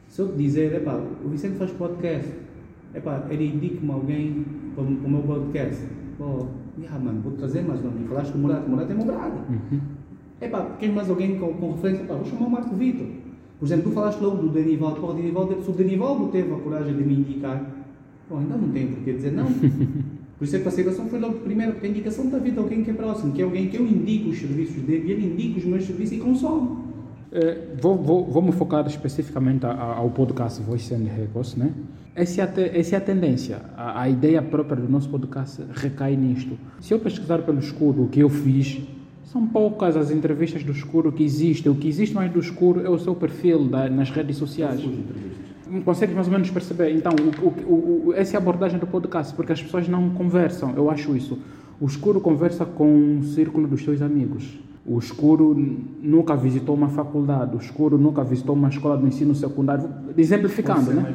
Se 0.10 0.22
eu 0.22 0.28
te 0.30 0.38
dizer, 0.38 0.74
epá, 0.74 1.00
o 1.24 1.30
Vicente 1.30 1.56
faz 1.58 1.72
podcast, 1.72 2.28
epá, 2.96 3.26
ele 3.30 3.46
indica-me 3.48 3.92
alguém 3.92 4.46
para, 4.76 4.84
o- 4.84 4.96
para 4.96 5.08
o 5.08 5.12
meu 5.12 5.22
podcast. 5.22 5.84
Pô, 6.18 6.48
yeah, 6.80 7.00
mano, 7.00 7.22
vou 7.22 7.34
trazer 7.34 7.62
mais 7.62 7.80
um. 7.86 7.92
Falaste 8.08 8.32
com 8.32 8.40
o 8.40 8.42
Morato, 8.42 8.66
o 8.66 8.70
Morato 8.72 8.92
é 8.92 8.96
meu 8.96 9.06
brado. 9.06 9.38
Uhum. 9.50 9.80
Epá, 10.42 10.66
queres 10.80 10.96
mais 10.96 11.10
alguém 11.10 11.38
com, 11.38 11.54
com 11.54 11.72
referência? 11.74 12.04
Epá, 12.04 12.16
vou 12.16 12.26
chamar 12.26 12.48
o 12.48 12.50
Marco 12.50 12.76
Vitor. 12.76 13.06
Por 13.60 13.66
exemplo, 13.66 13.90
tu 13.90 13.92
falaste 13.92 14.20
logo 14.22 14.38
do 14.38 14.50
Denivaldo. 14.50 15.00
Pô, 15.00 15.08
o 15.12 15.14
Denivaldo, 15.14 15.62
se 15.64 15.70
o 15.70 15.74
Denivaldo 15.74 16.28
teve 16.30 16.52
a 16.54 16.58
coragem 16.58 16.96
de 16.96 17.04
me 17.04 17.14
indicar, 17.14 17.70
pô, 18.28 18.38
ainda 18.38 18.56
não 18.58 18.70
tenho 18.70 18.90
por 18.90 19.04
que 19.04 19.14
dizer 19.14 19.32
não. 19.32 19.48
Por 20.40 20.46
isso 20.46 20.56
é 20.56 20.60
que 20.60 20.66
a 20.66 20.70
aceitação 20.70 21.06
foi 21.10 21.20
logo 21.20 21.40
primeiro, 21.40 21.74
porque 21.74 21.88
a 21.88 21.90
indicação 21.90 22.24
está 22.24 22.38
vindo 22.38 22.54
de 22.54 22.60
alguém 22.60 22.82
que 22.82 22.90
é 22.92 22.94
próximo, 22.94 23.34
que 23.34 23.42
é 23.42 23.44
alguém 23.44 23.68
que 23.68 23.76
eu 23.76 23.86
indico 23.86 24.30
os 24.30 24.38
serviços 24.40 24.82
dele 24.84 25.10
e 25.10 25.12
ele 25.12 25.26
indica 25.34 25.60
os 25.60 25.66
meus 25.66 25.84
serviços 25.84 26.16
e 26.16 26.22
consome. 26.22 26.70
Eh, 27.32 27.58
vou, 27.80 27.96
vou, 27.96 28.26
vou 28.26 28.42
me 28.42 28.52
focar 28.52 28.86
especificamente 28.88 29.66
a- 29.66 29.72
a- 29.72 29.96
ao 29.98 30.10
podcast 30.10 30.62
Voice 30.64 30.94
and 30.94 31.06
Records, 31.16 31.56
né? 31.56 31.72
Essa 32.16 32.42
é 32.42 32.44
a, 32.44 32.48
te- 32.48 32.72
essa 32.78 32.96
é 32.96 32.98
a 32.98 33.02
tendência. 33.02 33.62
A, 33.78 34.02
a 34.02 34.10
ideia 34.10 34.42
própria 34.42 34.76
do 34.82 34.90
nosso 34.92 35.08
podcast 35.10 35.64
recai 35.76 36.16
nisto. 36.16 36.58
Se 36.80 36.94
eu 36.94 37.00
pesquisar 37.00 37.40
pelo 37.44 37.60
escuro 37.60 38.04
o 38.04 38.08
que 38.08 38.20
eu 38.20 38.30
fiz, 38.30 38.82
são 39.26 39.46
poucas 39.46 39.96
as 39.96 40.10
entrevistas 40.10 40.64
do 40.64 40.72
escuro 40.72 41.12
que 41.12 41.24
existem. 41.24 41.72
O 41.72 41.76
que 41.76 41.88
existe 41.88 42.16
mais 42.16 42.32
do 42.32 42.40
escuro 42.40 42.84
é 42.84 42.90
o 42.90 42.98
seu 42.98 43.14
perfil 43.14 43.68
da- 43.68 43.88
nas 43.90 44.10
redes 44.10 44.36
sociais. 44.38 44.82
Consegues 45.86 46.16
mais 46.16 46.26
ou 46.26 46.34
menos 46.34 46.50
perceber? 46.50 46.96
Então, 46.96 47.14
o, 47.44 47.48
o, 47.72 48.08
o, 48.08 48.14
essa 48.16 48.36
é 48.36 48.38
a 48.38 48.42
abordagem 48.42 48.80
do 48.80 48.88
podcast, 48.88 49.36
porque 49.36 49.54
as 49.54 49.62
pessoas 49.62 49.88
não 49.88 50.10
conversam, 50.10 50.74
eu 50.76 50.90
acho 50.90 51.16
isso. 51.16 51.38
O 51.80 51.86
escuro 51.86 52.20
conversa 52.20 52.66
com 52.66 53.20
o 53.20 53.24
círculo 53.24 53.68
dos 53.68 53.84
seus 53.84 54.02
amigos. 54.02 54.58
O 54.86 54.98
escuro 54.98 55.56
nunca 56.02 56.36
visitou 56.36 56.76
uma 56.76 56.90
faculdade, 56.90 57.56
o 57.56 57.60
escuro 57.60 57.98
nunca 57.98 58.24
visitou 58.24 58.56
uma 58.56 58.70
escola 58.70 58.98
de 58.98 59.06
ensino 59.06 59.36
secundário. 59.36 59.90
Exemplificando, 60.18 60.94
né? 60.94 61.14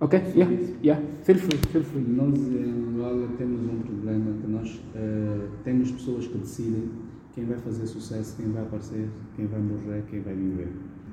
Ok? 0.00 0.20
Yeah, 0.34 0.56
yeah. 0.82 1.04
Feel 1.22 1.38
free, 1.38 1.58
feel 1.70 1.84
free. 1.84 2.02
Nós 2.02 2.34
em 2.38 2.70
Angola 2.70 3.28
temos 3.38 3.62
um 3.62 3.78
problema 3.78 4.32
que 4.40 4.50
nós 4.50 4.82
eh, 4.94 5.46
temos 5.64 5.90
pessoas 5.90 6.26
que 6.26 6.38
decidem 6.38 6.90
quem 7.34 7.44
vai 7.44 7.58
fazer 7.58 7.86
sucesso, 7.86 8.36
quem 8.36 8.50
vai 8.52 8.62
aparecer, 8.62 9.08
quem 9.34 9.46
vai 9.46 9.60
morrer, 9.60 10.04
quem 10.08 10.20
vai 10.20 10.34
viver. 10.34 10.68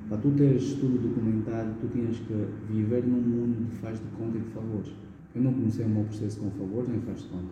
Para 0.08 0.18
tu 0.18 0.30
teres 0.30 0.74
tudo 0.74 0.98
documentado, 0.98 1.70
tu 1.80 1.88
tinhas 1.88 2.16
que 2.18 2.46
viver 2.68 3.04
num 3.06 3.20
mundo 3.20 3.68
de 3.70 3.76
faz 3.76 3.98
de 3.98 4.06
conta 4.16 4.36
e 4.36 4.40
de 4.40 4.50
favores. 4.50 4.92
Eu 5.34 5.42
não 5.42 5.52
comecei 5.52 5.84
o 5.86 5.88
meu 5.88 6.04
processo 6.04 6.40
com 6.40 6.50
favores 6.50 6.88
nem 6.88 7.00
faz 7.00 7.22
de 7.22 7.28
conta. 7.28 7.44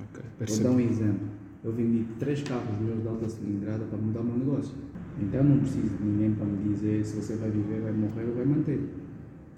Ok, 0.00 0.22
Vou 0.46 0.64
dar 0.64 0.70
um 0.70 0.80
exemplo. 0.80 1.28
Eu 1.64 1.72
vendi 1.72 2.04
três 2.18 2.42
carros 2.42 2.78
meus 2.80 3.00
de 3.00 3.08
alta 3.08 3.28
cilindrada 3.28 3.84
para 3.84 3.98
mudar 3.98 4.20
o 4.20 4.24
meu 4.24 4.36
negócio. 4.36 4.74
Então 5.20 5.40
eu 5.40 5.44
não 5.44 5.58
preciso 5.58 5.96
de 5.96 6.04
ninguém 6.04 6.32
para 6.32 6.46
me 6.46 6.68
dizer 6.68 7.04
se 7.04 7.16
você 7.16 7.36
vai 7.36 7.50
viver, 7.50 7.80
vai 7.80 7.92
morrer 7.92 8.24
ou 8.24 8.34
vai 8.34 8.44
manter. 8.44 8.80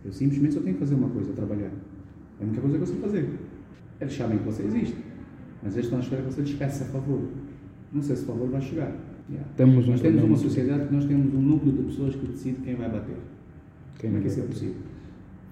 Eu 0.05 0.13
simplesmente 0.13 0.55
só 0.55 0.61
tenho 0.61 0.75
que 0.75 0.81
fazer 0.81 0.95
uma 0.95 1.09
coisa, 1.09 1.33
trabalhar. 1.33 1.71
É 2.41 2.43
a 2.43 2.45
única 2.45 2.61
coisa 2.61 2.77
que 2.77 2.83
eu 2.83 2.87
sei 2.87 2.97
fazer. 2.97 3.31
Eles 4.01 4.15
sabem 4.15 4.39
que 4.39 4.45
você 4.45 4.65
existe, 4.65 4.97
mas 5.63 5.75
eles 5.75 5.87
estão 5.87 5.99
à 5.99 6.03
espera 6.03 6.23
que 6.23 6.33
você 6.33 6.43
lhes 6.43 6.55
peça 6.55 6.85
a 6.85 6.87
favor. 6.89 7.23
Não 7.93 8.03
sei 8.03 8.17
se 8.17 8.23
o 8.25 8.27
favor 8.27 8.49
vai 8.51 8.61
chegar. 8.61 8.95
Yeah. 9.31 9.49
Temos 9.57 9.89
um 9.89 9.93
nós 9.93 10.01
temos 10.03 10.23
uma 10.23 10.37
sociedade 10.37 10.89
que 10.89 10.95
nós 10.95 11.07
temos 11.07 11.33
um 11.33 11.41
núcleo 11.41 11.73
de 11.73 11.83
pessoas 11.85 12.15
que 12.15 12.27
decide 12.27 12.61
quem 12.61 12.75
vai 12.75 12.91
bater. 12.91 13.17
Quem 13.99 14.11
Como 14.11 14.19
é 14.19 14.21
que 14.21 14.27
vai 14.27 14.27
isso 14.27 14.41
é 14.41 14.43
bater? 14.43 14.53
possível? 14.53 14.75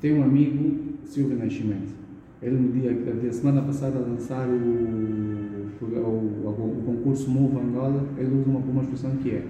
Tenho 0.00 0.16
um 0.18 0.24
amigo, 0.24 0.98
Silvio 1.04 1.38
Nascimento. 1.38 1.94
Ele 2.42 2.56
no 2.56 2.72
dia, 2.72 2.92
da 2.92 3.32
semana 3.32 3.62
passada, 3.62 3.98
a 3.98 4.02
lançar 4.02 4.46
o, 4.48 5.41
o, 5.84 6.46
o, 6.46 6.78
o 6.78 6.82
concurso 6.86 7.30
Move 7.30 7.56
Angola, 7.58 8.04
ele 8.16 8.34
usa 8.34 8.48
uma, 8.50 8.58
uma 8.60 8.82
expressão 8.82 9.10
que 9.16 9.30
é 9.30 9.44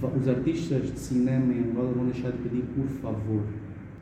"Va- 0.00 0.08
os 0.08 0.28
artistas 0.28 0.82
de 0.92 0.98
cinema 0.98 1.52
em 1.52 1.70
Angola 1.70 1.92
vão 1.94 2.06
deixar 2.06 2.30
de 2.32 2.38
pedir 2.38 2.62
por 2.74 2.86
favor, 3.00 3.42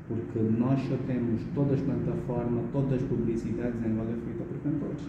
porque 0.08 0.38
nós 0.38 0.80
só 0.88 0.96
temos 1.06 1.40
todas 1.54 1.72
as 1.74 1.80
plataformas, 1.80 2.64
todas 2.72 2.92
as 2.94 3.02
publicidades 3.02 3.74
em 3.84 3.90
Angola 3.90 4.10
é 4.10 4.24
feita 4.24 4.44
por 4.44 4.58
cantores. 4.70 5.02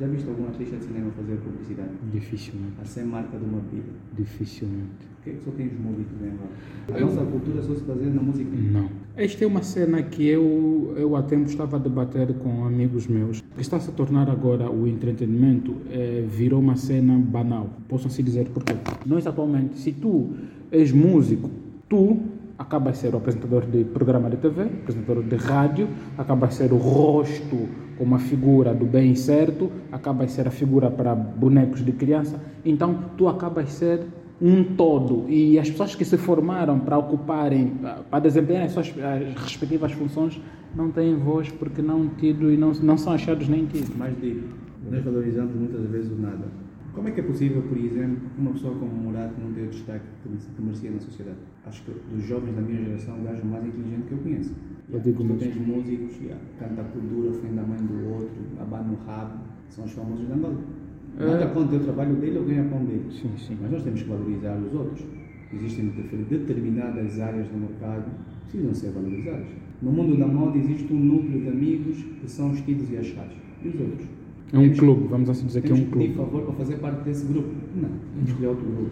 Já 0.00 0.06
viste 0.06 0.28
algum 0.28 0.46
artista 0.46 0.76
de 0.76 0.84
cinema 0.84 1.10
fazer 1.10 1.36
publicidade? 1.38 1.90
Dificilmente, 2.12 2.74
A 2.80 2.84
ser 2.84 3.04
marca 3.04 3.36
de 3.36 3.44
uma 3.44 3.58
vida. 3.58 3.90
dificilmente. 4.16 5.08
Por 5.16 5.24
que 5.24 5.30
é 5.30 5.32
que 5.32 5.44
só 5.44 5.50
tem 5.50 5.66
os 5.66 5.72
músicos 5.80 6.22
em 6.22 6.26
Angola? 6.28 6.50
A 6.94 7.00
nossa 7.00 7.24
cultura 7.30 7.62
só 7.62 7.74
se 7.74 7.82
baseia 7.82 8.10
na 8.10 8.22
música. 8.22 8.48
Não. 8.72 8.88
Esta 9.18 9.42
é 9.42 9.48
uma 9.48 9.64
cena 9.64 10.00
que 10.00 10.24
eu, 10.28 10.94
eu 10.96 11.16
há 11.16 11.22
tempo 11.24 11.48
estava 11.50 11.74
a 11.74 11.80
debater 11.80 12.32
com 12.34 12.64
amigos 12.64 13.08
meus. 13.08 13.40
Que 13.40 13.60
está 13.60 13.76
a 13.76 13.80
tornar 13.80 14.30
agora 14.30 14.70
o 14.70 14.86
entretenimento, 14.86 15.74
eh, 15.90 16.24
virou 16.24 16.60
uma 16.60 16.76
cena 16.76 17.18
banal. 17.18 17.68
Posso 17.88 18.06
assim 18.06 18.22
dizer 18.22 18.48
porquê? 18.50 18.74
Nós 19.04 19.26
atualmente, 19.26 19.76
se 19.76 19.90
tu 19.90 20.28
és 20.70 20.92
músico, 20.92 21.50
tu 21.88 22.16
acabas 22.56 22.94
de 22.94 22.98
ser 23.00 23.12
o 23.12 23.16
apresentador 23.16 23.66
de 23.66 23.82
programa 23.86 24.30
de 24.30 24.36
TV, 24.36 24.62
apresentador 24.62 25.24
de 25.24 25.34
rádio, 25.34 25.88
acabas 26.16 26.50
de 26.50 26.54
ser 26.54 26.72
o 26.72 26.76
rosto 26.76 27.68
como 27.98 28.14
a 28.14 28.20
figura 28.20 28.72
do 28.72 28.84
bem 28.84 29.16
certo, 29.16 29.68
acabas 29.90 30.28
de 30.28 30.32
ser 30.34 30.46
a 30.46 30.52
figura 30.52 30.92
para 30.92 31.16
bonecos 31.16 31.84
de 31.84 31.90
criança, 31.90 32.40
então 32.64 32.96
tu 33.16 33.26
acabas 33.26 33.66
de 33.66 33.72
ser 33.72 34.00
um 34.40 34.62
todo 34.62 35.28
e 35.28 35.58
as 35.58 35.68
pessoas 35.70 35.94
que 35.94 36.04
se 36.04 36.16
formaram 36.16 36.78
para 36.78 36.96
ocuparem, 36.96 37.72
para- 38.10 38.20
desempenhar 38.20 38.64
as 38.64 38.72
suas 38.72 38.88
as 38.98 39.42
respectivas 39.42 39.92
funções 39.92 40.40
não 40.76 40.90
têm 40.90 41.16
voz 41.16 41.50
porque 41.50 41.82
não 41.82 42.08
tido 42.08 42.50
e 42.52 42.56
não, 42.56 42.72
não 42.72 42.96
são 42.96 43.12
achados 43.12 43.48
nem 43.48 43.66
tidos. 43.66 43.94
mais 43.96 44.14
de 44.20 44.42
nós 44.90 45.02
valorizamos 45.04 45.54
muitas 45.54 45.84
vezes 45.90 46.12
o 46.12 46.16
nada. 46.20 46.46
Como 46.94 47.08
é 47.08 47.10
que 47.12 47.20
é 47.20 47.22
possível, 47.22 47.62
por 47.62 47.76
exemplo, 47.76 48.18
uma 48.38 48.52
pessoa 48.52 48.74
como 48.74 48.90
o 48.90 48.96
Murato 48.96 49.34
não 49.40 49.52
ter 49.52 49.62
o 49.62 49.66
destaque 49.68 50.04
que 50.24 50.62
merecia 50.62 50.90
na 50.90 50.98
sociedade? 51.00 51.36
Acho 51.66 51.82
que 51.84 51.92
dos 52.12 52.24
jovens 52.24 52.54
da 52.56 52.62
minha 52.62 52.82
geração, 52.82 53.18
o 53.18 53.22
gajo 53.22 53.44
mais 53.44 53.64
inteligente 53.64 54.02
que 54.08 54.12
eu 54.12 54.18
conheço. 54.18 54.54
Eu 54.90 54.98
digo 55.00 55.22
tu 55.22 55.34
tens 55.34 55.54
músicos, 55.54 56.16
yeah, 56.20 56.42
canta 56.58 56.82
por 56.82 57.00
dura, 57.02 57.30
ofende 57.30 57.58
a 57.58 57.62
mãe 57.62 57.78
do 57.78 58.14
outro, 58.14 58.30
abana 58.58 58.90
o 58.92 59.06
rabo, 59.06 59.38
são 59.68 59.84
os 59.84 59.92
famosos 59.92 60.26
de 60.26 60.32
Angola. 60.32 60.56
Nada 61.18 61.44
É. 61.44 61.46
contra 61.48 61.76
o 61.76 61.80
trabalho 61.80 62.14
dele 62.16 62.38
ou 62.38 62.44
ganha 62.44 62.64
pão 62.64 62.84
dele. 62.84 63.04
Sim, 63.10 63.30
sim. 63.36 63.56
Mas 63.60 63.70
nós 63.72 63.82
temos 63.82 64.02
que 64.02 64.08
valorizar 64.08 64.56
os 64.58 64.72
outros. 64.74 65.04
Existem 65.52 65.88
de- 65.88 66.24
determinadas 66.24 67.18
áreas 67.20 67.48
do 67.48 67.58
mercado 67.58 68.04
que 68.04 68.50
precisam 68.50 68.74
ser 68.74 68.90
valorizadas. 68.90 69.46
No 69.82 69.90
mundo 69.90 70.16
da 70.16 70.26
moda 70.26 70.56
existe 70.58 70.92
um 70.92 70.98
núcleo 70.98 71.40
de 71.40 71.48
amigos 71.48 71.96
que 72.20 72.30
são 72.30 72.50
os 72.50 72.60
tidos 72.60 72.90
e 72.90 72.96
achados. 72.98 73.34
E 73.64 73.68
os 73.68 73.80
outros? 73.80 74.06
É 74.52 74.58
um 74.58 74.62
Temos- 74.62 74.78
clube, 74.78 75.08
vamos 75.08 75.28
assim 75.30 75.46
dizer 75.46 75.60
que 75.62 75.66
é 75.66 75.74
temos 75.74 75.88
um 75.88 75.90
clube. 75.90 76.14
favor 76.14 76.42
para 76.42 76.54
fazer 76.54 76.76
parte 76.76 77.04
desse 77.04 77.26
grupo? 77.26 77.48
Não, 77.76 77.88
vamos 78.16 78.32
criar 78.34 78.48
outro 78.50 78.64
grupo. 78.66 78.90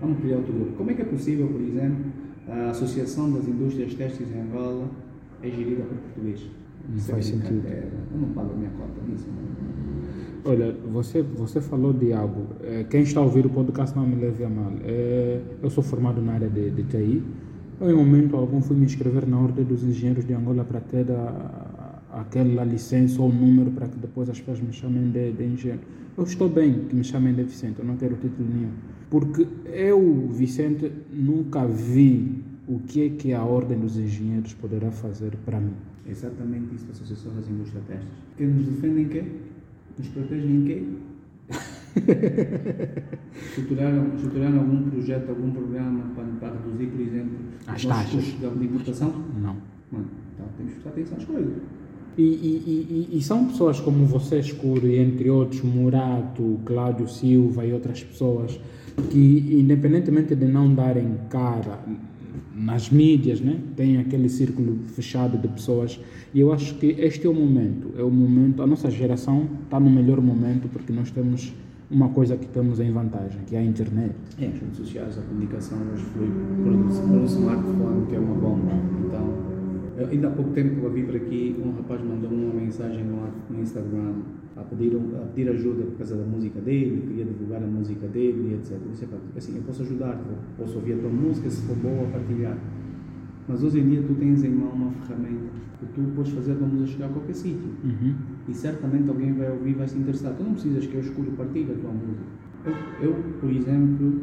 Vamos 0.00 0.18
criar 0.20 0.36
outro 0.36 0.52
grupo. 0.52 0.72
Como 0.76 0.90
é 0.90 0.94
que 0.94 1.02
é 1.02 1.04
possível, 1.04 1.46
por 1.46 1.60
exemplo, 1.60 2.04
a 2.48 2.70
Associação 2.70 3.32
das 3.32 3.46
Indústrias 3.48 3.94
Têxteis 3.94 4.30
em 4.34 4.40
Angola 4.40 4.88
é 5.42 5.50
gerida 5.50 5.82
por 5.84 5.96
português. 5.96 6.50
Não 6.88 6.96
Isso 6.96 7.10
faz 7.10 7.26
sentido. 7.26 7.62
Eu 7.66 8.20
não 8.20 8.28
pago 8.28 8.52
a 8.52 8.56
minha 8.56 8.70
cota 8.70 9.00
nisso. 9.08 9.26
Não. 9.28 10.52
Olha, 10.52 10.72
você, 10.92 11.22
você 11.22 11.60
falou 11.60 11.92
de 11.92 12.12
algo. 12.12 12.46
É, 12.62 12.84
quem 12.84 13.02
está 13.02 13.18
a 13.18 13.24
ouvir 13.24 13.44
o 13.44 13.50
podcast 13.50 13.96
não 13.96 14.06
me 14.06 14.14
leve 14.14 14.44
a 14.44 14.48
mal. 14.48 14.72
É, 14.84 15.40
eu 15.60 15.68
sou 15.70 15.82
formado 15.82 16.22
na 16.22 16.34
área 16.34 16.48
de, 16.48 16.70
de 16.70 16.84
TI. 16.84 17.22
Eu, 17.80 17.90
em 17.90 17.94
momento 17.94 18.36
algum, 18.36 18.62
fui 18.62 18.76
me 18.76 18.84
inscrever 18.84 19.26
na 19.26 19.38
Ordem 19.38 19.64
dos 19.64 19.82
Engenheiros 19.82 20.24
de 20.24 20.32
Angola 20.32 20.64
para 20.64 20.80
ter 20.80 21.10
a, 21.10 22.00
aquela 22.12 22.62
licença 22.62 23.20
ou 23.20 23.32
número 23.32 23.72
para 23.72 23.88
que 23.88 23.98
depois 23.98 24.30
as 24.30 24.38
pessoas 24.38 24.60
me 24.60 24.72
chamem 24.72 25.10
de, 25.10 25.32
de 25.32 25.44
engenheiro. 25.44 25.82
Eu 26.16 26.24
estou 26.24 26.48
bem 26.48 26.84
que 26.88 26.94
me 26.94 27.04
chamem 27.04 27.34
de 27.34 27.42
Vicente, 27.42 27.80
eu 27.80 27.84
não 27.84 27.96
quero 27.96 28.14
título 28.14 28.48
nenhum. 28.48 28.70
Porque 29.10 29.46
eu, 29.66 30.28
Vicente, 30.32 30.90
nunca 31.12 31.66
vi 31.66 32.42
o 32.68 32.80
que 32.80 33.06
é 33.06 33.08
que 33.10 33.32
a 33.32 33.42
Ordem 33.44 33.78
dos 33.78 33.96
Engenheiros 33.96 34.52
poderá 34.54 34.90
fazer 34.90 35.32
para 35.44 35.60
mim. 35.60 35.74
É 36.06 36.10
exatamente 36.10 36.74
isso 36.74 36.86
a 36.88 36.92
Associação 36.92 37.34
das 37.34 37.48
Indústrias 37.48 37.84
Testas. 37.86 38.08
Que 38.36 38.44
nos 38.44 38.66
defendem 38.66 39.08
quê? 39.08 39.24
Nos 39.98 40.08
protegem 40.08 40.56
em 40.56 40.64
quê? 40.64 40.82
estruturaram, 43.48 44.14
estruturaram 44.14 44.58
algum 44.58 44.90
projeto, 44.90 45.30
algum 45.30 45.50
programa 45.50 46.04
para, 46.14 46.24
para 46.40 46.58
reduzir, 46.58 46.86
por 46.88 47.00
exemplo, 47.00 47.38
As 47.66 47.84
taxas. 47.84 48.12
custos 48.12 48.58
de 48.58 48.64
importação? 48.64 49.24
Não. 49.40 49.56
Mano, 49.90 50.06
então 50.34 50.46
temos 50.56 50.72
que 50.74 50.80
prestar 50.80 50.90
atenção 50.90 51.18
às 51.18 51.24
coisas. 51.24 51.54
E, 52.18 52.22
e, 52.22 53.08
e, 53.12 53.18
e 53.18 53.22
são 53.22 53.46
pessoas 53.46 53.78
como 53.78 54.04
você, 54.06 54.38
Escuro, 54.38 54.86
e 54.86 54.98
entre 54.98 55.28
outros, 55.30 55.62
Murato, 55.62 56.58
Cláudio 56.64 57.08
Silva 57.08 57.64
e 57.64 57.72
outras 57.72 58.02
pessoas, 58.02 58.58
que 59.10 59.58
independentemente 59.60 60.34
de 60.34 60.46
não 60.46 60.74
darem 60.74 61.18
cara 61.28 61.78
nas 62.54 62.90
mídias, 62.90 63.40
né, 63.40 63.58
têm 63.76 63.98
aquele 63.98 64.28
círculo 64.28 64.78
fechado 64.88 65.38
de 65.38 65.48
pessoas. 65.48 66.00
E 66.34 66.40
eu 66.40 66.52
acho 66.52 66.74
que 66.76 66.86
este 66.98 67.26
é 67.26 67.30
o 67.30 67.34
momento, 67.34 67.92
é 67.96 68.02
o 68.02 68.10
momento, 68.10 68.62
a 68.62 68.66
nossa 68.66 68.90
geração 68.90 69.48
está 69.64 69.78
no 69.80 69.90
melhor 69.90 70.20
momento 70.20 70.68
porque 70.68 70.92
nós 70.92 71.10
temos 71.10 71.52
uma 71.90 72.08
coisa 72.08 72.36
que 72.36 72.46
temos 72.46 72.80
em 72.80 72.90
vantagem, 72.90 73.40
que 73.46 73.54
é 73.54 73.60
a 73.60 73.64
internet. 73.64 74.14
É, 74.38 74.46
as 74.46 74.60
redes 74.60 74.76
sociais, 74.76 75.18
a 75.18 75.22
comunicação 75.22 75.78
hoje 75.92 76.02
flui 76.04 76.28
por, 76.62 76.72
um 76.72 77.24
smartphone, 77.24 78.06
que 78.06 78.16
é 78.16 78.18
uma 78.18 78.34
bomba. 78.34 78.72
Então, 79.06 80.08
ainda 80.10 80.28
há 80.28 80.30
pouco 80.32 80.50
tempo 80.50 80.84
eu 80.84 80.92
vi 80.92 81.04
por 81.04 81.16
aqui, 81.16 81.56
um 81.64 81.70
rapaz 81.72 82.00
mandou 82.02 82.30
uma 82.30 82.54
mensagem 82.54 83.04
no 83.04 83.60
Instagram 83.62 84.14
a 84.56 84.62
pedir, 84.62 84.96
a 84.96 85.26
pedir 85.34 85.50
ajuda 85.50 85.82
por 85.84 85.98
causa 85.98 86.16
da 86.16 86.24
música 86.24 86.60
dele, 86.60 87.04
queria 87.06 87.24
divulgar 87.26 87.62
a 87.62 87.66
música 87.66 88.06
dele 88.08 88.54
etc. 88.54 88.78
"Epá, 89.02 89.16
assim, 89.36 89.56
eu 89.56 89.62
posso 89.62 89.82
ajudar, 89.82 90.14
eu 90.14 90.36
posso 90.56 90.76
ouvir 90.76 90.94
a 90.94 90.98
tua 90.98 91.10
música, 91.10 91.50
se 91.50 91.62
for 91.66 91.76
boa, 91.76 92.06
partilhar. 92.08 92.56
Mas 93.48 93.62
hoje 93.62 93.78
em 93.80 93.88
dia 93.90 94.02
tu 94.02 94.14
tens 94.14 94.42
em 94.42 94.50
mão 94.50 94.70
uma 94.70 94.90
ferramenta 94.92 95.46
que 95.78 95.86
tu 95.94 96.00
podes 96.16 96.32
fazer 96.32 96.52
a 96.52 96.54
tua 96.56 96.66
música 96.66 96.86
chegar 96.92 97.06
a 97.06 97.08
qualquer 97.10 97.34
sítio. 97.34 97.68
Uhum. 97.84 98.14
E 98.48 98.54
certamente 98.54 99.08
alguém 99.08 99.32
vai 99.34 99.50
ouvir 99.50 99.70
e 99.70 99.74
vai 99.74 99.86
se 99.86 99.98
interessar. 99.98 100.32
Tu 100.34 100.42
não 100.42 100.52
precisas 100.54 100.86
que 100.86 100.94
eu 100.94 101.00
escuro 101.00 101.30
partilhe 101.32 101.70
a 101.70 101.74
tua 101.74 101.90
música. 101.92 102.24
Eu, 102.64 103.08
eu, 103.10 103.14
por 103.40 103.50
exemplo, 103.50 104.22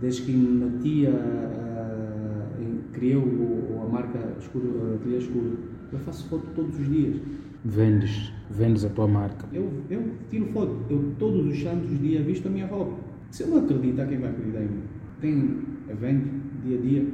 desde 0.00 0.22
que 0.22 1.06
a, 1.06 1.10
a, 1.10 2.62
em- 2.62 2.80
criei 2.92 3.16
o, 3.16 3.80
a 3.86 3.88
marca 3.90 4.18
escuro, 4.38 4.98
Trilha 5.02 5.18
Escuro, 5.18 5.52
eu 5.92 5.98
faço 6.00 6.28
foto 6.28 6.44
todos 6.54 6.78
os 6.78 6.86
dias. 6.88 7.16
Vendes, 7.64 8.32
vendes 8.50 8.84
a 8.84 8.88
tua 8.88 9.08
marca. 9.08 9.46
Eu, 9.52 9.70
eu 9.90 10.02
tiro 10.30 10.46
foto. 10.46 10.76
Eu 10.88 11.12
todos 11.18 11.46
os 11.46 11.62
santos 11.62 11.98
dias 12.00 12.24
visto 12.24 12.46
a 12.46 12.50
minha 12.50 12.66
roupa. 12.66 12.96
Se 13.30 13.42
eu 13.42 13.48
não 13.48 13.64
acreditar, 13.64 14.06
quem 14.06 14.18
vai 14.18 14.30
acreditar 14.30 14.60
em 14.60 14.68
mim? 14.68 14.82
Tem 15.20 15.58
evento, 15.90 16.28
dia 16.64 16.78
a 16.78 16.80
dia, 16.80 17.06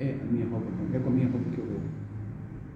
é 0.00 0.16
a 0.20 0.32
minha 0.32 0.46
roupa. 0.46 0.66
É 0.92 0.98
com 0.98 1.08
a 1.08 1.12
minha 1.12 1.28
roupa 1.28 1.50
que 1.50 1.58
eu 1.58 1.66
vou. 1.66 1.80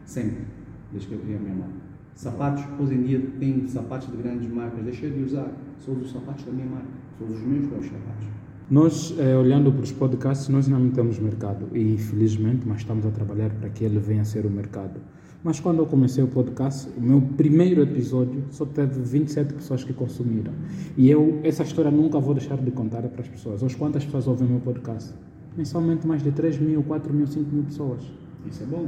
Sempre. 0.05 0.45
Desde 0.91 1.09
que 1.09 1.15
eu 1.15 1.21
criei 1.21 1.37
a 1.37 1.41
minha 1.41 1.55
marca. 1.55 1.75
Sapatos, 2.15 2.65
hoje 2.79 2.95
em 2.95 3.03
dia 3.03 3.21
tem 3.39 3.67
sapatos 3.67 4.11
de 4.11 4.17
grandes 4.17 4.51
marcas. 4.51 4.83
Deixei 4.83 5.11
de 5.11 5.23
usar. 5.23 5.53
Uso 5.87 6.01
os 6.01 6.11
sapatos 6.11 6.45
da 6.45 6.53
minha 6.53 6.67
marca. 6.67 6.89
Uso 7.21 7.35
os 7.35 7.43
meus 7.43 7.67
próprios 7.67 7.93
sapatos. 7.93 8.29
Nós, 8.71 9.15
eh, 9.19 9.37
olhando 9.37 9.73
para 9.73 9.83
os 9.83 9.91
podcasts, 9.91 10.49
nós 10.49 10.69
não 10.69 10.91
temos 10.91 11.19
mercado 11.19 11.69
e 11.75 11.95
infelizmente, 11.95 12.67
mas 12.67 12.79
estamos 12.79 13.05
a 13.05 13.11
trabalhar 13.11 13.51
para 13.51 13.69
que 13.69 13.85
ele 13.85 13.99
venha 13.99 14.23
a 14.23 14.25
ser 14.25 14.47
o 14.47 14.51
mercado. 14.51 15.01
Mas 15.43 15.59
quando 15.59 15.79
eu 15.79 15.87
comecei 15.87 16.23
o 16.23 16.27
podcast, 16.27 16.87
o 16.99 17.01
meu 17.01 17.23
primeiro 17.23 17.83
episódio 17.83 18.45
só 18.51 18.67
teve 18.67 19.01
27 19.01 19.55
pessoas 19.55 19.83
que 19.83 19.95
consumiram. 19.95 20.53
E 20.99 21.09
eu, 21.09 21.41
essa 21.43 21.63
história 21.63 21.91
nunca 21.91 22.21
vou 22.21 22.35
deixar 22.35 22.59
de 22.59 22.71
contar 22.71 23.01
para 23.05 23.23
as 23.23 23.29
pessoas. 23.29 23.63
Hoje, 23.63 23.75
quantas 23.75 24.05
pessoas 24.05 24.29
ouvem 24.29 24.47
o 24.47 24.51
meu 24.51 24.61
podcast? 24.61 25.15
Mensalmente 25.57 26.07
mais 26.07 26.23
de 26.23 26.31
3 26.31 26.59
mil, 26.59 26.83
4 26.83 27.15
mil, 27.15 27.27
5 27.27 27.51
mil 27.51 27.65
pessoas. 27.65 28.03
Isso 28.51 28.63
é 28.63 28.67
bom. 28.67 28.87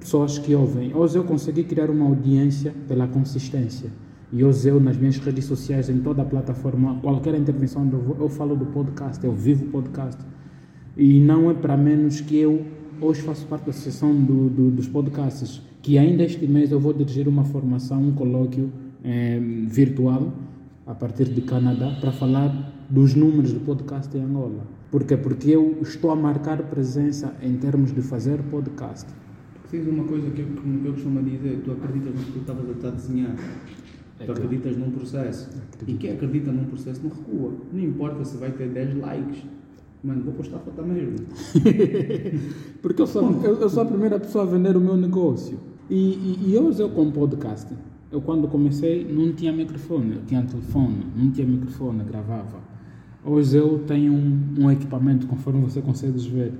Pessoas 0.00 0.38
que 0.38 0.54
ouvem. 0.54 0.94
Hoje 0.94 1.18
eu 1.18 1.24
consegui 1.24 1.62
criar 1.62 1.90
uma 1.90 2.06
audiência 2.06 2.72
pela 2.88 3.06
consistência. 3.06 3.90
E 4.32 4.42
hoje 4.42 4.68
eu, 4.68 4.80
nas 4.80 4.96
minhas 4.96 5.18
redes 5.18 5.44
sociais, 5.44 5.90
em 5.90 6.00
toda 6.00 6.22
a 6.22 6.24
plataforma, 6.24 6.98
qualquer 7.02 7.34
intervenção 7.34 7.86
eu 8.18 8.30
falo 8.30 8.56
do 8.56 8.64
podcast, 8.64 9.22
eu 9.22 9.32
vivo 9.34 9.66
o 9.66 9.68
podcast. 9.68 10.24
E 10.96 11.20
não 11.20 11.50
é 11.50 11.54
para 11.54 11.76
menos 11.76 12.22
que 12.22 12.38
eu 12.38 12.64
hoje 12.98 13.20
faço 13.20 13.44
parte 13.46 13.64
da 13.64 13.70
associação 13.70 14.14
do, 14.14 14.48
do, 14.48 14.70
dos 14.70 14.88
podcasts, 14.88 15.60
que 15.82 15.98
ainda 15.98 16.22
este 16.22 16.46
mês 16.46 16.70
eu 16.70 16.78
vou 16.78 16.92
dirigir 16.92 17.26
uma 17.26 17.44
formação, 17.44 18.00
um 18.00 18.12
colóquio 18.12 18.72
eh, 19.04 19.40
virtual, 19.66 20.32
a 20.86 20.94
partir 20.94 21.24
de 21.24 21.40
Canadá, 21.42 21.98
para 22.00 22.12
falar 22.12 22.72
dos 22.88 23.14
números 23.16 23.52
do 23.52 23.60
podcast 23.60 24.16
em 24.16 24.22
Angola. 24.22 24.64
Por 24.92 25.02
quê? 25.04 25.16
Porque 25.16 25.50
eu 25.50 25.78
estou 25.82 26.10
a 26.12 26.16
marcar 26.16 26.62
presença 26.64 27.34
em 27.42 27.56
termos 27.56 27.92
de 27.92 28.00
fazer 28.00 28.38
podcast. 28.44 29.10
Preciso 29.62 29.90
uma 29.90 30.04
coisa 30.04 30.30
que 30.30 30.42
eu, 30.42 30.46
que 30.46 30.86
eu 30.86 30.92
costumo 30.92 31.22
dizer. 31.22 31.62
Tu 31.64 31.72
acreditas 31.72 32.14
no 32.14 32.20
que 32.20 32.32
tu 32.32 32.38
estavas 32.38 32.68
a 32.68 32.72
estar 32.72 32.88
a 32.88 32.90
desenhar. 32.92 33.36
Tu 34.24 34.30
acreditas 34.30 34.76
num 34.76 34.90
processo. 34.90 35.50
E 35.86 35.94
quem 35.94 36.12
acredita 36.12 36.52
num 36.52 36.64
processo 36.64 37.00
não 37.02 37.10
recua. 37.10 37.54
Não 37.72 37.80
importa 37.80 38.24
se 38.24 38.36
vai 38.36 38.52
ter 38.52 38.68
10 38.68 38.98
likes. 38.98 39.42
Mano, 40.04 40.22
vou 40.24 40.34
postar 40.34 40.58
foto 40.58 40.82
mesmo. 40.84 41.16
Porque 42.82 43.02
eu 43.02 43.06
sou, 43.06 43.30
eu, 43.42 43.60
eu 43.60 43.68
sou 43.68 43.82
a 43.82 43.86
primeira 43.86 44.20
pessoa 44.20 44.44
a 44.44 44.46
vender 44.46 44.76
o 44.76 44.80
meu 44.80 44.96
negócio. 44.96 45.71
E, 45.92 45.94
e, 45.94 46.38
e 46.46 46.54
eu 46.54 46.88
com 46.88 47.10
podcast, 47.10 47.70
eu 48.10 48.22
quando 48.22 48.48
comecei 48.48 49.04
não 49.04 49.30
tinha 49.34 49.52
microfone, 49.52 50.14
eu 50.14 50.22
tinha 50.26 50.42
telefone, 50.42 51.04
não 51.14 51.30
tinha 51.30 51.46
microfone, 51.46 52.02
gravava. 52.02 52.60
Hoje 53.22 53.58
eu 53.58 53.78
tenho 53.86 54.10
um, 54.10 54.54
um 54.58 54.70
equipamento, 54.70 55.26
conforme 55.26 55.60
você 55.60 55.82
consegue 55.82 56.18
ver. 56.30 56.54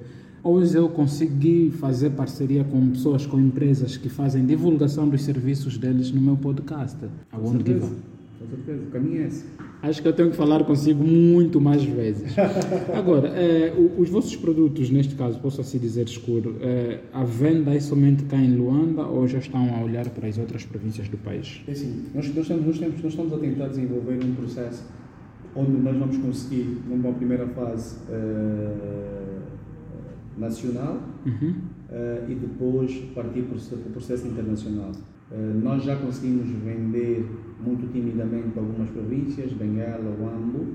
Hoje 0.45 0.77
eu 0.77 0.87
consegui 0.91 1.71
fazer 1.71 2.11
parceria 2.11 2.63
com 2.63 2.91
pessoas, 2.91 3.25
com 3.25 3.41
empresas 3.41 3.97
que 3.97 4.11
fazem 4.11 4.45
divulgação 4.45 5.09
dos 5.09 5.23
serviços 5.23 5.79
deles 5.79 6.13
no 6.13 6.21
meu 6.21 6.37
podcast. 6.37 6.99
Com 7.31 7.39
won't 7.39 7.65
give 7.65 8.12
certeza. 8.43 8.53
up. 8.55 8.57
Com 8.57 8.57
certeza. 8.65 8.83
O 8.89 8.91
caminho 8.91 9.23
é 9.23 9.27
esse. 9.27 9.45
Acho 9.83 10.01
que 10.03 10.07
eu 10.09 10.13
tenho 10.13 10.31
que 10.31 10.37
falar 10.37 10.63
consigo 10.65 11.03
muito 11.03 11.61
mais 11.61 11.83
vezes. 11.83 12.35
Agora, 12.95 13.29
eh, 13.29 13.73
os 13.99 14.09
vossos 14.09 14.37
produtos, 14.37 14.91
neste 14.91 15.15
caso, 15.17 15.41
posso 15.41 15.61
assim 15.61 15.79
dizer 15.79 16.05
escuro, 16.07 16.57
eh, 16.61 17.01
a 17.13 17.25
venda 17.25 17.75
é 17.75 17.81
somente 17.81 18.23
cá 18.25 18.37
em 18.37 18.55
Luanda 18.57 19.03
ou 19.03 19.27
já 19.27 19.39
estão 19.39 19.75
a 19.75 19.83
olhar 19.83 20.09
para 20.11 20.29
as 20.29 20.39
outras 20.39 20.65
províncias 20.65 21.09
do 21.09 21.17
país? 21.19 21.63
É 21.67 21.73
assim, 21.73 22.05
nós, 22.15 22.27
nós, 22.29 22.37
estamos, 22.39 22.65
nós, 22.67 22.79
temos, 22.79 23.03
nós 23.03 23.13
estamos 23.13 23.33
a 23.33 23.39
tentar 23.39 23.69
desenvolver 23.69 24.25
um 24.25 24.35
processo 24.35 24.85
onde 25.57 25.73
nós 25.73 25.97
vamos 25.97 26.17
conseguir, 26.19 26.79
numa 26.89 27.13
primeira 27.13 27.47
fase 27.49 27.97
eh, 28.09 29.39
nacional, 30.39 31.01
Uhum. 31.27 31.55
e 32.29 32.35
depois 32.35 32.93
partir 33.15 33.43
para 33.43 33.57
o 33.57 33.91
processo 33.93 34.27
internacional. 34.27 34.91
Eh, 35.33 35.61
nós 35.63 35.83
já 35.83 35.97
conseguimos 35.97 36.49
vender 36.63 37.27
muito 37.65 37.91
timidamente 37.93 38.59
algumas 38.59 38.91
províncias, 38.91 39.53
Benguela, 39.53 40.15
Huambo, 40.21 40.67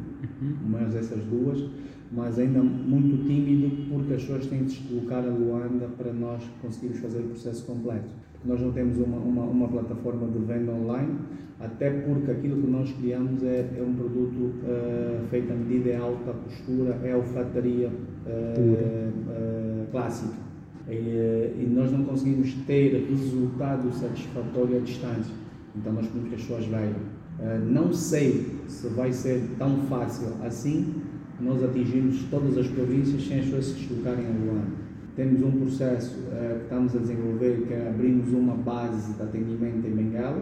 mas 0.68 0.96
essas 0.96 1.24
duas, 1.26 1.64
mas 2.12 2.40
ainda 2.40 2.62
muito 2.62 3.26
tímido 3.26 3.70
porque 3.90 4.14
as 4.14 4.22
pessoas 4.22 4.48
têm 4.48 4.64
de 4.64 4.72
se 4.72 4.84
deslocar 4.84 5.24
a 5.24 5.30
Luanda 5.30 5.88
para 5.98 6.12
nós 6.14 6.42
conseguirmos 6.62 7.00
fazer 7.00 7.20
o 7.20 7.30
processo 7.30 7.66
completo. 7.66 8.10
Nós 8.46 8.62
não 8.62 8.72
temos 8.72 8.98
uma, 8.98 9.18
uma, 9.18 9.44
uma 9.44 9.68
plataforma 9.68 10.28
de 10.28 10.40
venda 10.40 10.72
online, 10.72 11.16
até 11.60 11.90
porque 11.90 12.32
aquilo 12.32 12.62
que 12.62 12.68
nós 12.70 12.92
criamos 12.94 13.44
é, 13.44 13.68
é 13.78 13.84
um 13.84 13.94
produto 13.94 14.54
eh, 14.64 15.22
feito 15.30 15.52
à 15.52 15.56
medida, 15.56 15.90
é 15.90 15.98
alta 15.98 16.32
costura, 16.32 17.00
é 17.04 17.12
alfataria 17.12 17.92
eh, 18.26 19.10
eh, 19.30 19.86
clássica. 19.92 20.47
E, 20.90 20.94
eh, 20.94 21.54
e 21.60 21.66
nós 21.66 21.92
não 21.92 22.04
conseguimos 22.06 22.54
ter 22.66 23.08
resultado 23.10 23.92
satisfatório 23.94 24.78
à 24.78 24.80
distância. 24.80 25.34
Então 25.76 25.92
nós 25.92 26.08
pedimos 26.08 26.30
que 26.30 26.36
as 26.36 26.42
pessoas 26.42 26.66
vejam. 26.66 27.02
Eh, 27.40 27.60
não 27.70 27.92
sei 27.94 28.46
se 28.68 28.88
vai 28.90 29.12
ser 29.12 29.42
tão 29.58 29.78
fácil 29.88 30.30
assim 30.44 30.96
nós 31.40 31.64
atingirmos 31.64 32.24
todas 32.32 32.58
as 32.58 32.68
províncias 32.68 33.28
sem 33.28 33.40
as 33.40 33.46
pessoas 33.46 33.66
se 33.66 33.74
deslocarem 33.74 34.26
a 34.26 34.30
Luanda. 34.30 34.88
Temos 35.16 35.44
um 35.44 35.52
processo 35.52 36.20
eh, 36.32 36.56
que 36.58 36.64
estamos 36.64 36.96
a 36.96 37.00
desenvolver 37.00 37.66
que 37.68 37.74
é 37.74 37.90
abrimos 37.90 38.32
uma 38.32 38.56
base 38.56 39.14
de 39.14 39.22
atendimento 39.22 39.86
em 39.86 39.92
Bengala, 39.92 40.42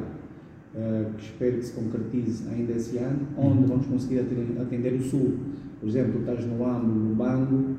que 1.18 1.24
espero 1.24 1.56
que 1.56 1.64
se 1.64 1.72
concretize 1.72 2.50
ainda 2.50 2.74
esse 2.74 2.98
ano, 2.98 3.20
onde 3.38 3.66
vamos 3.66 3.86
conseguir 3.86 4.20
atender, 4.20 4.62
atender 4.62 4.94
o 4.96 5.02
Sul. 5.02 5.38
Por 5.80 5.88
exemplo, 5.88 6.14
tu 6.14 6.20
estás 6.20 6.46
no 6.46 6.66
Ambo, 6.66 6.88
no 6.88 7.16
Bango, 7.16 7.78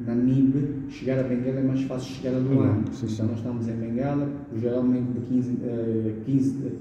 na 0.00 0.14
NIB, 0.14 0.90
chegar 0.90 1.18
a 1.18 1.22
Benguela 1.24 1.58
é 1.58 1.62
mais 1.62 1.82
fácil 1.82 2.14
chegar 2.14 2.36
a 2.36 2.38
Luanda. 2.38 2.92
Sim, 2.92 3.06
então 3.06 3.08
sim. 3.08 3.22
nós 3.22 3.38
estamos 3.38 3.68
em 3.68 3.72
Benguela, 3.72 4.28
geralmente 4.56 5.12
de 5.12 5.20
15, 5.26 5.58
eh, 5.62 6.14
15, 6.24 6.56
eh, 6.64 6.72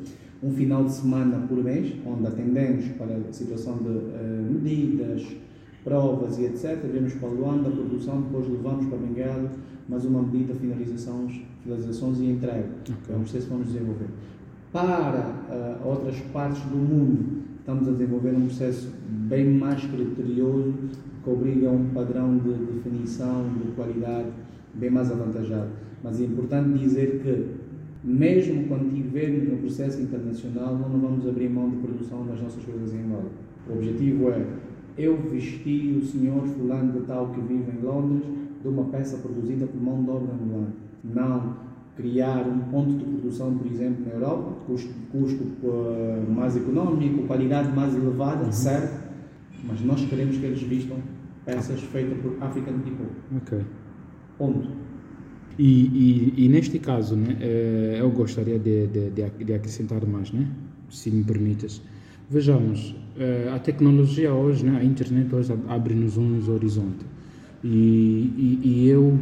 um 0.43 0.51
final 0.51 0.83
de 0.85 0.91
semana 0.93 1.39
por 1.47 1.63
mês, 1.63 1.93
onde 2.05 2.27
atendemos 2.27 2.85
para 2.89 3.15
a 3.15 3.33
situação 3.33 3.77
de 3.77 3.89
eh, 3.89 4.45
medidas, 4.51 5.25
provas 5.83 6.37
e 6.37 6.45
etc. 6.45 6.77
Vemos 6.91 7.13
para 7.13 7.29
Luanda, 7.29 7.69
a 7.69 7.71
produção, 7.71 8.21
depois 8.21 8.47
levamos 8.47 8.85
para 8.85 8.97
Benguela, 8.97 9.51
mais 9.89 10.05
uma 10.05 10.21
medida, 10.21 10.53
finalizações, 10.53 11.41
finalizações 11.63 12.19
e 12.19 12.25
entrega. 12.25 12.69
É 13.09 13.15
um 13.15 13.21
processo 13.21 13.45
que 13.45 13.51
vamos 13.51 13.67
desenvolver. 13.67 14.07
Para 14.71 15.33
eh, 15.49 15.77
outras 15.83 16.19
partes 16.31 16.61
do 16.63 16.75
mundo, 16.75 17.36
estamos 17.67 17.89
a 17.89 17.91
desenvolver 17.91 18.29
um 18.29 18.45
processo 18.45 18.93
bem 19.27 19.45
mais 19.45 19.83
criterioso, 19.83 20.73
que 21.21 21.29
obriga 21.29 21.67
a 21.67 21.71
um 21.73 21.89
padrão 21.89 22.37
de 22.37 22.53
definição, 22.53 23.43
de 23.61 23.71
qualidade 23.73 24.29
bem 24.73 24.89
mais 24.89 25.11
avantajado. 25.11 25.67
Mas 26.01 26.21
é 26.21 26.23
importante 26.23 26.79
dizer 26.79 27.19
que, 27.21 27.45
mesmo 28.07 28.67
quando 28.69 28.87
estivermos 28.87 29.49
no 29.49 29.57
processo 29.57 30.01
internacional, 30.01 30.77
não 30.77 30.97
vamos 30.97 31.27
abrir 31.27 31.49
mão 31.49 31.69
de 31.69 31.75
produção 31.75 32.25
das 32.25 32.41
nossas 32.41 32.63
coisas 32.63 32.93
em 32.93 33.03
Angola. 33.03 33.29
O 33.69 33.73
objetivo 33.73 34.29
é 34.29 34.45
eu 34.97 35.17
vestir 35.29 35.97
o 35.97 36.05
senhor 36.05 36.47
fulano 36.47 36.93
de 36.93 37.05
tal 37.05 37.33
que 37.33 37.41
vive 37.41 37.69
em 37.69 37.85
Londres 37.85 38.23
de 38.61 38.67
uma 38.69 38.85
peça 38.85 39.17
produzida 39.17 39.67
por 39.67 39.81
mão 39.81 40.01
de 40.05 40.09
obra 40.09 40.33
angolana. 40.33 40.73
Não 41.03 41.66
criar 41.97 42.47
um 42.47 42.59
ponto 42.71 42.93
de 42.95 43.03
produção, 43.03 43.53
por 43.57 43.65
exemplo, 43.67 44.05
na 44.05 44.13
Europa, 44.13 44.51
custo, 44.67 44.93
custo 45.11 45.43
eh, 45.63 46.23
mais 46.29 46.55
económico, 46.55 47.23
qualidade 47.23 47.75
mais 47.75 47.95
elevada, 47.95 48.51
certo? 48.51 49.07
Mas 49.67 49.81
nós 49.81 50.05
queremos 50.05 50.37
que 50.37 50.45
eles 50.45 50.61
vistam 50.61 50.97
peças 51.43 51.81
feitas 51.81 52.17
por 52.19 52.37
African 52.39 52.73
People. 52.79 53.07
Ok. 53.35 53.59
Ponto. 54.37 54.69
E, 55.57 56.33
e, 56.37 56.45
e 56.45 56.49
neste 56.49 56.77
caso, 56.77 57.15
né, 57.15 57.35
eh, 57.41 57.97
eu 57.99 58.11
gostaria 58.11 58.59
de, 58.59 58.85
de, 58.87 59.09
de 59.09 59.23
ac- 59.23 59.43
de 59.43 59.53
acrescentar 59.53 60.05
mais, 60.05 60.31
né, 60.31 60.45
se 60.89 61.09
me 61.09 61.23
permites. 61.23 61.81
Vejamos, 62.29 62.95
eh, 63.17 63.49
a 63.51 63.57
tecnologia 63.57 64.31
hoje, 64.33 64.63
né, 64.65 64.77
a 64.79 64.83
internet 64.83 65.33
hoje 65.33 65.51
ab- 65.51 65.63
abre-nos 65.67 66.15
um 66.17 66.39
horizonte. 66.53 67.03
E, 67.63 67.67
e, 68.37 68.59
e 68.63 68.87
eu 68.89 69.17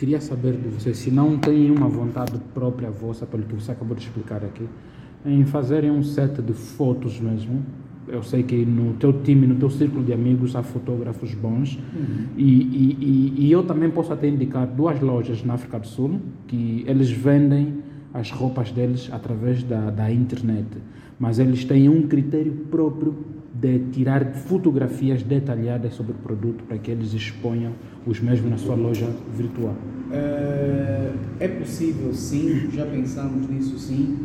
queria 0.00 0.18
saber 0.18 0.54
de 0.54 0.66
vocês, 0.70 0.96
se 0.96 1.10
não 1.10 1.36
têm 1.36 1.70
uma 1.70 1.86
vontade 1.86 2.32
própria 2.54 2.90
vossa, 2.90 3.26
pelo 3.26 3.42
que 3.42 3.54
você 3.54 3.72
acabou 3.72 3.94
de 3.94 4.02
explicar 4.02 4.42
aqui, 4.42 4.66
em 5.26 5.44
fazerem 5.44 5.90
um 5.90 6.02
set 6.02 6.40
de 6.40 6.54
fotos 6.54 7.20
mesmo. 7.20 7.62
Eu 8.08 8.22
sei 8.22 8.42
que 8.42 8.64
no 8.64 8.94
teu 8.94 9.12
time, 9.12 9.46
no 9.46 9.56
teu 9.56 9.68
círculo 9.68 10.02
de 10.02 10.14
amigos, 10.14 10.56
há 10.56 10.62
fotógrafos 10.62 11.34
bons. 11.34 11.78
E, 12.34 12.42
e, 12.42 12.96
e, 12.98 13.46
e 13.46 13.52
eu 13.52 13.62
também 13.62 13.90
posso 13.90 14.10
até 14.10 14.26
indicar 14.26 14.66
duas 14.66 14.98
lojas 15.00 15.44
na 15.44 15.52
África 15.52 15.78
do 15.78 15.86
Sul 15.86 16.18
que 16.46 16.82
eles 16.88 17.10
vendem 17.10 17.74
as 18.14 18.30
roupas 18.30 18.72
deles 18.72 19.10
através 19.12 19.62
da, 19.62 19.90
da 19.90 20.10
internet. 20.10 20.66
Mas 21.18 21.38
eles 21.38 21.66
têm 21.66 21.90
um 21.90 22.08
critério 22.08 22.52
próprio 22.70 23.14
de 23.60 23.78
tirar 23.90 24.24
fotografias 24.32 25.22
detalhadas 25.22 25.92
sobre 25.94 26.12
o 26.12 26.14
produto 26.14 26.64
para 26.64 26.78
que 26.78 26.90
eles 26.90 27.12
exponham 27.12 27.72
os 28.06 28.18
mesmos 28.18 28.50
na 28.50 28.56
sua 28.56 28.74
loja 28.74 29.08
virtual. 29.36 29.76
Eh, 30.10 31.12
é 31.40 31.48
possível 31.48 32.12
sim, 32.14 32.70
já 32.72 32.86
pensamos 32.86 33.48
nisso 33.50 33.78
sim. 33.78 34.16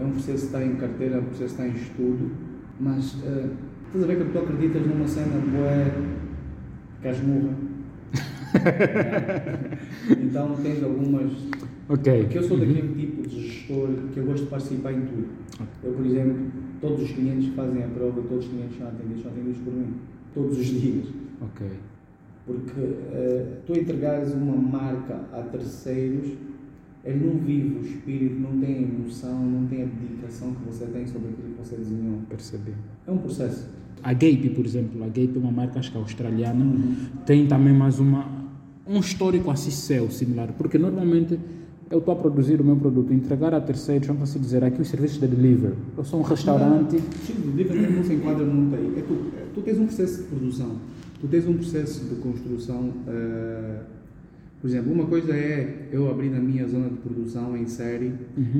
É 0.00 0.04
um 0.04 0.10
processo 0.12 0.38
que 0.38 0.46
está 0.46 0.64
em 0.64 0.76
carteira, 0.76 1.16
é 1.16 1.18
um 1.18 1.24
processo 1.24 1.56
que 1.56 1.62
está 1.62 1.66
em 1.66 1.82
estudo. 1.82 2.30
Mas 2.78 3.16
eh, 3.24 3.48
estás 3.86 4.04
a 4.04 4.06
ver 4.06 4.18
que 4.18 4.32
tu 4.32 4.38
acreditas 4.38 4.86
numa 4.86 5.08
cena 5.08 5.40
boa 5.50 5.86
casmurra. 7.02 7.54
então 10.22 10.54
tens 10.62 10.84
algumas 10.84 11.32
Ok. 11.88 12.22
Porque 12.22 12.38
eu 12.38 12.42
sou 12.42 12.56
daquele 12.58 12.94
tipo 12.94 13.28
de 13.28 13.41
gestor 13.62 13.88
que 14.12 14.18
eu 14.18 14.24
gosto 14.24 14.44
de 14.44 14.50
participar 14.50 14.92
em 14.92 15.02
tudo. 15.02 15.28
Eu, 15.82 15.92
por 15.92 16.04
exemplo, 16.04 16.52
todos 16.80 17.02
os 17.02 17.10
clientes 17.12 17.50
que 17.50 17.54
fazem 17.54 17.84
a 17.84 17.88
prova, 17.88 18.22
todos 18.22 18.44
os 18.44 18.50
clientes 18.50 18.78
são 18.78 18.88
atendidos, 18.88 19.22
são 19.22 19.30
atendidos 19.30 19.58
por 19.58 19.72
mim. 19.72 19.94
Todos 20.34 20.58
os 20.58 20.66
dias. 20.66 21.06
Ok. 21.40 21.66
Porque 22.44 22.80
eh, 22.80 23.46
tu 23.66 23.72
entregares 23.78 24.32
uma 24.32 24.56
marca 24.56 25.20
a 25.32 25.42
terceiros, 25.42 26.32
ele 27.04 27.26
não 27.26 27.38
vive 27.38 27.78
o 27.78 27.80
espírito, 27.82 28.40
não 28.40 28.58
tem 28.58 28.76
a 28.76 28.82
emoção, 28.82 29.44
não 29.44 29.66
tem 29.66 29.82
a 29.82 29.86
dedicação 29.86 30.54
que 30.54 30.64
você 30.64 30.86
tem 30.86 31.06
sobre 31.06 31.28
aquilo 31.28 31.54
que 31.54 31.58
você 31.58 31.76
desenhou. 31.76 32.18
Percebi. 32.28 32.72
É 33.06 33.10
um 33.10 33.18
processo. 33.18 33.68
A 34.02 34.12
Gape, 34.12 34.50
por 34.50 34.66
exemplo, 34.66 35.02
a 35.04 35.06
Gape 35.06 35.32
é 35.36 35.38
uma 35.38 35.52
marca 35.52 35.78
acho 35.78 35.92
que 35.92 35.98
australiana, 35.98 36.64
tem 37.24 37.46
também 37.46 37.72
mais 37.72 38.00
uma 38.00 38.42
um 38.84 38.98
histórico 38.98 39.48
assim 39.48 39.70
seu 39.70 40.10
similar, 40.10 40.52
porque 40.58 40.76
normalmente 40.76 41.38
eu 41.92 41.98
estou 41.98 42.14
a 42.14 42.16
produzir 42.16 42.58
o 42.58 42.64
meu 42.64 42.74
produto, 42.74 43.12
entregar 43.12 43.52
a 43.52 43.60
terceiros, 43.60 44.06
vamos 44.06 44.22
assim 44.22 44.40
dizer, 44.40 44.64
aqui 44.64 44.80
os 44.80 44.88
serviços 44.88 45.20
de 45.20 45.26
delivery. 45.26 45.74
Eu 45.96 46.04
sou 46.04 46.20
um 46.20 46.22
restaurante, 46.22 46.98
Sim, 46.98 47.34
o 47.46 47.50
delivery 47.50 47.92
não 47.92 48.02
se 48.02 48.14
enquadra 48.14 48.46
muito 48.46 48.74
aí. 48.74 48.94
É 48.96 49.02
tu, 49.02 49.14
é, 49.36 49.44
tu 49.54 49.60
tens 49.60 49.78
um 49.78 49.84
processo 49.84 50.22
de 50.22 50.28
produção, 50.28 50.76
tu 51.20 51.28
tens 51.28 51.46
um 51.46 51.52
processo 51.52 52.04
de 52.08 52.14
construção. 52.16 52.92
eh, 53.06 53.80
por 54.62 54.68
exemplo, 54.68 54.92
uma 54.92 55.06
coisa 55.06 55.34
é 55.34 55.88
eu 55.92 56.08
abrir 56.08 56.30
na 56.30 56.38
minha 56.38 56.66
zona 56.68 56.88
de 56.88 56.96
produção 56.96 57.56
em 57.56 57.66
série, 57.66 58.12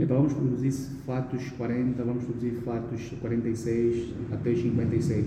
então 0.02 0.16
vamos 0.16 0.32
produzir 0.32 0.72
fatos 1.06 1.48
40, 1.56 2.02
vamos 2.02 2.24
produzir 2.24 2.50
fatos 2.64 3.00
46 3.20 4.12
até 4.32 4.52
56. 4.52 5.26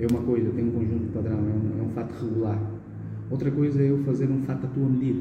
É 0.00 0.06
uma 0.10 0.22
coisa, 0.22 0.50
tem 0.50 0.64
um 0.64 0.72
conjunto 0.72 1.12
padrão, 1.14 1.38
é 1.38 1.40
um, 1.40 1.80
é 1.80 1.82
um 1.84 1.90
fato 1.90 2.12
regular. 2.20 2.60
Outra 3.30 3.48
coisa 3.50 3.80
é 3.80 3.88
eu 3.90 3.98
fazer 4.02 4.28
um 4.28 4.42
fato 4.42 4.66
à 4.66 4.68
tua 4.68 4.88
medida. 4.88 5.20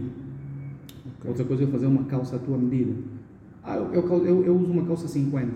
Outra 1.27 1.43
coisa 1.45 1.63
é 1.63 1.65
eu 1.65 1.71
fazer 1.71 1.85
uma 1.87 2.03
calça 2.03 2.35
à 2.35 2.39
tua 2.39 2.57
medida. 2.57 2.93
Ah, 3.63 3.77
eu, 3.77 3.93
eu, 3.93 4.25
eu, 4.25 4.43
eu 4.45 4.55
uso 4.55 4.71
uma 4.71 4.85
calça 4.85 5.07
50. 5.07 5.47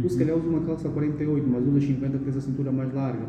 Tu 0.00 0.08
se 0.08 0.18
calhar 0.18 0.36
usas 0.36 0.48
uma 0.48 0.60
calça 0.60 0.88
48, 0.88 1.48
mas 1.48 1.66
usas 1.66 1.84
50 1.84 2.10
porque 2.12 2.24
tens 2.24 2.36
a 2.36 2.40
cintura 2.40 2.72
mais 2.72 2.94
larga. 2.94 3.26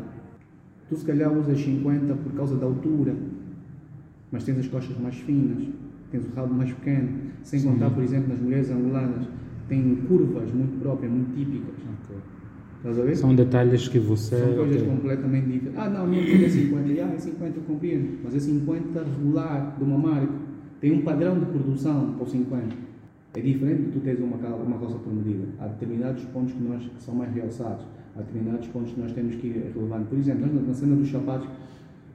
Tu 0.88 0.96
se 0.96 1.04
calhar 1.04 1.32
usas 1.32 1.60
50 1.60 2.14
por 2.14 2.32
causa 2.32 2.56
da 2.56 2.66
altura, 2.66 3.14
mas 4.30 4.44
tens 4.44 4.58
as 4.58 4.68
costas 4.68 4.96
mais 4.98 5.16
finas, 5.16 5.68
tens 6.10 6.24
o 6.24 6.34
rabo 6.34 6.54
mais 6.54 6.72
pequeno. 6.72 7.08
Sem 7.42 7.62
contar, 7.62 7.90
por 7.90 8.02
exemplo, 8.02 8.28
nas 8.28 8.40
mulheres 8.40 8.70
angolanas, 8.70 9.26
têm 9.68 9.96
curvas 10.08 10.52
muito 10.52 10.80
próprias, 10.80 11.12
muito 11.12 11.34
típicas. 11.34 11.74
Estás 12.76 12.98
a 12.98 13.02
ver? 13.02 13.16
são 13.16 13.34
detalhes 13.34 13.88
que 13.88 13.98
você. 13.98 14.36
São 14.36 14.54
coisas 14.54 14.82
ok. 14.82 14.88
completamente 14.88 15.48
diferentes. 15.48 15.78
Ah, 15.78 15.90
não, 15.90 16.06
não 16.06 16.14
tem 16.14 16.48
50. 16.48 17.02
Ah, 17.02 17.12
é 17.14 17.18
50 17.18 17.58
eu 17.58 17.62
compreendo. 17.64 18.18
Mas 18.24 18.34
é 18.34 18.40
50 18.40 19.04
regular 19.04 19.76
de 19.76 19.84
uma 19.84 19.98
marca. 19.98 20.32
Tem 20.80 20.92
um 20.92 21.02
padrão 21.02 21.38
de 21.38 21.46
produção 21.46 22.14
para 22.14 22.24
o 22.24 22.26
50. 22.26 22.74
É 23.34 23.40
diferente 23.40 23.82
de 23.82 23.88
tu 23.92 24.00
teres 24.00 24.20
uma, 24.20 24.36
uma 24.36 24.78
calça 24.78 24.96
por 24.98 25.12
medida. 25.12 25.44
Há 25.60 25.66
determinados 25.68 26.24
pontos 26.26 26.52
que, 26.52 26.62
nós, 26.62 26.82
que 26.82 27.02
são 27.02 27.14
mais 27.14 27.32
realçados. 27.34 27.84
Há 28.16 28.20
determinados 28.22 28.66
pontos 28.68 28.92
que 28.92 29.00
nós 29.00 29.12
temos 29.12 29.34
que 29.36 29.46
ir 29.48 29.72
relevando. 29.74 30.06
Por 30.06 30.18
exemplo, 30.18 30.46
nós 30.46 30.54
na- 30.54 30.62
na 30.62 30.74
cena 30.74 30.96
dos 30.96 31.10
sapatos, 31.10 31.48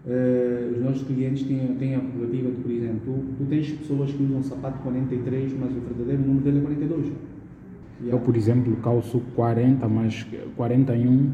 eh, 0.08 0.72
os 0.76 0.84
nossos 0.84 1.04
clientes 1.04 1.44
têm, 1.44 1.76
têm 1.76 1.96
a 1.96 2.00
prerrogativa 2.00 2.52
de, 2.52 2.58
por 2.58 2.72
exemplo, 2.72 3.00
tu, 3.06 3.44
tu 3.44 3.50
tens 3.50 3.72
pessoas 3.72 4.12
que 4.12 4.24
usam 4.24 4.44
sapato 4.44 4.80
43, 4.80 5.54
mas 5.58 5.72
o 5.72 5.80
verdadeiro 5.80 6.22
número 6.24 6.44
dele 6.44 6.58
é 6.58 6.62
42. 6.62 7.12
Eu, 8.08 8.20
por 8.20 8.36
exemplo, 8.36 8.76
calço 8.78 9.22
40, 9.36 9.88
mas 9.88 10.26
41 10.58 11.32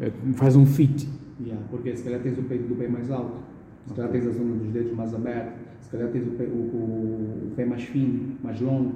eh, 0.00 0.12
faz 0.34 0.54
um 0.54 0.64
fit. 0.66 1.08
Yeah, 1.44 1.60
porque 1.70 1.96
se 1.96 2.04
calhar 2.04 2.20
tens 2.20 2.38
o 2.38 2.42
peito 2.42 2.68
do 2.68 2.76
pé 2.76 2.86
mais 2.86 3.10
alto, 3.10 3.38
se 3.86 3.94
calhar 3.94 4.10
tens 4.12 4.26
a 4.26 4.30
zona 4.30 4.54
dos 4.54 4.68
dedos 4.72 4.92
mais 4.94 5.12
aberta, 5.14 5.52
se 5.80 5.90
calhar 5.90 6.08
tens 6.10 6.26
o 6.26 6.30
pé, 6.32 6.44
o, 6.44 6.48
o, 6.48 7.48
o 7.48 7.52
pé 7.54 7.64
mais 7.64 7.82
fino, 7.82 8.36
mais 8.42 8.60
longo. 8.60 8.92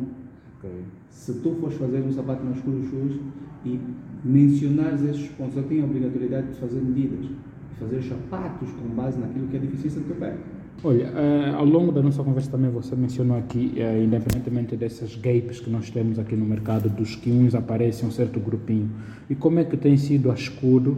Se 1.10 1.34
tu 1.40 1.54
fores 1.60 1.76
fazer 1.76 2.00
um 2.02 2.12
sapato 2.12 2.44
mais 2.44 2.56
escuro 2.58 2.82
shoes 2.84 3.18
e 3.64 3.78
mencionares 4.24 5.02
esses 5.02 5.28
pontos, 5.30 5.56
eu 5.56 5.62
tenho 5.64 5.82
a 5.82 5.86
obrigatoriedade 5.86 6.48
de 6.48 6.54
fazer 6.54 6.80
medidas, 6.80 7.26
de 7.26 7.76
fazer 7.78 7.96
os 7.96 8.06
sapatos 8.06 8.68
com 8.72 8.88
base 8.94 9.18
naquilo 9.18 9.46
que 9.48 9.56
é 9.56 9.58
a 9.58 9.62
deficiência 9.62 10.00
do 10.00 10.06
teu 10.08 10.16
pé. 10.16 10.36
Olha, 10.82 11.04
eh, 11.14 11.52
ao 11.54 11.64
longo 11.64 11.92
da 11.92 12.02
nossa 12.02 12.22
conversa 12.22 12.50
também 12.50 12.70
você 12.70 12.96
mencionou 12.96 13.36
aqui, 13.36 13.74
eh, 13.76 14.02
independentemente 14.02 14.76
dessas 14.76 15.14
gapes 15.14 15.60
que 15.60 15.68
nós 15.68 15.90
temos 15.90 16.18
aqui 16.18 16.34
no 16.34 16.46
mercado, 16.46 16.88
dos 16.88 17.16
que 17.16 17.30
uns 17.30 17.54
aparecem 17.54 18.08
um 18.08 18.10
certo 18.10 18.40
grupinho, 18.40 18.90
e 19.28 19.34
como 19.34 19.58
é 19.58 19.64
que 19.64 19.76
tem 19.76 19.98
sido 19.98 20.30
a 20.30 20.34
escudo 20.34 20.96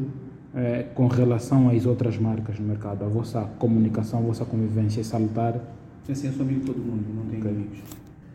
eh, 0.55 0.87
com 0.95 1.07
relação 1.07 1.69
às 1.69 1.87
outras 1.87 2.19
marcas 2.19 2.59
no 2.59 2.67
mercado? 2.67 3.05
A 3.05 3.09
vossa 3.09 3.43
comunicação, 3.59 4.21
a 4.21 4.23
vossa 4.23 4.45
convivência 4.45 5.01
é 5.01 5.05
salutar? 5.05 5.61
Assim, 6.09 6.27
eu 6.27 6.33
sou 6.33 6.43
amigo 6.43 6.61
de 6.61 6.67
todo 6.67 6.79
mundo, 6.79 7.05
não 7.15 7.27
tenho 7.27 7.49
amigos. 7.49 7.79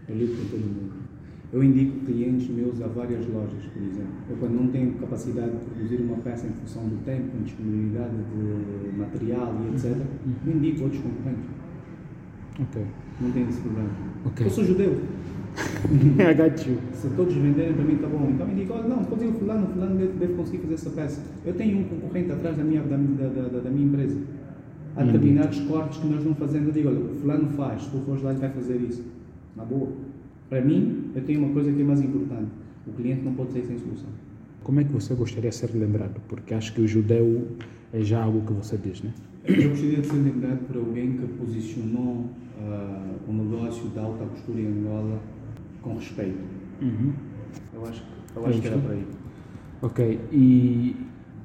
Eu 0.07 0.15
lido 0.15 0.37
com 0.37 0.49
todo 0.49 0.61
mundo. 0.61 1.07
Eu 1.51 1.63
indico 1.63 2.05
clientes 2.05 2.49
meus 2.49 2.81
a 2.81 2.87
várias 2.87 3.25
lojas, 3.27 3.63
por 3.73 3.81
exemplo. 3.81 4.13
Eu, 4.29 4.35
quando 4.37 4.53
não 4.53 4.67
tenho 4.67 4.93
capacidade 4.93 5.51
de 5.51 5.57
produzir 5.57 6.01
uma 6.01 6.17
peça 6.17 6.45
em 6.45 6.51
função 6.51 6.83
do 6.83 7.03
tempo, 7.05 7.37
disponibilidade 7.43 8.11
de 8.11 8.97
material 8.97 9.55
e 9.63 9.75
etc., 9.75 9.95
eu 10.45 10.53
indico 10.53 10.83
outros 10.83 11.01
concorrentes. 11.01 11.45
Ok. 12.59 12.85
Não 13.21 13.31
tenho 13.31 13.49
esse 13.49 13.61
problema. 13.61 13.89
Ok. 14.25 14.45
Eu 14.45 14.49
sou 14.49 14.63
judeu. 14.65 15.01
You. 16.67 16.77
Se 16.93 17.09
todos 17.15 17.33
venderem 17.33 17.73
para 17.73 17.83
mim, 17.83 17.95
tá 17.97 18.07
bom. 18.07 18.29
Então 18.29 18.47
eu 18.47 18.55
digo, 18.55 18.73
olha, 18.73 18.87
não, 18.87 19.03
pode 19.03 19.25
ir 19.25 19.29
o 19.29 19.33
fulano, 19.33 19.65
o 19.65 19.69
fulano 19.69 19.95
deve, 19.97 20.13
deve 20.13 20.33
conseguir 20.33 20.59
fazer 20.59 20.73
essa 20.75 20.89
peça. 20.89 21.21
Eu 21.45 21.53
tenho 21.53 21.79
um 21.79 21.83
concorrente 21.85 22.31
atrás 22.31 22.57
da 22.57 22.63
minha, 22.63 22.81
da, 22.81 22.97
da, 22.97 23.47
da, 23.47 23.59
da 23.59 23.69
minha 23.69 23.87
empresa. 23.87 24.19
Há 24.95 25.03
determinados 25.03 25.59
cortes 25.61 25.99
que 25.99 26.07
nós 26.07 26.23
não 26.23 26.35
fazemos. 26.35 26.67
Eu 26.67 26.73
digo, 26.73 26.89
olha, 26.89 26.99
o 26.99 27.15
fulano 27.15 27.49
faz, 27.49 27.85
tu 27.85 27.99
fores 27.99 28.23
lá, 28.23 28.31
ele 28.31 28.39
vai 28.39 28.49
fazer 28.49 28.77
isso. 28.77 29.03
Na 29.55 29.63
boa. 29.63 29.89
Para 30.49 30.61
mim, 30.61 31.11
eu 31.15 31.21
tenho 31.23 31.43
uma 31.43 31.53
coisa 31.53 31.71
que 31.71 31.81
é 31.81 31.83
mais 31.83 32.01
importante. 32.01 32.51
O 32.85 32.91
cliente 32.93 33.21
não 33.21 33.33
pode 33.33 33.53
sair 33.53 33.65
sem 33.65 33.77
solução. 33.77 34.09
Como 34.63 34.79
é 34.79 34.83
que 34.83 34.91
você 34.91 35.13
gostaria 35.13 35.49
de 35.49 35.55
ser 35.55 35.69
lembrado? 35.73 36.19
Porque 36.27 36.53
acho 36.53 36.73
que 36.73 36.81
o 36.81 36.87
judeu 36.87 37.47
é 37.93 38.01
já 38.01 38.23
algo 38.23 38.41
que 38.41 38.53
você 38.53 38.77
diz, 38.77 39.01
né? 39.01 39.13
Eu 39.45 39.69
gostaria 39.69 39.97
de 39.97 40.07
ser 40.07 40.17
lembrado 40.17 40.67
por 40.67 40.77
alguém 40.77 41.13
que 41.13 41.27
posicionou 41.27 42.25
uh, 42.59 43.29
o 43.29 43.33
negócio 43.33 43.87
da 43.89 44.01
alta 44.01 44.25
costura 44.25 44.59
em 44.59 44.67
Angola 44.67 45.19
com 45.81 45.95
respeito. 45.95 46.39
Uhum. 46.81 47.13
Eu 47.73 47.85
acho, 47.85 48.03
eu 48.35 48.45
acho 48.45 48.61
que 48.61 48.67
era 48.67 48.77
por 48.77 48.91
aí. 48.91 49.05
Ok. 49.81 50.19
E 50.31 50.95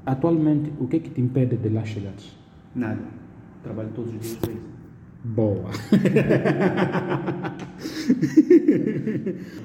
atualmente, 0.07 0.73
o 0.79 0.87
que 0.87 0.97
é 0.97 1.01
que 1.01 1.11
te 1.11 1.21
impede 1.21 1.57
de 1.57 1.69
lá 1.69 1.85
chegares? 1.85 2.37
Nada. 2.75 3.03
Trabalho 3.63 3.91
todos 3.95 4.15
os 4.15 4.21
dias 4.21 4.37
para 4.37 4.53
isso. 4.53 4.73
Boa. 5.25 5.71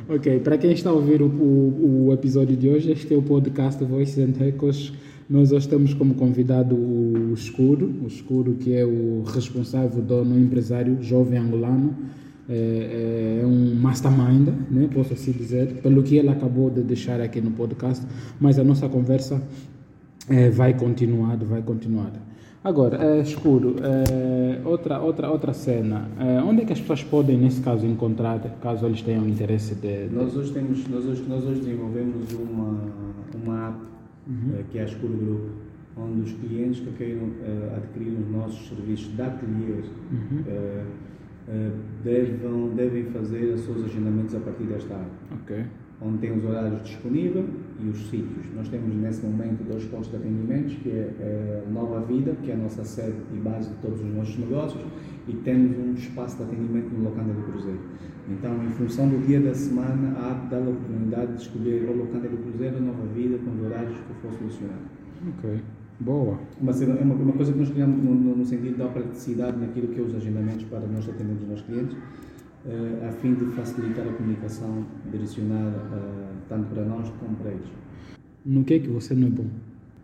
ok, 0.08 0.40
para 0.42 0.56
quem 0.60 0.72
está 0.72 0.92
a 0.92 0.94
ouvir 0.94 1.20
o, 1.24 1.26
o, 1.26 2.08
o, 2.08 2.14
episódio 2.14 2.56
de 2.56 2.70
hoje, 2.70 2.92
este 2.92 3.12
é 3.12 3.18
o 3.18 3.24
podcast 3.24 3.84
Voices 3.84 4.20
and 4.20 4.36
Echoes. 4.46 4.94
Nós 5.28 5.52
hoje 5.52 5.68
temos 5.68 5.96
como 5.96 6.14
convidado 6.14 6.76
o 6.76 7.34
Escuro, 7.34 7.92
o 8.04 8.08
Escuro 8.08 8.54
que 8.54 8.76
é 8.76 8.86
o 8.86 9.24
responsável, 9.24 10.00
dono, 10.02 10.40
empresário, 10.40 11.02
jovem 11.02 11.40
angolano. 11.40 11.96
É, 12.50 13.42
é, 13.42 13.46
um 13.46 13.76
mastermind, 13.76 14.48
né, 14.72 14.88
posso 14.94 15.12
assim 15.14 15.34
dizer, 15.34 15.82
pelo 15.82 16.02
que 16.02 16.16
ele 16.16 16.30
acabou 16.30 16.70
de 16.70 16.82
deixar 16.82 17.20
aqui 17.20 17.42
no 17.42 17.52
podcast, 17.52 18.06
mas 18.40 18.58
a 18.58 18.64
nossa 18.64 18.88
conversa 18.88 19.42
é, 20.30 20.50
vai 20.50 20.74
continuar, 20.74 21.36
vai 21.38 21.62
continuar. 21.62 22.14
Agora, 22.64 22.98
é, 23.02 23.22
escuro, 23.22 23.76
é, 23.82 24.60
outra, 24.66 25.00
outra, 25.00 25.30
outra 25.30 25.54
cena. 25.54 26.10
É, 26.20 26.42
onde 26.42 26.64
é 26.64 26.66
que 26.66 26.74
as 26.74 26.82
pessoas 26.82 27.04
podem, 27.04 27.38
nesse 27.38 27.62
caso, 27.62 27.86
encontrar, 27.86 28.40
caso 28.62 28.86
eles 28.86 29.02
tenham 29.02 29.28
interesse 29.28 29.76
de. 29.76 30.08
de... 30.08 30.16
Nós, 30.16 30.36
hoje 30.36 30.52
temos, 30.52 30.88
nós, 30.88 31.06
hoje, 31.06 31.24
nós 31.30 31.46
hoje 31.46 31.62
desenvolvemos 31.62 32.34
uma, 32.34 32.82
uma 33.42 33.68
app 33.70 33.78
uhum. 34.28 34.60
é, 34.60 34.64
que 34.70 34.80
é 34.80 34.82
a 34.82 34.86
Escuro 34.86 35.14
Group, 35.14 35.44
onde 35.96 36.22
os 36.22 36.32
clientes 36.34 36.82
que 36.82 36.92
queiram 36.92 37.30
é, 37.42 37.76
adquirir 37.78 38.18
os 38.20 38.30
nossos 38.30 38.68
serviços 38.68 39.16
de 39.16 39.22
ateliês 39.22 39.86
uhum. 40.12 40.44
É, 41.50 41.72
devem, 42.04 43.06
fazer 43.06 43.54
os 43.54 43.62
seus 43.62 43.86
agendamentos 43.86 44.36
a 44.36 44.40
partir 44.40 44.66
desta 44.66 44.96
app. 44.96 45.12
Okay 45.44 45.66
onde 46.02 46.20
tem 46.20 46.32
os 46.32 46.44
horários 46.44 46.84
disponíveis 46.84 47.46
e 47.80 47.90
os 47.90 48.10
sítios. 48.10 48.46
Nós 48.56 48.70
temos 48.70 48.94
nesse 48.96 49.26
momento 49.26 49.64
dois 49.64 49.84
pontos 49.86 50.10
de 50.10 50.16
atendimento, 50.16 50.76
que 50.82 50.90
é, 50.90 51.14
é 51.20 51.64
Nova 51.72 52.02
Vida, 52.02 52.36
que 52.44 52.52
é 52.52 52.54
a 52.54 52.58
nossa 52.58 52.84
sede 52.84 53.16
e 53.34 53.38
base 53.38 53.70
de 53.70 53.76
todos 53.78 54.02
os 54.02 54.14
nossos 54.14 54.38
negócios, 54.38 54.84
e 55.28 55.34
temos 55.34 55.78
um 55.78 55.94
espaço 55.94 56.38
de 56.38 56.44
atendimento 56.44 56.90
no 56.94 57.04
Locanda 57.04 57.34
do 57.34 57.42
Cruzeiro. 57.52 57.80
Então, 58.30 58.64
em 58.64 58.70
função 58.72 59.08
do 59.08 59.26
dia 59.26 59.40
da 59.40 59.54
semana, 59.54 60.16
há 60.20 60.34
de 60.34 60.50
dar 60.50 60.58
a 60.58 60.70
oportunidade 60.70 61.34
de 61.34 61.42
escolher 61.42 61.90
o 61.90 61.98
Locanda 61.98 62.28
do 62.28 62.38
Cruzeiro 62.38 62.76
ou 62.76 62.82
Nova 62.82 63.06
Vida 63.14 63.38
com 63.40 63.52
os 63.52 63.62
horários 63.62 63.98
que 63.98 64.14
for 64.22 64.34
solucionado. 64.34 64.82
Ok. 65.30 65.62
Boa. 66.00 66.38
Mas 66.62 66.82
é 66.82 66.86
uma, 66.86 67.16
uma 67.16 67.34
coisa 67.34 67.52
que 67.52 67.60
nós 67.60 67.70
criamos 67.70 68.04
no, 68.04 68.38
no, 68.38 68.46
sentido 68.46 68.78
da 68.78 68.88
praticidade 68.88 69.58
naquilo 69.58 69.88
que 69.88 70.00
é 70.00 70.04
os 70.04 70.16
agendamentos 70.16 70.64
para 70.66 70.82
nós 70.82 71.10
atendermos 71.10 71.42
os 71.42 71.50
nossos 71.50 71.66
clientes 71.66 71.96
uh, 71.96 73.08
a 73.08 73.12
fim 73.14 73.34
de 73.34 73.46
facilitar 73.56 74.08
a 74.08 74.14
comunicação 74.14 74.86
direcionada 75.12 75.78
uh, 75.78 76.28
tanto 76.48 76.68
para 76.74 76.86
nós 76.86 77.10
como 77.20 77.36
para 77.38 77.52
eles. 77.52 77.68
No 78.46 78.64
que 78.64 78.76
é 78.76 78.80
que 78.80 78.88
você 78.88 79.16
não 79.16 79.28
é 79.28 79.32
bom? 79.32 79.48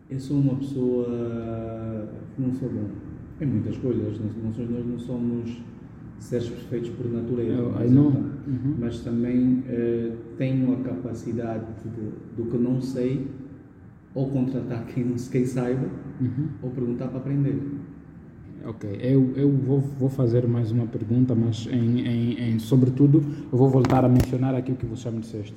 Eu 0.10 0.20
sou 0.20 0.38
uma 0.38 0.56
pessoa 0.56 2.10
que 2.36 2.42
não 2.42 2.54
sou 2.54 2.70
bom 2.70 2.90
em 3.40 3.46
muitas 3.46 3.78
coisas. 3.78 4.20
Nós, 4.20 4.70
nós 4.70 4.86
não 4.86 5.00
somos 5.00 5.62
seres 6.20 6.50
perfeitos 6.50 6.90
por 6.92 7.12
natureza, 7.12 7.54
eu, 7.54 7.72
mas, 7.72 7.92
então, 7.92 8.06
uhum. 8.06 8.76
mas 8.80 9.00
também 9.02 9.60
uh, 9.60 10.16
tenho 10.38 10.74
a 10.74 10.78
capacidade 10.78 11.66
de, 11.84 12.42
do 12.42 12.50
que 12.50 12.58
não 12.58 12.82
sei 12.82 13.28
ou 14.16 14.30
contratar 14.30 14.86
quem, 14.86 15.16
quem 15.16 15.46
saiba 15.46 15.88
uhum. 16.22 16.48
ou 16.62 16.70
perguntar 16.70 17.08
para 17.08 17.18
aprender. 17.18 17.60
Ok, 18.66 18.98
eu, 19.02 19.34
eu 19.36 19.52
vou, 19.52 19.80
vou 19.80 20.10
fazer 20.10 20.48
mais 20.48 20.72
uma 20.72 20.86
pergunta, 20.86 21.36
mas 21.36 21.68
em, 21.68 22.00
em, 22.00 22.52
em, 22.52 22.60
sobretudo 22.60 23.22
eu 23.52 23.58
vou 23.58 23.70
voltar 23.70 24.06
a 24.06 24.10
mencionar 24.10 24.56
aquilo 24.56 24.78
que 24.78 24.86
você 24.86 25.10
me 25.12 25.20
disseste. 25.20 25.56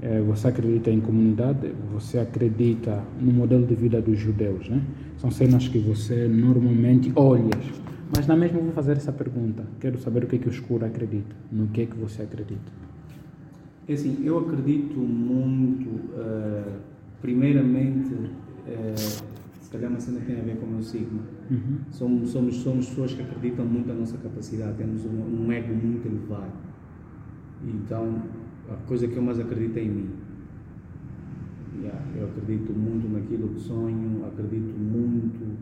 É, 0.00 0.20
você 0.20 0.48
acredita 0.48 0.90
em 0.90 1.00
comunidade, 1.00 1.72
você 1.92 2.18
acredita 2.18 3.02
no 3.20 3.32
modelo 3.32 3.66
de 3.66 3.74
vida 3.74 4.00
dos 4.00 4.18
judeus, 4.18 4.68
né? 4.68 4.80
São 5.16 5.30
cenas 5.30 5.66
que 5.66 5.78
você 5.78 6.28
normalmente 6.28 7.10
olha. 7.16 7.50
Mas 8.14 8.26
na 8.26 8.36
mesma 8.36 8.58
eu 8.58 8.64
vou 8.64 8.72
fazer 8.72 8.92
essa 8.92 9.10
pergunta. 9.10 9.64
Quero 9.80 9.98
saber 9.98 10.24
o 10.24 10.26
que 10.26 10.36
é 10.36 10.38
que 10.38 10.48
o 10.48 10.50
escuro 10.50 10.84
acredita. 10.84 11.34
No 11.50 11.66
que 11.68 11.80
é 11.80 11.86
que 11.86 11.96
você 11.96 12.22
acredita? 12.22 12.70
É 13.88 13.94
assim, 13.94 14.18
eu 14.24 14.38
acredito 14.38 14.98
muito, 14.98 15.88
uh, 15.88 16.78
primeiramente, 17.20 18.12
uh, 18.14 19.24
se 19.60 19.70
calhar 19.70 19.90
uma 19.90 20.00
cena 20.00 20.20
tem 20.20 20.38
a 20.38 20.42
ver 20.42 20.56
com 20.56 20.66
o 20.66 20.70
meu 20.70 20.82
signo. 20.82 21.20
Uhum. 21.50 21.78
Somos, 21.90 22.30
somos, 22.30 22.56
somos 22.56 22.88
pessoas 22.88 23.14
que 23.14 23.22
acreditam 23.22 23.64
muito 23.66 23.88
na 23.88 23.94
nossa 23.94 24.16
capacidade, 24.18 24.76
temos 24.76 25.04
um, 25.04 25.44
um 25.46 25.52
ego 25.52 25.74
muito 25.74 26.06
elevado. 26.06 26.52
Então, 27.64 28.22
a 28.68 28.74
coisa 28.86 29.08
que 29.08 29.16
eu 29.16 29.22
mais 29.22 29.38
acredito 29.38 29.76
é 29.78 29.82
em 29.82 29.90
mim. 29.90 30.08
Yeah, 31.82 32.00
eu 32.16 32.26
acredito 32.26 32.72
muito 32.72 33.12
naquilo 33.12 33.48
que 33.48 33.60
sonho, 33.60 34.24
acredito 34.26 34.74
muito 34.78 35.56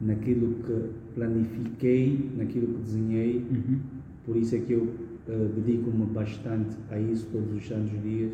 naquilo 0.00 0.54
que 0.64 0.90
planifiquei, 1.14 2.30
naquilo 2.36 2.68
que 2.68 2.82
desenhei. 2.82 3.46
Uhum. 3.50 3.78
Por 4.24 4.36
isso 4.36 4.54
é 4.54 4.58
que 4.60 4.72
eu 4.72 4.82
uh, 4.82 5.48
dedico-me 5.54 6.06
bastante 6.06 6.76
a 6.90 6.98
isso 6.98 7.26
todos 7.30 7.52
os 7.52 7.66
santos 7.66 8.02
dias. 8.02 8.32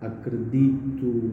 Acredito 0.00 1.32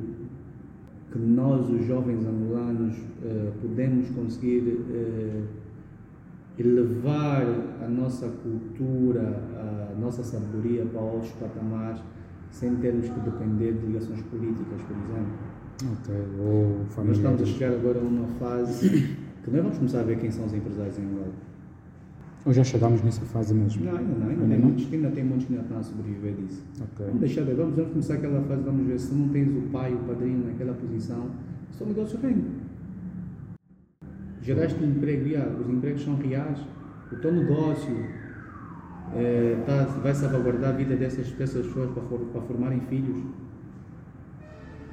que 1.12 1.20
nós, 1.20 1.70
os 1.70 1.86
jovens 1.86 2.26
angolanos, 2.26 2.98
uh, 2.98 3.52
podemos 3.62 4.10
conseguir 4.12 4.60
uh, 4.60 5.44
elevar 6.58 7.44
a 7.84 7.88
nossa 7.88 8.28
cultura, 8.28 9.42
a 9.92 10.00
nossa 10.00 10.24
sabedoria 10.24 10.86
para 10.86 11.02
outros 11.02 11.32
patamares, 11.34 12.02
sem 12.52 12.76
termos 12.78 13.08
que 13.08 13.20
depender 13.22 13.74
de 13.74 13.86
ligações 13.88 14.22
políticas, 14.24 14.82
por 14.82 14.96
exemplo. 14.98 15.50
Ok, 15.82 16.16
oh, 16.42 17.02
Nós 17.04 17.16
estamos 17.16 17.42
a 17.42 17.46
chegar 17.46 17.72
agora 17.72 18.00
a 18.00 18.02
uma 18.02 18.28
fase 18.28 18.90
que 19.44 19.52
nós 19.52 19.62
vamos 19.62 19.78
começar 19.78 20.02
a 20.02 20.04
ver 20.04 20.20
quem 20.20 20.30
são 20.30 20.46
os 20.46 20.54
empresários 20.54 20.98
em 21.00 21.04
Angola. 21.04 21.32
Ou 22.50 22.54
já 22.54 22.64
chegamos 22.64 23.04
nessa 23.04 23.22
fase 23.26 23.54
mesmo? 23.54 23.86
Não, 23.86 23.96
ainda 23.96 24.12
não. 24.12 24.28
Ainda, 24.28 24.42
ainda, 24.42 24.48
tem, 24.48 24.58
não? 24.58 24.66
Muitos, 24.70 24.92
ainda 24.92 25.12
tem 25.12 25.24
muitos 25.24 25.46
que 25.46 25.54
ainda 25.54 25.66
estão 25.66 25.78
a 25.78 25.84
sobreviver 25.84 26.34
disso. 26.34 26.64
Okay. 26.82 27.06
Vamos 27.06 27.20
deixar, 27.20 27.44
vamos, 27.44 27.76
vamos 27.76 27.92
começar 27.92 28.14
aquela 28.16 28.42
fase, 28.42 28.64
vamos 28.64 28.88
ver 28.88 29.00
se 29.00 29.14
não 29.14 29.30
tens 29.30 29.56
o 29.56 29.62
pai, 29.72 29.94
o 29.94 29.98
padrinho 30.00 30.48
naquela 30.48 30.74
posição, 30.74 31.30
o 31.70 31.74
seu 31.76 31.86
negócio 31.86 32.18
vem. 32.18 32.44
Geraste 34.42 34.84
um 34.84 34.88
emprego, 34.88 35.26
os 35.62 35.70
empregos 35.70 36.04
são 36.04 36.16
reais, 36.16 36.58
o 37.12 37.16
teu 37.18 37.32
negócio 37.32 37.96
é, 39.14 39.64
tá, 39.68 39.84
vai 40.02 40.16
salvaguardar 40.16 40.72
a 40.72 40.76
vida 40.76 40.96
dessas, 40.96 41.32
dessas 41.34 41.68
pessoas 41.68 41.92
para, 41.92 42.02
for, 42.02 42.20
para 42.20 42.42
formarem 42.42 42.80
filhos. 42.80 43.26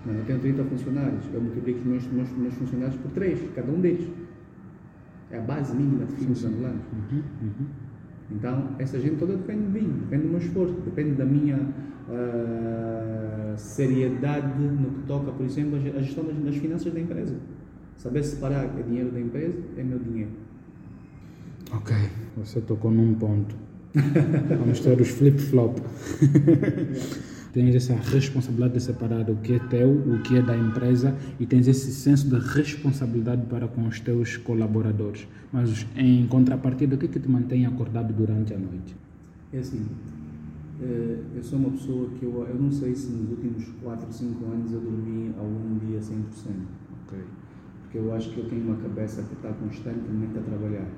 Não, 0.05 0.13
eu 0.13 0.25
tenho 0.27 0.41
30 0.41 0.63
funcionários, 0.65 1.25
eu 1.33 1.41
multiplico 1.41 1.79
os 1.79 1.87
meus, 1.87 2.07
meus, 2.09 2.31
meus 2.33 2.55
funcionários 2.55 2.97
por 3.01 3.11
3, 3.13 3.41
cada 3.55 3.73
um 3.73 3.81
deles. 3.81 4.07
É 5.31 5.39
a 5.39 5.41
base 5.41 5.75
mínima 5.75 6.05
de 6.05 6.13
filhos 6.13 6.45
angolanos. 6.45 6.83
Uhum, 6.93 7.23
uhum. 7.43 7.67
Então, 8.31 8.71
essa 8.79 8.99
gente 8.99 9.17
toda 9.17 9.37
depende 9.37 9.67
de 9.67 9.81
mim, 9.81 9.89
depende 10.01 10.25
do 10.25 10.29
meu 10.31 10.39
esforço, 10.39 10.75
depende 10.85 11.13
da 11.13 11.25
minha 11.25 11.57
uh, 11.57 13.57
seriedade 13.57 14.61
no 14.61 14.91
que 14.91 15.07
toca, 15.07 15.33
por 15.33 15.47
exemplo, 15.47 15.77
a 15.77 16.03
gestão 16.03 16.25
das, 16.25 16.37
das 16.37 16.57
finanças 16.57 16.93
da 16.93 17.01
empresa. 17.01 17.37
Saber 17.97 18.23
separar 18.23 18.65
é 18.79 18.83
dinheiro 18.83 19.11
da 19.11 19.21
empresa, 19.21 19.59
é 19.77 19.83
meu 19.83 19.99
dinheiro. 19.99 20.31
Ok, 21.73 21.95
você 22.37 22.61
tocou 22.61 22.91
num 22.91 23.15
ponto. 23.15 23.55
Vamos 24.59 24.81
ter 24.81 25.01
os 25.01 25.09
flip-flop. 25.09 25.79
tens 27.57 27.75
essa 27.75 27.95
responsabilidade 27.95 28.75
de 28.75 28.83
separar 28.83 29.31
o 29.31 29.37
que 29.37 29.55
é 29.55 29.59
teu, 29.59 29.91
o 29.91 30.21
que 30.21 30.37
é 30.37 30.43
da 30.43 30.55
empresa 30.55 31.17
e 31.41 31.47
tens 31.47 31.67
esse 31.67 31.91
senso 31.91 32.29
de 32.29 32.39
responsabilidade 32.39 33.47
para 33.47 33.67
com 33.67 33.89
os 33.89 33.99
teus 33.99 34.37
colaboradores. 34.37 35.27
Mas 35.51 35.87
em 35.97 36.27
contrapartida, 36.27 36.97
o 36.97 36.99
que 36.99 37.07
é 37.07 37.09
que 37.09 37.19
te 37.19 37.31
mantém 37.31 37.65
acordado 37.65 38.13
durante 38.13 38.53
a 38.53 38.59
noite? 38.59 38.95
É 39.55 39.61
assim, 39.61 39.87
eh, 40.83 41.19
eu 41.35 41.43
sou 41.43 41.59
uma 41.59 41.71
pessoa 41.71 42.11
que 42.11 42.27
eu, 42.27 42.47
eu 42.47 42.57
não 42.57 42.71
sei 42.71 42.95
se 42.95 43.11
nos 43.11 43.31
últimos 43.31 43.65
4, 43.83 44.13
5 44.13 44.45
anos 44.45 44.73
eu 44.73 44.81
dormi 44.81 45.33
algum 45.39 45.79
dia 45.79 45.99
100%. 45.99 46.13
Ok. 47.07 47.19
Porque 47.81 47.97
eu 47.97 48.15
acho 48.15 48.33
que 48.33 48.39
eu 48.39 48.51
tenho 48.51 48.67
uma 48.67 48.77
cabeça 48.77 49.23
que 49.23 49.33
está 49.33 49.51
constantemente 49.55 50.37
a 50.37 50.43
trabalhar. 50.43 50.89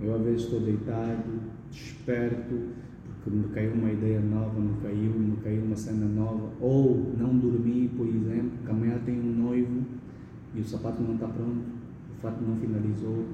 Eu 0.00 0.14
às 0.14 0.22
vezes 0.22 0.44
estou 0.44 0.60
deitado, 0.60 1.22
desperto, 1.70 2.70
que 3.22 3.30
me 3.30 3.44
caiu 3.48 3.72
uma 3.72 3.90
ideia 3.90 4.20
nova, 4.20 4.58
me 4.58 4.80
caiu, 4.82 5.12
me 5.12 5.36
caiu 5.36 5.62
uma 5.62 5.76
cena 5.76 6.06
nova, 6.06 6.50
ou 6.60 7.14
não 7.16 7.36
dormi, 7.38 7.88
por 7.96 8.06
exemplo, 8.06 8.50
que 8.64 8.70
amanhã 8.70 8.98
tem 9.04 9.18
um 9.18 9.32
noivo 9.44 9.82
e 10.54 10.60
o 10.60 10.64
sapato 10.64 11.02
não 11.02 11.14
está 11.14 11.28
pronto, 11.28 11.62
o 12.16 12.20
fato 12.20 12.42
não 12.42 12.56
finalizou, 12.56 13.24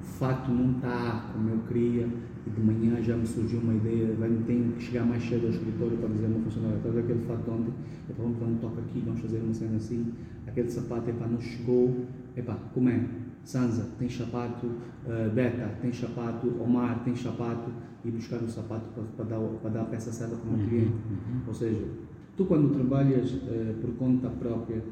o 0.00 0.02
fato 0.02 0.50
não 0.50 0.72
está 0.72 1.30
como 1.32 1.50
eu 1.50 1.58
queria 1.68 2.08
e 2.46 2.50
de 2.50 2.60
manhã 2.60 3.02
já 3.02 3.16
me 3.16 3.26
surgiu 3.26 3.60
uma 3.60 3.74
ideia, 3.74 4.14
vai 4.18 4.30
tenho 4.46 4.72
que 4.72 4.82
chegar 4.82 5.04
mais 5.04 5.22
cedo 5.22 5.46
ao 5.46 5.50
escritório 5.52 5.96
para 5.98 6.08
dizer 6.08 6.26
a 6.26 6.28
uma 6.28 6.40
funcionária, 6.40 6.76
estás 6.76 6.96
aquele 6.96 7.20
fato 7.26 7.50
ontem, 7.50 7.72
é 8.08 8.12
para 8.12 8.24
um 8.24 8.58
toque 8.60 8.80
aqui, 8.80 9.02
vamos 9.04 9.20
fazer 9.20 9.38
uma 9.38 9.54
cena 9.54 9.76
assim, 9.76 10.12
aquele 10.46 10.70
sapato, 10.70 11.10
é 11.10 11.12
para 11.12 11.26
não 11.26 11.40
chegou, 11.40 12.04
é 12.36 12.42
para 12.42 12.54
como 12.54 12.88
é? 12.88 13.23
Sansa, 13.44 13.88
tem 13.98 14.08
sapato, 14.08 14.66
uh, 14.66 15.30
Beca, 15.34 15.68
tem 15.80 15.92
sapato, 15.92 16.48
Omar, 16.60 17.04
tem 17.04 17.14
sapato, 17.14 17.70
e 18.04 18.10
buscar 18.10 18.36
o 18.36 18.48
sapato 18.48 18.88
para, 19.16 19.24
dar, 19.24 19.38
para 19.38 19.70
dar 19.70 19.82
a 19.82 19.84
peça 19.84 20.12
certa 20.12 20.36
para 20.36 20.48
o 20.48 20.56
meu 20.56 20.66
cliente. 20.66 20.92
Uhum. 20.92 21.40
Ou 21.46 21.54
seja, 21.54 21.82
tu 22.36 22.44
quando 22.44 22.72
trabalhas 22.72 23.32
uh, 23.32 23.74
por 23.80 23.92
conta 23.94 24.28
própria, 24.28 24.82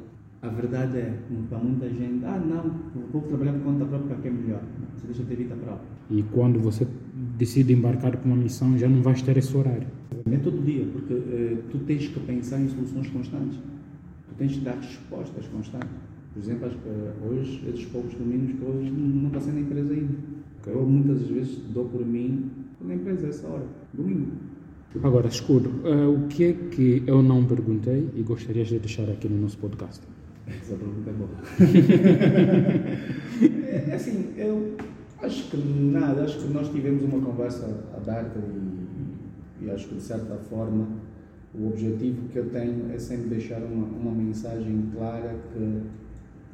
a 0.40 0.48
verdade 0.48 0.98
é, 0.98 1.18
para 1.48 1.58
muita 1.58 1.88
gente, 1.88 2.24
ah 2.24 2.38
não, 2.38 2.74
vou 3.12 3.22
trabalhar 3.22 3.52
por 3.52 3.62
conta 3.62 3.84
própria 3.84 4.16
porque 4.16 4.28
é 4.28 4.30
melhor. 4.30 4.62
Você 4.96 5.06
deixa 5.06 5.22
ter 5.22 5.36
vida 5.36 5.54
própria. 5.54 5.86
E 6.10 6.22
quando 6.24 6.58
você 6.58 6.86
decide 7.38 7.72
embarcar 7.72 8.16
para 8.16 8.26
uma 8.26 8.36
missão, 8.36 8.76
já 8.76 8.88
não 8.88 9.02
vais 9.02 9.22
ter 9.22 9.36
esse 9.36 9.56
horário. 9.56 9.86
Nem 10.26 10.40
todo 10.40 10.64
dia, 10.64 10.84
porque 10.92 11.14
uh, 11.14 11.62
tu 11.70 11.78
tens 11.80 12.08
que 12.08 12.18
pensar 12.20 12.58
em 12.60 12.68
soluções 12.68 13.08
constantes. 13.08 13.56
Tu 13.56 14.34
tens 14.36 14.52
que 14.54 14.60
dar 14.60 14.74
respostas 14.76 15.46
constantes. 15.46 15.90
Por 16.32 16.42
exemplo, 16.42 16.70
hoje, 17.28 17.62
esses 17.68 17.84
poucos 17.86 18.14
domínios 18.14 18.58
que 18.58 18.64
hoje 18.64 18.90
não 18.90 19.30
passei 19.30 19.52
na 19.52 19.60
empresa 19.60 19.92
ainda. 19.92 20.14
Okay. 20.60 20.72
Eu 20.72 20.86
muitas 20.86 21.22
vezes 21.22 21.58
dou 21.74 21.84
por 21.86 22.06
mim 22.06 22.50
na 22.80 22.94
empresa 22.94 23.26
essa 23.26 23.46
hora, 23.48 23.66
domingo. 23.92 24.32
Agora, 25.02 25.26
escudo, 25.26 25.70
uh, 25.84 26.14
o 26.14 26.28
que 26.28 26.44
é 26.44 26.52
que 26.52 27.02
eu 27.06 27.22
não 27.22 27.44
perguntei 27.44 28.10
e 28.14 28.22
gostarias 28.22 28.68
de 28.68 28.78
deixar 28.78 29.08
aqui 29.10 29.28
no 29.28 29.40
nosso 29.40 29.58
podcast? 29.58 30.02
Essa 30.46 30.74
pergunta 30.74 31.10
é 31.10 31.12
boa. 31.12 31.30
é, 33.88 33.94
assim, 33.94 34.32
eu 34.36 34.76
acho 35.22 35.50
que 35.50 35.56
nada, 35.56 36.24
acho 36.24 36.38
que 36.40 36.52
nós 36.52 36.68
tivemos 36.70 37.02
uma 37.04 37.20
conversa 37.20 37.84
aberta 37.96 38.38
e, 38.38 39.64
e 39.64 39.70
acho 39.70 39.88
que 39.88 39.94
de 39.94 40.02
certa 40.02 40.36
forma 40.36 40.88
o 41.54 41.68
objetivo 41.68 42.28
que 42.28 42.38
eu 42.38 42.50
tenho 42.50 42.90
é 42.92 42.98
sempre 42.98 43.28
deixar 43.28 43.62
uma, 43.62 43.84
uma 43.86 44.12
mensagem 44.12 44.90
clara 44.94 45.36
que 45.52 45.82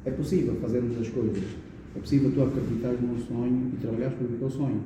é 0.05 0.11
possível 0.11 0.55
fazermos 0.55 0.97
as 0.99 1.09
coisas. 1.09 1.43
É 1.95 1.99
possível 1.99 2.31
tu 2.31 2.43
acreditar 2.43 2.93
num 2.93 3.19
sonho 3.19 3.71
e 3.73 3.77
trabalhar 3.77 4.11
pelo 4.11 4.37
teu 4.37 4.49
sonho. 4.49 4.81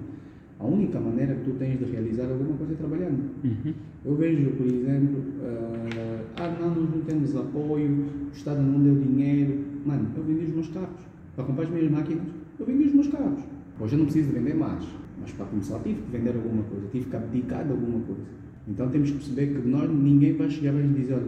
A 0.60 0.66
única 0.66 1.00
maneira 1.00 1.36
que 1.36 1.44
tu 1.44 1.58
tens 1.58 1.78
de 1.78 1.86
realizar 1.86 2.24
alguma 2.24 2.56
coisa 2.58 2.74
é 2.74 2.76
trabalhando. 2.76 3.30
Uhum. 3.44 3.74
Eu 4.06 4.16
vejo, 4.16 4.52
por 4.52 4.66
exemplo, 4.66 5.20
uh, 5.20 6.26
ah, 6.38 6.58
não, 6.60 6.70
nós 6.70 6.96
não 6.96 7.02
temos 7.02 7.36
apoio, 7.36 7.90
o 7.90 8.32
Estado 8.34 8.62
não 8.62 8.80
deu 8.82 8.96
dinheiro. 8.96 9.60
Mano, 9.86 10.08
eu 10.16 10.24
vendi 10.24 10.46
os 10.46 10.54
meus 10.54 10.68
carros. 10.70 11.02
Para 11.36 11.46
comprar 11.46 11.64
as 11.64 11.70
minhas 11.70 11.92
máquinas, 11.92 12.28
eu 12.60 12.66
vendi 12.66 12.86
os 12.86 12.94
meus 12.94 13.08
carros. 13.08 13.40
Hoje 13.80 13.94
eu 13.94 14.00
não 14.00 14.06
preciso 14.06 14.30
de 14.30 14.36
vender 14.36 14.54
mais, 14.54 14.86
mas 15.20 15.32
para 15.32 15.46
começar 15.48 15.80
tive 15.80 16.02
que 16.02 16.18
vender 16.18 16.36
alguma 16.36 16.64
coisa, 16.64 16.88
tive 16.92 17.10
que 17.10 17.16
abdicar 17.16 17.66
de 17.66 17.72
alguma 17.72 18.00
coisa. 18.02 18.22
Então 18.68 18.90
temos 18.90 19.10
que 19.10 19.18
perceber 19.18 19.48
que 19.48 19.68
nós, 19.68 19.90
ninguém 19.90 20.38
vai 20.38 20.50
chegar 20.50 20.74
e 20.74 20.88
dizer, 20.88 21.16
olha, 21.16 21.28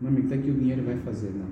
meu 0.00 0.08
amigo, 0.08 0.26
está 0.26 0.36
aqui 0.36 0.50
o 0.50 0.54
dinheiro 0.54 0.82
vai 0.84 0.96
fazer. 0.98 1.30
Não. 1.36 1.49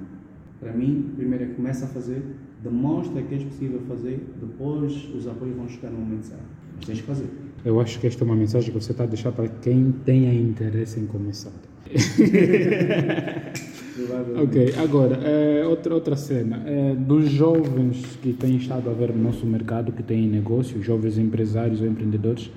Para 0.60 0.72
mim, 0.72 1.12
primeiro 1.16 1.44
é 1.44 1.46
começa 1.48 1.84
a 1.84 1.88
fazer, 1.88 2.22
demonstra 2.62 3.22
que 3.22 3.34
é 3.34 3.38
possível 3.38 3.80
fazer, 3.88 4.20
depois 4.40 5.08
os 5.14 5.28
apoios 5.28 5.56
vão 5.56 5.68
chegar 5.68 5.90
no 5.90 5.98
momento 5.98 6.24
certo. 6.24 6.42
Mas 6.76 6.86
tens 6.86 7.00
que 7.00 7.06
fazer. 7.06 7.26
Eu 7.64 7.80
acho 7.80 7.98
que 8.00 8.06
esta 8.06 8.22
é 8.22 8.24
uma 8.24 8.36
mensagem 8.36 8.72
que 8.72 8.80
você 8.80 8.92
está 8.92 9.04
a 9.04 9.06
deixar 9.06 9.32
para 9.32 9.48
quem 9.48 9.92
tenha 10.04 10.32
interesse 10.32 10.98
em 10.98 11.06
começar. 11.06 11.52
ok, 14.42 14.74
agora, 14.78 15.16
é, 15.22 15.66
outra, 15.66 15.94
outra 15.94 16.16
cena. 16.16 16.62
É, 16.66 16.94
dos 16.94 17.30
jovens 17.30 18.18
que 18.22 18.32
têm 18.32 18.56
estado 18.56 18.88
a 18.90 18.92
ver 18.92 19.12
no 19.12 19.22
nosso 19.22 19.46
mercado, 19.46 19.92
que 19.92 20.02
têm 20.02 20.28
negócio, 20.28 20.82
jovens 20.82 21.18
empresários 21.18 21.80
ou 21.80 21.86
empreendedores, 21.86 22.50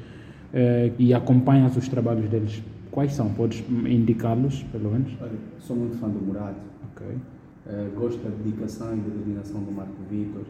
é, 0.54 0.92
e 1.00 1.14
acompanhas 1.14 1.78
os 1.78 1.88
trabalhos 1.88 2.30
deles, 2.30 2.62
quais 2.92 3.14
são? 3.14 3.34
Podes 3.34 3.64
indicá-los, 3.70 4.64
pelo 4.64 4.92
menos? 4.92 5.12
Olha, 5.22 5.32
sou 5.60 5.76
muito 5.76 5.98
fã 5.98 6.10
do 6.10 6.20
Murado. 6.20 6.58
Ok. 6.92 7.08
Uh, 7.66 7.92
gosto 8.00 8.24
da 8.24 8.30
dedicação 8.30 8.94
e 8.94 9.02
da 9.02 9.10
determinação 9.10 9.64
do 9.64 9.72
Marco 9.72 10.02
Vitor. 10.10 10.44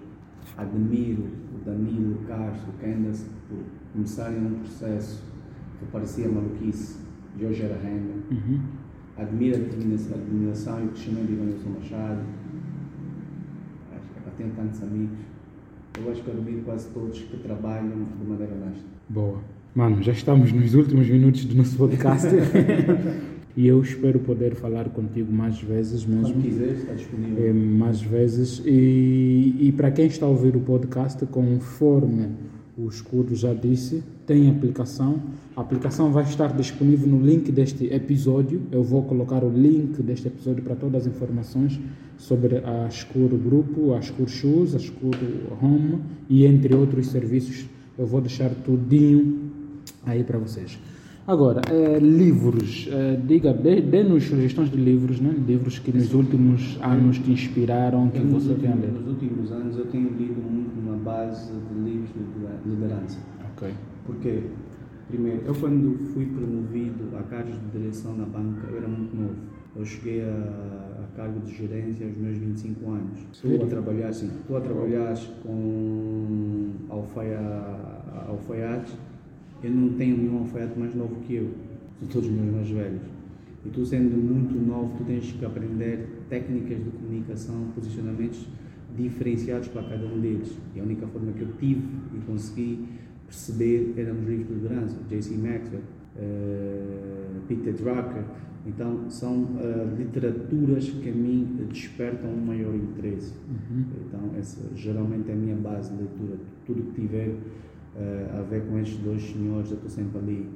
Admiro 0.58 1.24
o 1.54 1.66
Danilo, 1.66 2.16
o 2.16 2.26
Carlos, 2.26 2.62
o 2.64 2.72
Candace 2.82 3.26
por 3.48 3.60
começarem 3.94 4.40
um 4.40 4.60
processo 4.60 5.22
que 5.80 5.86
parecia 5.92 6.30
maluquice 6.30 6.98
de 7.38 7.46
hoje 7.46 7.64
era 7.64 7.78
renda. 7.78 8.14
Uhum. 8.32 8.62
Admiro 9.18 9.56
a 9.56 9.60
determinação, 9.60 10.16
a 10.16 10.18
determinação 10.20 10.82
e 10.82 10.86
o 10.86 10.90
crescimento 10.90 11.28
de 11.28 11.34
Ivanilson 11.34 11.70
Machado. 11.70 12.22
Acho 13.94 14.08
que 14.08 14.44
ter 14.44 14.52
tantos 14.56 14.84
amigos. 14.84 15.18
Eu 16.00 16.12
acho 16.12 16.24
que 16.24 16.32
admiro 16.32 16.62
quase 16.62 16.90
todos 16.90 17.20
que 17.20 17.38
trabalham 17.38 18.06
de 18.20 18.28
maneira 18.28 18.54
honesta. 18.54 18.86
Boa. 19.10 19.40
Mano, 19.76 20.02
já 20.02 20.12
estamos 20.12 20.52
nos 20.52 20.74
últimos 20.74 21.08
minutos 21.10 21.46
do 21.46 21.56
nosso 21.56 21.78
podcast. 21.78 22.28
e 23.56 23.68
eu 23.68 23.82
espero 23.82 24.20
poder 24.20 24.56
falar 24.56 24.90
contigo 24.90 25.32
mais 25.32 25.60
vezes 25.62 26.06
mesmo. 26.06 26.34
Quando 26.34 26.44
quiser, 26.44 26.74
está 26.74 26.94
disponível. 26.94 27.46
É, 27.46 27.54
mais 27.54 28.02
vezes. 28.02 28.62
E, 28.66 29.56
e 29.60 29.74
para 29.76 29.92
quem 29.92 30.08
está 30.08 30.26
a 30.26 30.30
ouvir 30.30 30.56
o 30.56 30.60
podcast, 30.60 31.26
conforme 31.26 32.30
o 32.78 32.88
escudo 32.88 33.36
já 33.36 33.54
disse, 33.54 34.04
tem 34.26 34.50
aplicação. 34.50 35.22
A 35.56 35.62
aplicação 35.62 36.12
vai 36.12 36.24
estar 36.24 36.56
disponível 36.56 37.08
no 37.08 37.24
link 37.24 37.52
deste 37.52 37.86
episódio. 37.94 38.62
Eu 38.72 38.84
vou 38.84 39.04
colocar 39.04 39.44
o 39.44 39.50
link 39.50 40.02
deste 40.02 40.28
episódio 40.28 40.64
para 40.64 40.76
todas 40.76 41.06
as 41.06 41.14
informações 41.14 41.80
sobre 42.18 42.58
a 42.60 42.88
Escuro 42.88 43.38
Grupo, 43.38 43.94
a 43.94 44.00
Escuro 44.00 44.30
Shoes, 44.30 44.74
a 44.74 44.78
Escuro 44.78 45.18
Home 45.62 46.00
e 46.30 46.46
entre 46.46 46.74
outros 46.74 47.08
serviços. 47.08 47.66
Eu 47.98 48.06
vou 48.06 48.22
deixar 48.22 48.50
tudinho 48.50 49.52
aí 50.06 50.24
para 50.24 50.40
vocês. 50.40 50.80
Agora, 51.28 51.62
é, 51.70 52.00
livros, 52.00 52.90
é, 52.92 53.16
diga, 53.16 53.54
dê-nos 53.54 54.24
sugestões 54.24 54.72
de 54.72 54.78
livros, 54.78 55.20
né? 55.20 55.36
livros 55.48 55.78
que 55.78 55.96
nos 55.96 56.12
últimos 56.14 56.80
anos 56.82 57.20
te 57.20 57.32
inspiraram, 57.32 58.10
que 58.10 58.22
você 58.22 58.56
tenha 58.56 58.76
lido. 58.76 59.00
Nos 59.00 59.08
últimos 59.08 59.52
anos 59.52 59.78
eu 59.78 59.86
tenho 59.86 60.10
lido 60.10 60.42
muito 60.42 60.80
uma 60.80 60.98
base 60.98 61.54
de 61.54 61.80
livros 61.80 62.10
de 62.10 62.70
liderança. 62.70 63.20
Ok. 63.52 63.72
Porque, 64.06 64.46
primeiro, 65.08 65.44
eu 65.46 65.54
quando 65.54 65.96
fui 66.12 66.26
promovido 66.26 67.16
a 67.16 67.22
cargos 67.24 67.54
de 67.54 67.80
direção 67.80 68.18
na 68.18 68.26
banca, 68.26 68.68
eu 68.72 68.78
era 68.78 68.88
muito 68.88 69.16
novo. 69.16 69.36
Eu 69.76 69.86
cheguei 69.86 70.24
a, 70.24 71.04
a 71.04 71.16
cargo 71.16 71.40
de 71.42 71.56
gerência 71.56 72.08
aos 72.08 72.18
meus 72.18 72.38
25 72.38 72.90
anos. 72.90 73.20
Estou 73.32 73.64
a 73.64 73.68
trabalhar, 73.68 74.08
assim, 74.10 74.26
estou 74.26 74.58
a 74.58 74.62
trabalhar 74.62 75.16
com 75.44 76.72
alfaiates 76.90 78.98
eu 79.64 79.72
não 79.72 79.90
tenho 79.94 80.18
nenhum 80.18 80.40
alfaiate 80.40 80.78
mais 80.78 80.96
novo 80.96 81.16
que 81.22 81.36
eu, 81.36 81.50
são 82.00 82.08
todos 82.08 82.30
meus 82.30 82.54
mais 82.54 82.70
velhos. 82.70 83.02
E 83.66 83.70
tu 83.70 83.86
sendo 83.86 84.18
muito 84.18 84.56
novo, 84.56 84.98
tu 84.98 85.04
tens 85.04 85.32
que 85.32 85.46
aprender 85.46 86.08
técnicas 86.30 86.84
de 86.84 86.90
comunicação, 86.90 87.68
posicionamentos 87.76 88.48
diferenciados 88.98 89.68
para 89.68 89.84
cada 89.84 90.06
um 90.06 90.20
deles. 90.20 90.58
E 90.76 90.80
a 90.80 90.84
única 90.84 91.06
forma 91.08 91.32
que 91.32 91.42
eu 91.42 91.52
tive 91.60 91.82
e 92.16 92.20
consegui 92.26 92.88
perceber 93.28 93.94
eram 93.98 94.20
os 94.20 94.28
livros 94.28 94.48
de 94.48 94.54
liderança, 94.54 94.98
J.C. 95.10 95.38
Maxwell, 95.38 95.82
uh, 96.18 97.42
Peter 97.48 97.74
Drucker. 97.74 98.24
Então, 98.66 99.10
são 99.10 99.44
uh, 99.44 99.96
literaturas 99.98 100.90
que 100.90 101.10
a 101.10 101.14
mim 101.14 101.58
despertam 101.70 102.30
um 102.30 102.46
maior 102.46 102.76
interesse. 102.76 103.34
Uhum. 103.50 103.86
Então, 104.08 104.32
essa 104.38 104.62
geralmente 104.76 105.30
é 105.30 105.34
a 105.34 105.36
minha 105.36 105.56
base 105.56 105.92
de 105.92 105.98
leitura. 105.98 106.38
Tudo 106.66 106.84
que 106.84 107.02
tiver 107.02 107.36
uh, 107.96 108.40
a 108.40 108.42
ver 108.44 108.64
com 108.66 108.80
estes 108.80 108.98
dois 109.00 109.22
senhores, 109.22 109.70
eu 109.72 109.76
estou 109.76 109.90
sempre 109.90 110.20
ali 110.20 110.50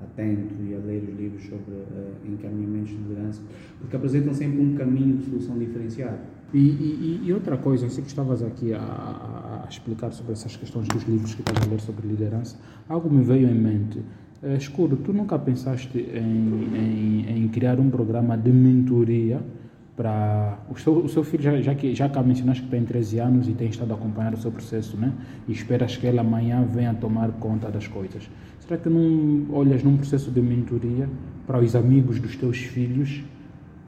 atento 0.00 0.54
e 0.62 0.74
a 0.74 0.78
ler 0.78 1.02
os 1.02 1.18
livros 1.18 1.42
sobre 1.42 1.74
uh, 1.74 2.14
encaminhamentos 2.24 2.90
de 2.90 2.96
liderança, 2.96 3.42
porque 3.80 3.96
apresentam 3.96 4.32
sempre 4.32 4.60
um 4.60 4.74
caminho 4.74 5.16
de 5.16 5.24
solução 5.24 5.58
diferenciado. 5.58 6.18
E, 6.54 6.58
e, 6.58 7.22
e 7.24 7.32
outra 7.32 7.56
coisa, 7.58 7.86
eu 7.86 7.90
sei 7.90 8.02
que 8.02 8.08
estavas 8.08 8.42
aqui 8.42 8.72
a, 8.72 8.80
a, 8.80 9.66
explicar 9.68 10.12
sobre 10.12 10.32
essas 10.32 10.56
questões 10.56 10.88
dos 10.88 11.02
livros 11.02 11.34
que 11.34 11.42
estás 11.42 11.66
a 11.66 11.70
ler 11.70 11.80
sobre 11.80 12.06
liderança, 12.06 12.56
algo 12.88 13.10
me 13.10 13.22
veio 13.22 13.48
em 13.48 13.54
mente. 13.54 13.98
Uh, 14.42 14.56
Escuro, 14.56 14.96
tu 14.96 15.12
nunca 15.12 15.38
pensaste 15.38 15.98
em, 15.98 16.76
em, 16.76 17.44
em 17.44 17.48
criar 17.48 17.78
um 17.80 17.90
programa 17.90 18.36
de 18.36 18.52
mentoria 18.52 19.42
para 19.98 20.60
o 20.70 20.78
seu, 20.78 20.96
o 20.96 21.08
seu 21.08 21.24
filho 21.24 21.42
já, 21.42 21.60
já 21.60 21.74
que 21.74 21.92
já 21.92 22.08
cá 22.08 22.22
mencionaste 22.22 22.62
que 22.62 22.68
tem 22.68 22.84
13 22.84 23.18
anos 23.18 23.48
e 23.48 23.52
tem 23.52 23.68
estado 23.68 23.90
a 23.90 23.96
acompanhar 23.96 24.32
o 24.32 24.36
seu 24.36 24.52
processo, 24.52 24.96
né? 24.96 25.12
E 25.48 25.52
esperas 25.52 25.96
que 25.96 26.06
ele 26.06 26.20
amanhã 26.20 26.64
venha 26.64 26.94
tomar 26.94 27.32
conta 27.32 27.68
das 27.68 27.88
coisas. 27.88 28.30
Será 28.60 28.76
que 28.76 28.88
não 28.88 29.52
olhas 29.52 29.82
num 29.82 29.96
processo 29.96 30.30
de 30.30 30.40
mentoria 30.40 31.08
para 31.48 31.58
os 31.58 31.74
amigos 31.74 32.20
dos 32.20 32.36
teus 32.36 32.58
filhos 32.58 33.24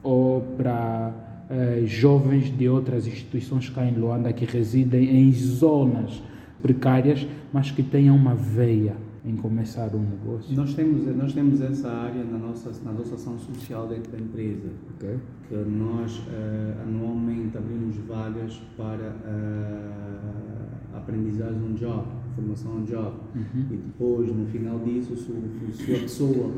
ou 0.03 0.41
para 0.57 1.13
eh, 1.49 1.83
jovens 1.85 2.49
de 2.57 2.67
outras 2.67 3.07
instituições 3.07 3.69
cá 3.69 3.85
em 3.85 3.93
Luanda 3.93 4.33
que 4.33 4.43
residem 4.43 5.15
em 5.15 5.31
zonas 5.31 6.21
precárias, 6.61 7.25
mas 7.53 7.71
que 7.71 7.81
tenham 7.81 8.17
uma 8.17 8.35
veia 8.35 8.97
em 9.23 9.35
começar 9.35 9.93
um 9.95 10.01
negócio? 10.01 10.55
Nós 10.55 10.73
temos, 10.73 11.15
nós 11.15 11.33
temos 11.33 11.61
essa 11.61 11.89
área 11.89 12.23
na 12.23 12.37
nossa, 12.37 12.71
na 12.83 12.91
nossa 12.91 13.15
ação 13.15 13.37
social 13.37 13.87
dentro 13.87 14.11
da 14.11 14.19
empresa, 14.19 14.69
okay. 14.95 15.17
que 15.47 15.55
nós 15.55 16.17
uh, 16.19 16.81
anualmente 16.83 17.57
abrimos 17.57 17.95
vagas 17.97 18.61
para 18.75 19.09
uh, 19.09 20.97
aprendizagem 20.97 21.61
um 21.61 21.73
job. 21.73 22.05
formação 22.35 22.77
on 22.77 22.83
job. 22.83 23.15
E 23.35 23.75
depois, 23.75 24.33
no 24.33 24.45
final 24.47 24.79
disso, 24.79 25.15
se 25.15 25.93
a 25.93 25.99
pessoa 25.99 26.51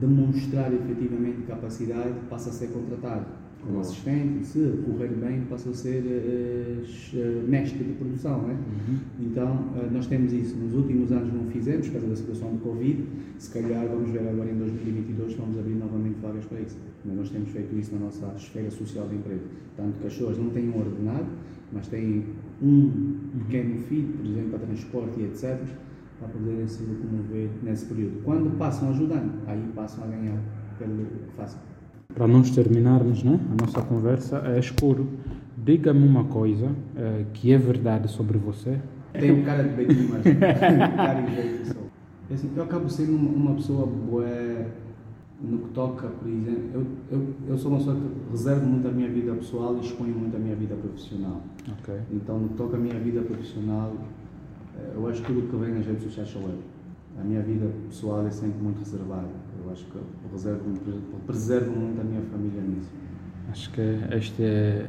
demonstrar 0.00 0.72
efetivamente 0.72 1.42
capacidade, 1.46 2.14
passa 2.28 2.50
a 2.50 2.52
ser 2.52 2.68
contratado 2.68 3.26
como 3.60 3.72
Boa. 3.72 3.80
assistente. 3.80 4.46
Se 4.46 4.60
correr 4.86 5.08
bem, 5.08 5.42
passa 5.50 5.70
a 5.70 5.74
ser 5.74 6.02
eh, 6.06 7.42
mestre 7.46 7.84
de 7.84 7.92
produção. 7.94 8.42
Né? 8.42 8.56
Então, 9.20 9.72
eh, 9.76 9.88
nós 9.92 10.06
temos 10.06 10.32
isso. 10.32 10.56
Nos 10.56 10.74
últimos 10.74 11.10
anos 11.12 11.32
não 11.32 11.46
fizemos, 11.46 11.86
por 11.86 11.94
causa 11.94 12.08
da 12.08 12.16
situação 12.16 12.52
do 12.52 12.58
Covid. 12.60 13.04
Se 13.38 13.50
calhar, 13.50 13.86
vamos 13.88 14.10
ver 14.10 14.28
agora 14.28 14.50
em 14.50 14.56
2022, 14.56 15.34
vamos 15.34 15.58
abrir 15.58 15.74
novamente 15.74 16.16
vagas 16.20 16.44
para 16.44 16.60
isso. 16.60 16.76
Mas 17.04 17.16
nós 17.16 17.30
temos 17.30 17.50
feito 17.50 17.76
isso 17.76 17.94
na 17.94 18.00
nossa 18.00 18.32
esfera 18.36 18.70
social 18.70 19.08
de 19.08 19.16
emprego. 19.16 19.42
Tanto 19.76 19.98
que 20.00 20.06
as 20.06 20.12
pessoas 20.12 20.38
não 20.38 20.50
têm 20.50 20.68
um 20.70 20.78
ordenado, 20.78 21.26
mas 21.72 21.86
têm 21.88 22.24
um 22.62 23.16
pequeno 23.38 23.78
filho, 23.82 24.08
por 24.16 24.26
exemplo, 24.26 24.50
para 24.50 24.58
transporte 24.60 25.20
e 25.20 25.24
etc., 25.24 25.58
para 26.18 26.28
poderem 26.28 26.66
se 26.66 26.82
locomover 26.84 27.50
nesse 27.62 27.86
período. 27.86 28.22
Quando 28.24 28.56
passam 28.58 28.90
ajudando, 28.90 29.32
aí 29.46 29.62
passam 29.74 30.04
a 30.04 30.06
ganhar 30.08 30.38
pelo 30.78 31.04
que 31.04 31.36
fazem. 31.36 31.60
Para 32.14 32.26
nós 32.26 32.50
terminarmos 32.50 33.22
né, 33.22 33.38
a 33.52 33.62
nossa 33.64 33.82
conversa, 33.82 34.42
é 34.46 34.58
escuro. 34.58 35.08
Diga-me 35.56 36.06
uma 36.06 36.24
coisa 36.24 36.70
eh, 36.96 37.24
que 37.34 37.52
é 37.52 37.58
verdade 37.58 38.08
sobre 38.08 38.38
você. 38.38 38.80
Tem 39.12 39.32
um 39.32 39.44
cara 39.44 39.62
de 39.62 39.74
beitinho, 39.74 40.08
mas 40.10 40.22
cara 40.22 41.20
e 41.20 41.64
só. 41.66 41.78
É 42.30 42.34
Assim, 42.34 42.50
eu 42.54 42.62
acabo 42.62 42.88
sendo 42.88 43.14
uma, 43.14 43.30
uma 43.30 43.54
pessoa 43.54 43.86
boa 43.86 44.24
no 45.40 45.58
que 45.58 45.68
toca, 45.68 46.08
por 46.08 46.28
exemplo, 46.28 46.62
eu, 46.74 46.86
eu, 47.12 47.26
eu 47.48 47.58
sou 47.58 47.70
uma 47.70 47.78
pessoa 47.78 47.96
que 47.96 48.30
reservo 48.30 48.66
muito 48.66 48.88
a 48.88 48.90
minha 48.90 49.08
vida 49.08 49.32
pessoal 49.34 49.76
e 49.76 49.80
exponho 49.80 50.14
muito 50.14 50.36
a 50.36 50.40
minha 50.40 50.56
vida 50.56 50.74
profissional. 50.74 51.42
Ok. 51.78 51.94
Então, 52.12 52.40
no 52.40 52.48
que 52.48 52.54
toca 52.54 52.76
a 52.76 52.80
minha 52.80 52.98
vida 52.98 53.20
profissional, 53.22 53.94
eu 54.94 55.08
acho 55.08 55.22
que 55.22 55.32
tudo 55.32 55.48
que 55.48 55.56
vem 55.56 55.74
nas 55.74 55.86
redes 55.86 56.02
sociais 56.04 56.28
sou 56.28 56.42
eu. 56.42 56.58
A 57.20 57.24
minha 57.24 57.42
vida 57.42 57.66
pessoal 57.88 58.26
é 58.26 58.30
sempre 58.30 58.62
muito 58.62 58.78
reservada. 58.78 59.26
Eu 59.64 59.72
acho 59.72 59.84
que 59.86 59.96
eu 59.96 60.02
reservo, 60.32 60.60
preservo 61.26 61.70
muito 61.72 62.00
a 62.00 62.04
minha 62.04 62.20
família 62.22 62.60
nisso. 62.62 62.90
Acho 63.50 63.70
que 63.72 63.80
este 64.16 64.42
é, 64.42 64.86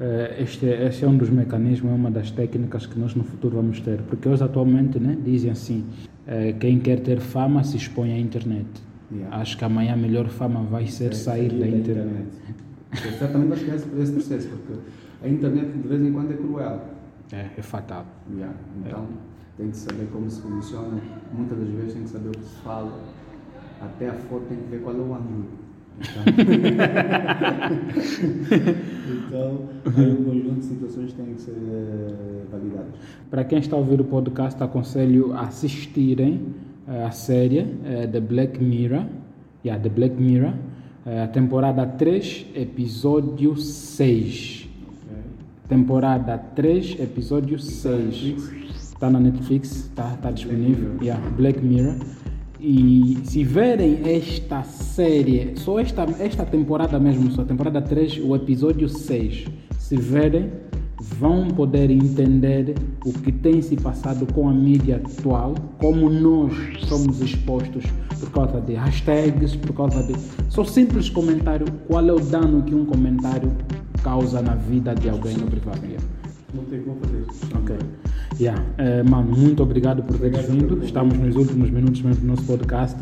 eh, 0.00 0.36
este, 0.42 0.66
é- 0.68 0.86
esse 0.88 1.04
é 1.04 1.08
um 1.08 1.16
dos 1.16 1.30
mecanismos, 1.30 1.90
é 1.90 1.94
uma 1.94 2.10
das 2.10 2.30
técnicas 2.30 2.84
que 2.86 2.98
nós 2.98 3.14
no 3.14 3.24
futuro 3.24 3.56
vamos 3.56 3.80
ter. 3.80 4.02
Porque 4.02 4.28
hoje, 4.28 4.42
atualmente, 4.44 4.98
né, 4.98 5.16
dizem 5.24 5.50
assim: 5.50 5.84
eh, 6.26 6.52
quem 6.60 6.78
quer 6.78 7.00
ter 7.00 7.20
fama 7.20 7.64
se 7.64 7.76
expõe 7.76 8.12
à 8.12 8.18
internet. 8.18 8.66
Yeah. 9.10 9.36
Acho 9.36 9.56
que 9.58 9.64
amanhã 9.64 9.92
a 9.94 9.96
melhor 9.96 10.28
fama 10.28 10.62
vai 10.62 10.86
ser 10.86 11.12
É, 11.12 11.14
sair 11.14 11.50
da 11.52 11.66
internet. 11.68 12.28
Eu 13.04 13.12
certamente 13.12 13.52
acho 13.54 13.64
que 13.64 13.70
é 13.70 13.74
esse 14.02 14.12
processo, 14.12 14.48
porque 14.48 14.80
a 15.22 15.28
internet 15.28 15.70
de 15.72 15.88
vez 15.88 16.02
em 16.02 16.12
quando 16.12 16.32
é 16.32 16.36
cruel. 16.36 16.80
É, 17.30 17.50
é 17.56 17.62
fatal. 17.62 18.04
Yeah. 18.34 18.54
Então 18.84 19.06
tem 19.56 19.70
que 19.70 19.76
saber 19.76 20.08
como 20.12 20.28
se 20.30 20.40
posiciona. 20.40 21.00
Muitas 21.32 21.58
das 21.58 21.68
vezes 21.68 21.92
tem 21.94 22.02
que 22.02 22.08
saber 22.08 22.28
o 22.28 22.32
que 22.32 22.44
se 22.44 22.56
fala. 22.62 22.92
Até 23.80 24.08
a 24.08 24.14
foto 24.14 24.44
tem 24.48 24.58
que 24.58 24.70
ver 24.70 24.82
qual 24.82 24.94
é 24.94 24.98
o 24.98 25.14
ângulo. 25.14 25.46
Então, 25.98 26.22
então 29.28 29.68
aí 29.96 30.10
um 30.10 30.24
conjunto 30.24 30.60
de 30.60 30.64
situações 30.64 31.12
tem 31.12 31.34
que 31.34 31.40
ser 31.40 31.52
eh, 31.52 32.44
validadas. 32.50 32.94
Para 33.30 33.44
quem 33.44 33.58
está 33.58 33.76
a 33.76 33.78
ouvir 33.78 34.00
o 34.00 34.04
podcast, 34.04 34.62
aconselho 34.62 35.34
a 35.34 35.42
assistirem 35.42 36.54
eh, 36.88 37.04
a 37.04 37.10
série 37.10 37.76
eh, 37.84 38.06
The 38.06 38.20
Black 38.20 38.62
Mirror. 38.62 39.04
Yeah, 39.64 39.82
The 39.82 39.90
Black 39.90 40.20
Mirror. 40.20 40.54
a 41.04 41.26
temporada 41.28 41.86
3, 41.86 42.46
episódio 42.54 43.56
6. 43.56 44.61
Temporada 45.72 46.36
3, 46.36 47.00
episódio 47.00 47.58
6. 47.58 48.36
Está 48.76 49.08
na 49.08 49.18
Netflix, 49.18 49.86
está 49.86 50.18
tá 50.20 50.30
disponível. 50.30 50.98
Yeah, 51.00 51.18
Black 51.30 51.64
Mirror. 51.64 51.96
E 52.60 53.16
se 53.24 53.42
verem 53.42 54.02
esta 54.04 54.62
série, 54.64 55.54
só 55.56 55.80
esta, 55.80 56.02
esta 56.18 56.44
temporada 56.44 56.98
mesmo, 56.98 57.30
só 57.30 57.42
temporada 57.42 57.80
3, 57.80 58.18
o 58.22 58.36
episódio 58.36 58.86
6, 58.86 59.46
se 59.78 59.96
verem, 59.96 60.50
vão 61.18 61.48
poder 61.48 61.90
entender 61.90 62.74
o 63.04 63.12
que 63.12 63.32
tem 63.32 63.60
se 63.60 63.76
passado 63.76 64.26
com 64.32 64.48
a 64.48 64.52
mídia 64.52 64.96
atual, 64.96 65.54
como 65.78 66.08
nós 66.08 66.52
somos 66.86 67.20
expostos 67.20 67.84
por 68.20 68.30
causa 68.30 68.60
de 68.60 68.74
hashtags, 68.74 69.56
por 69.56 69.74
causa 69.74 70.02
de. 70.02 70.14
Só 70.48 70.64
simples 70.64 71.10
comentário, 71.10 71.66
qual 71.88 72.06
é 72.06 72.12
o 72.12 72.20
dano 72.20 72.62
que 72.62 72.74
um 72.74 72.84
comentário 72.84 73.50
causa 74.02 74.40
na 74.42 74.54
vida 74.54 74.94
de 74.94 75.08
alguém 75.08 75.36
no 75.36 75.46
privado. 75.46 75.80
Não 76.54 76.64
tem 76.64 76.82
como 76.82 76.98
fazer. 77.00 77.24
Ok. 77.56 77.76
Yeah. 78.40 78.60
Eh, 78.78 79.02
mano, 79.02 79.36
muito 79.36 79.62
obrigado 79.62 80.02
por 80.02 80.18
teres 80.18 80.46
vindo. 80.48 80.82
Estamos 80.82 81.16
nos 81.18 81.36
últimos 81.36 81.70
minutos 81.70 82.00
mesmo 82.02 82.22
do 82.22 82.26
nosso 82.28 82.42
podcast. 82.44 82.98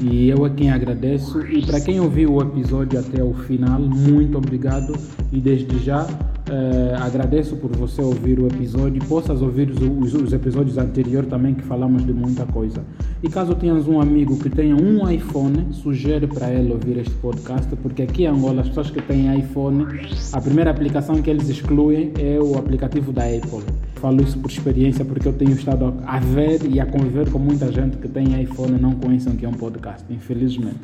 E 0.00 0.28
eu 0.30 0.44
a 0.44 0.50
quem 0.50 0.70
agradeço. 0.70 1.40
E 1.46 1.66
para 1.66 1.80
quem 1.80 2.00
ouviu 2.00 2.32
o 2.34 2.40
episódio 2.42 2.98
até 2.98 3.22
o 3.22 3.34
final, 3.34 3.80
muito 3.80 4.38
obrigado. 4.38 4.94
E 5.32 5.40
desde 5.40 5.78
já 5.80 6.06
eh, 6.48 6.96
agradeço 6.98 7.56
por 7.56 7.70
você 7.76 8.00
ouvir 8.00 8.38
o 8.38 8.46
episódio. 8.46 9.02
Possas 9.04 9.42
ouvir 9.42 9.68
os, 9.70 9.78
os- 10.14 10.22
os 10.22 10.32
episódios 10.32 10.78
anteriores 10.78 11.28
também, 11.28 11.54
que 11.54 11.62
falamos 11.62 12.06
de 12.06 12.12
muita 12.14 12.46
coisa. 12.46 12.82
E 13.22 13.28
caso 13.28 13.54
tenhas 13.56 13.86
um 13.88 14.00
amigo 14.00 14.38
que 14.38 14.48
tenha 14.48 14.76
um 14.76 15.10
iPhone, 15.10 15.66
sugere 15.72 16.26
para 16.28 16.50
ele 16.50 16.72
ouvir 16.72 16.98
este 16.98 17.14
podcast, 17.16 17.68
porque 17.82 18.02
aqui 18.02 18.22
em 18.22 18.26
Angola, 18.28 18.62
as 18.62 18.68
pessoas 18.68 18.90
que 18.90 19.02
têm 19.02 19.38
iPhone, 19.38 19.84
a 20.32 20.40
primeira 20.40 20.70
aplicação 20.70 21.20
que 21.20 21.28
eles 21.28 21.48
excluem 21.50 22.12
é 22.18 22.38
o 22.40 22.56
aplicativo 22.56 23.12
da 23.12 23.24
Apple. 23.24 23.64
Falo 24.00 24.22
isso 24.22 24.38
por 24.38 24.50
experiência, 24.50 25.04
porque 25.04 25.26
eu 25.26 25.32
tenho 25.32 25.52
estado 25.52 25.94
a 26.06 26.20
ver 26.20 26.64
e 26.68 26.78
a 26.80 26.86
conviver 26.86 27.30
com 27.30 27.38
muita 27.38 27.70
gente 27.72 27.96
que 27.96 28.08
tem 28.08 28.40
iPhone 28.42 28.76
e 28.76 28.80
não 28.80 28.92
conhecem 28.92 29.34
que 29.36 29.44
é 29.44 29.48
um 29.48 29.54
podcast, 29.54 30.04
infelizmente. 30.08 30.78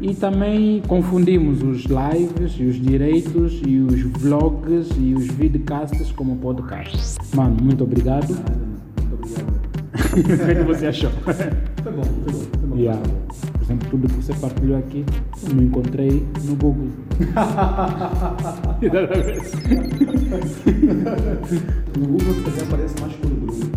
E 0.00 0.14
também 0.14 0.82
confundimos 0.86 1.62
os 1.62 1.84
lives 1.84 2.52
e 2.58 2.64
os 2.64 2.76
direitos 2.76 3.60
e 3.66 3.78
os 3.78 4.02
vlogs 4.02 4.90
e 4.98 5.14
os 5.14 5.26
videocasts 5.26 6.12
como 6.12 6.36
podcast. 6.36 7.16
Mano, 7.34 7.56
muito 7.62 7.82
obrigado. 7.82 8.28
Muito 8.28 9.14
obrigado. 9.14 9.65
O 10.20 10.22
que 10.22 10.32
é 10.50 10.54
que 10.54 10.62
você 10.62 10.86
achou? 10.86 11.10
Foi 11.10 11.34
bom, 11.92 12.02
foi 12.02 12.32
bom. 12.32 12.38
Foi 12.58 12.68
bom. 12.68 12.76
Yeah. 12.76 13.02
Por 13.52 13.62
exemplo, 13.62 13.88
tudo 13.90 14.08
que 14.08 14.14
você 14.14 14.32
partilhou 14.34 14.78
aqui, 14.78 15.04
eu 15.42 15.54
não 15.54 15.62
encontrei 15.62 16.26
no 16.44 16.56
Google. 16.56 16.88
No 21.96 22.06
Google, 22.08 22.34
calhar, 22.44 22.66
aparece 22.66 22.94
mais 23.00 23.12
que 23.14 23.26
o 23.26 23.30
Bruno. 23.30 23.72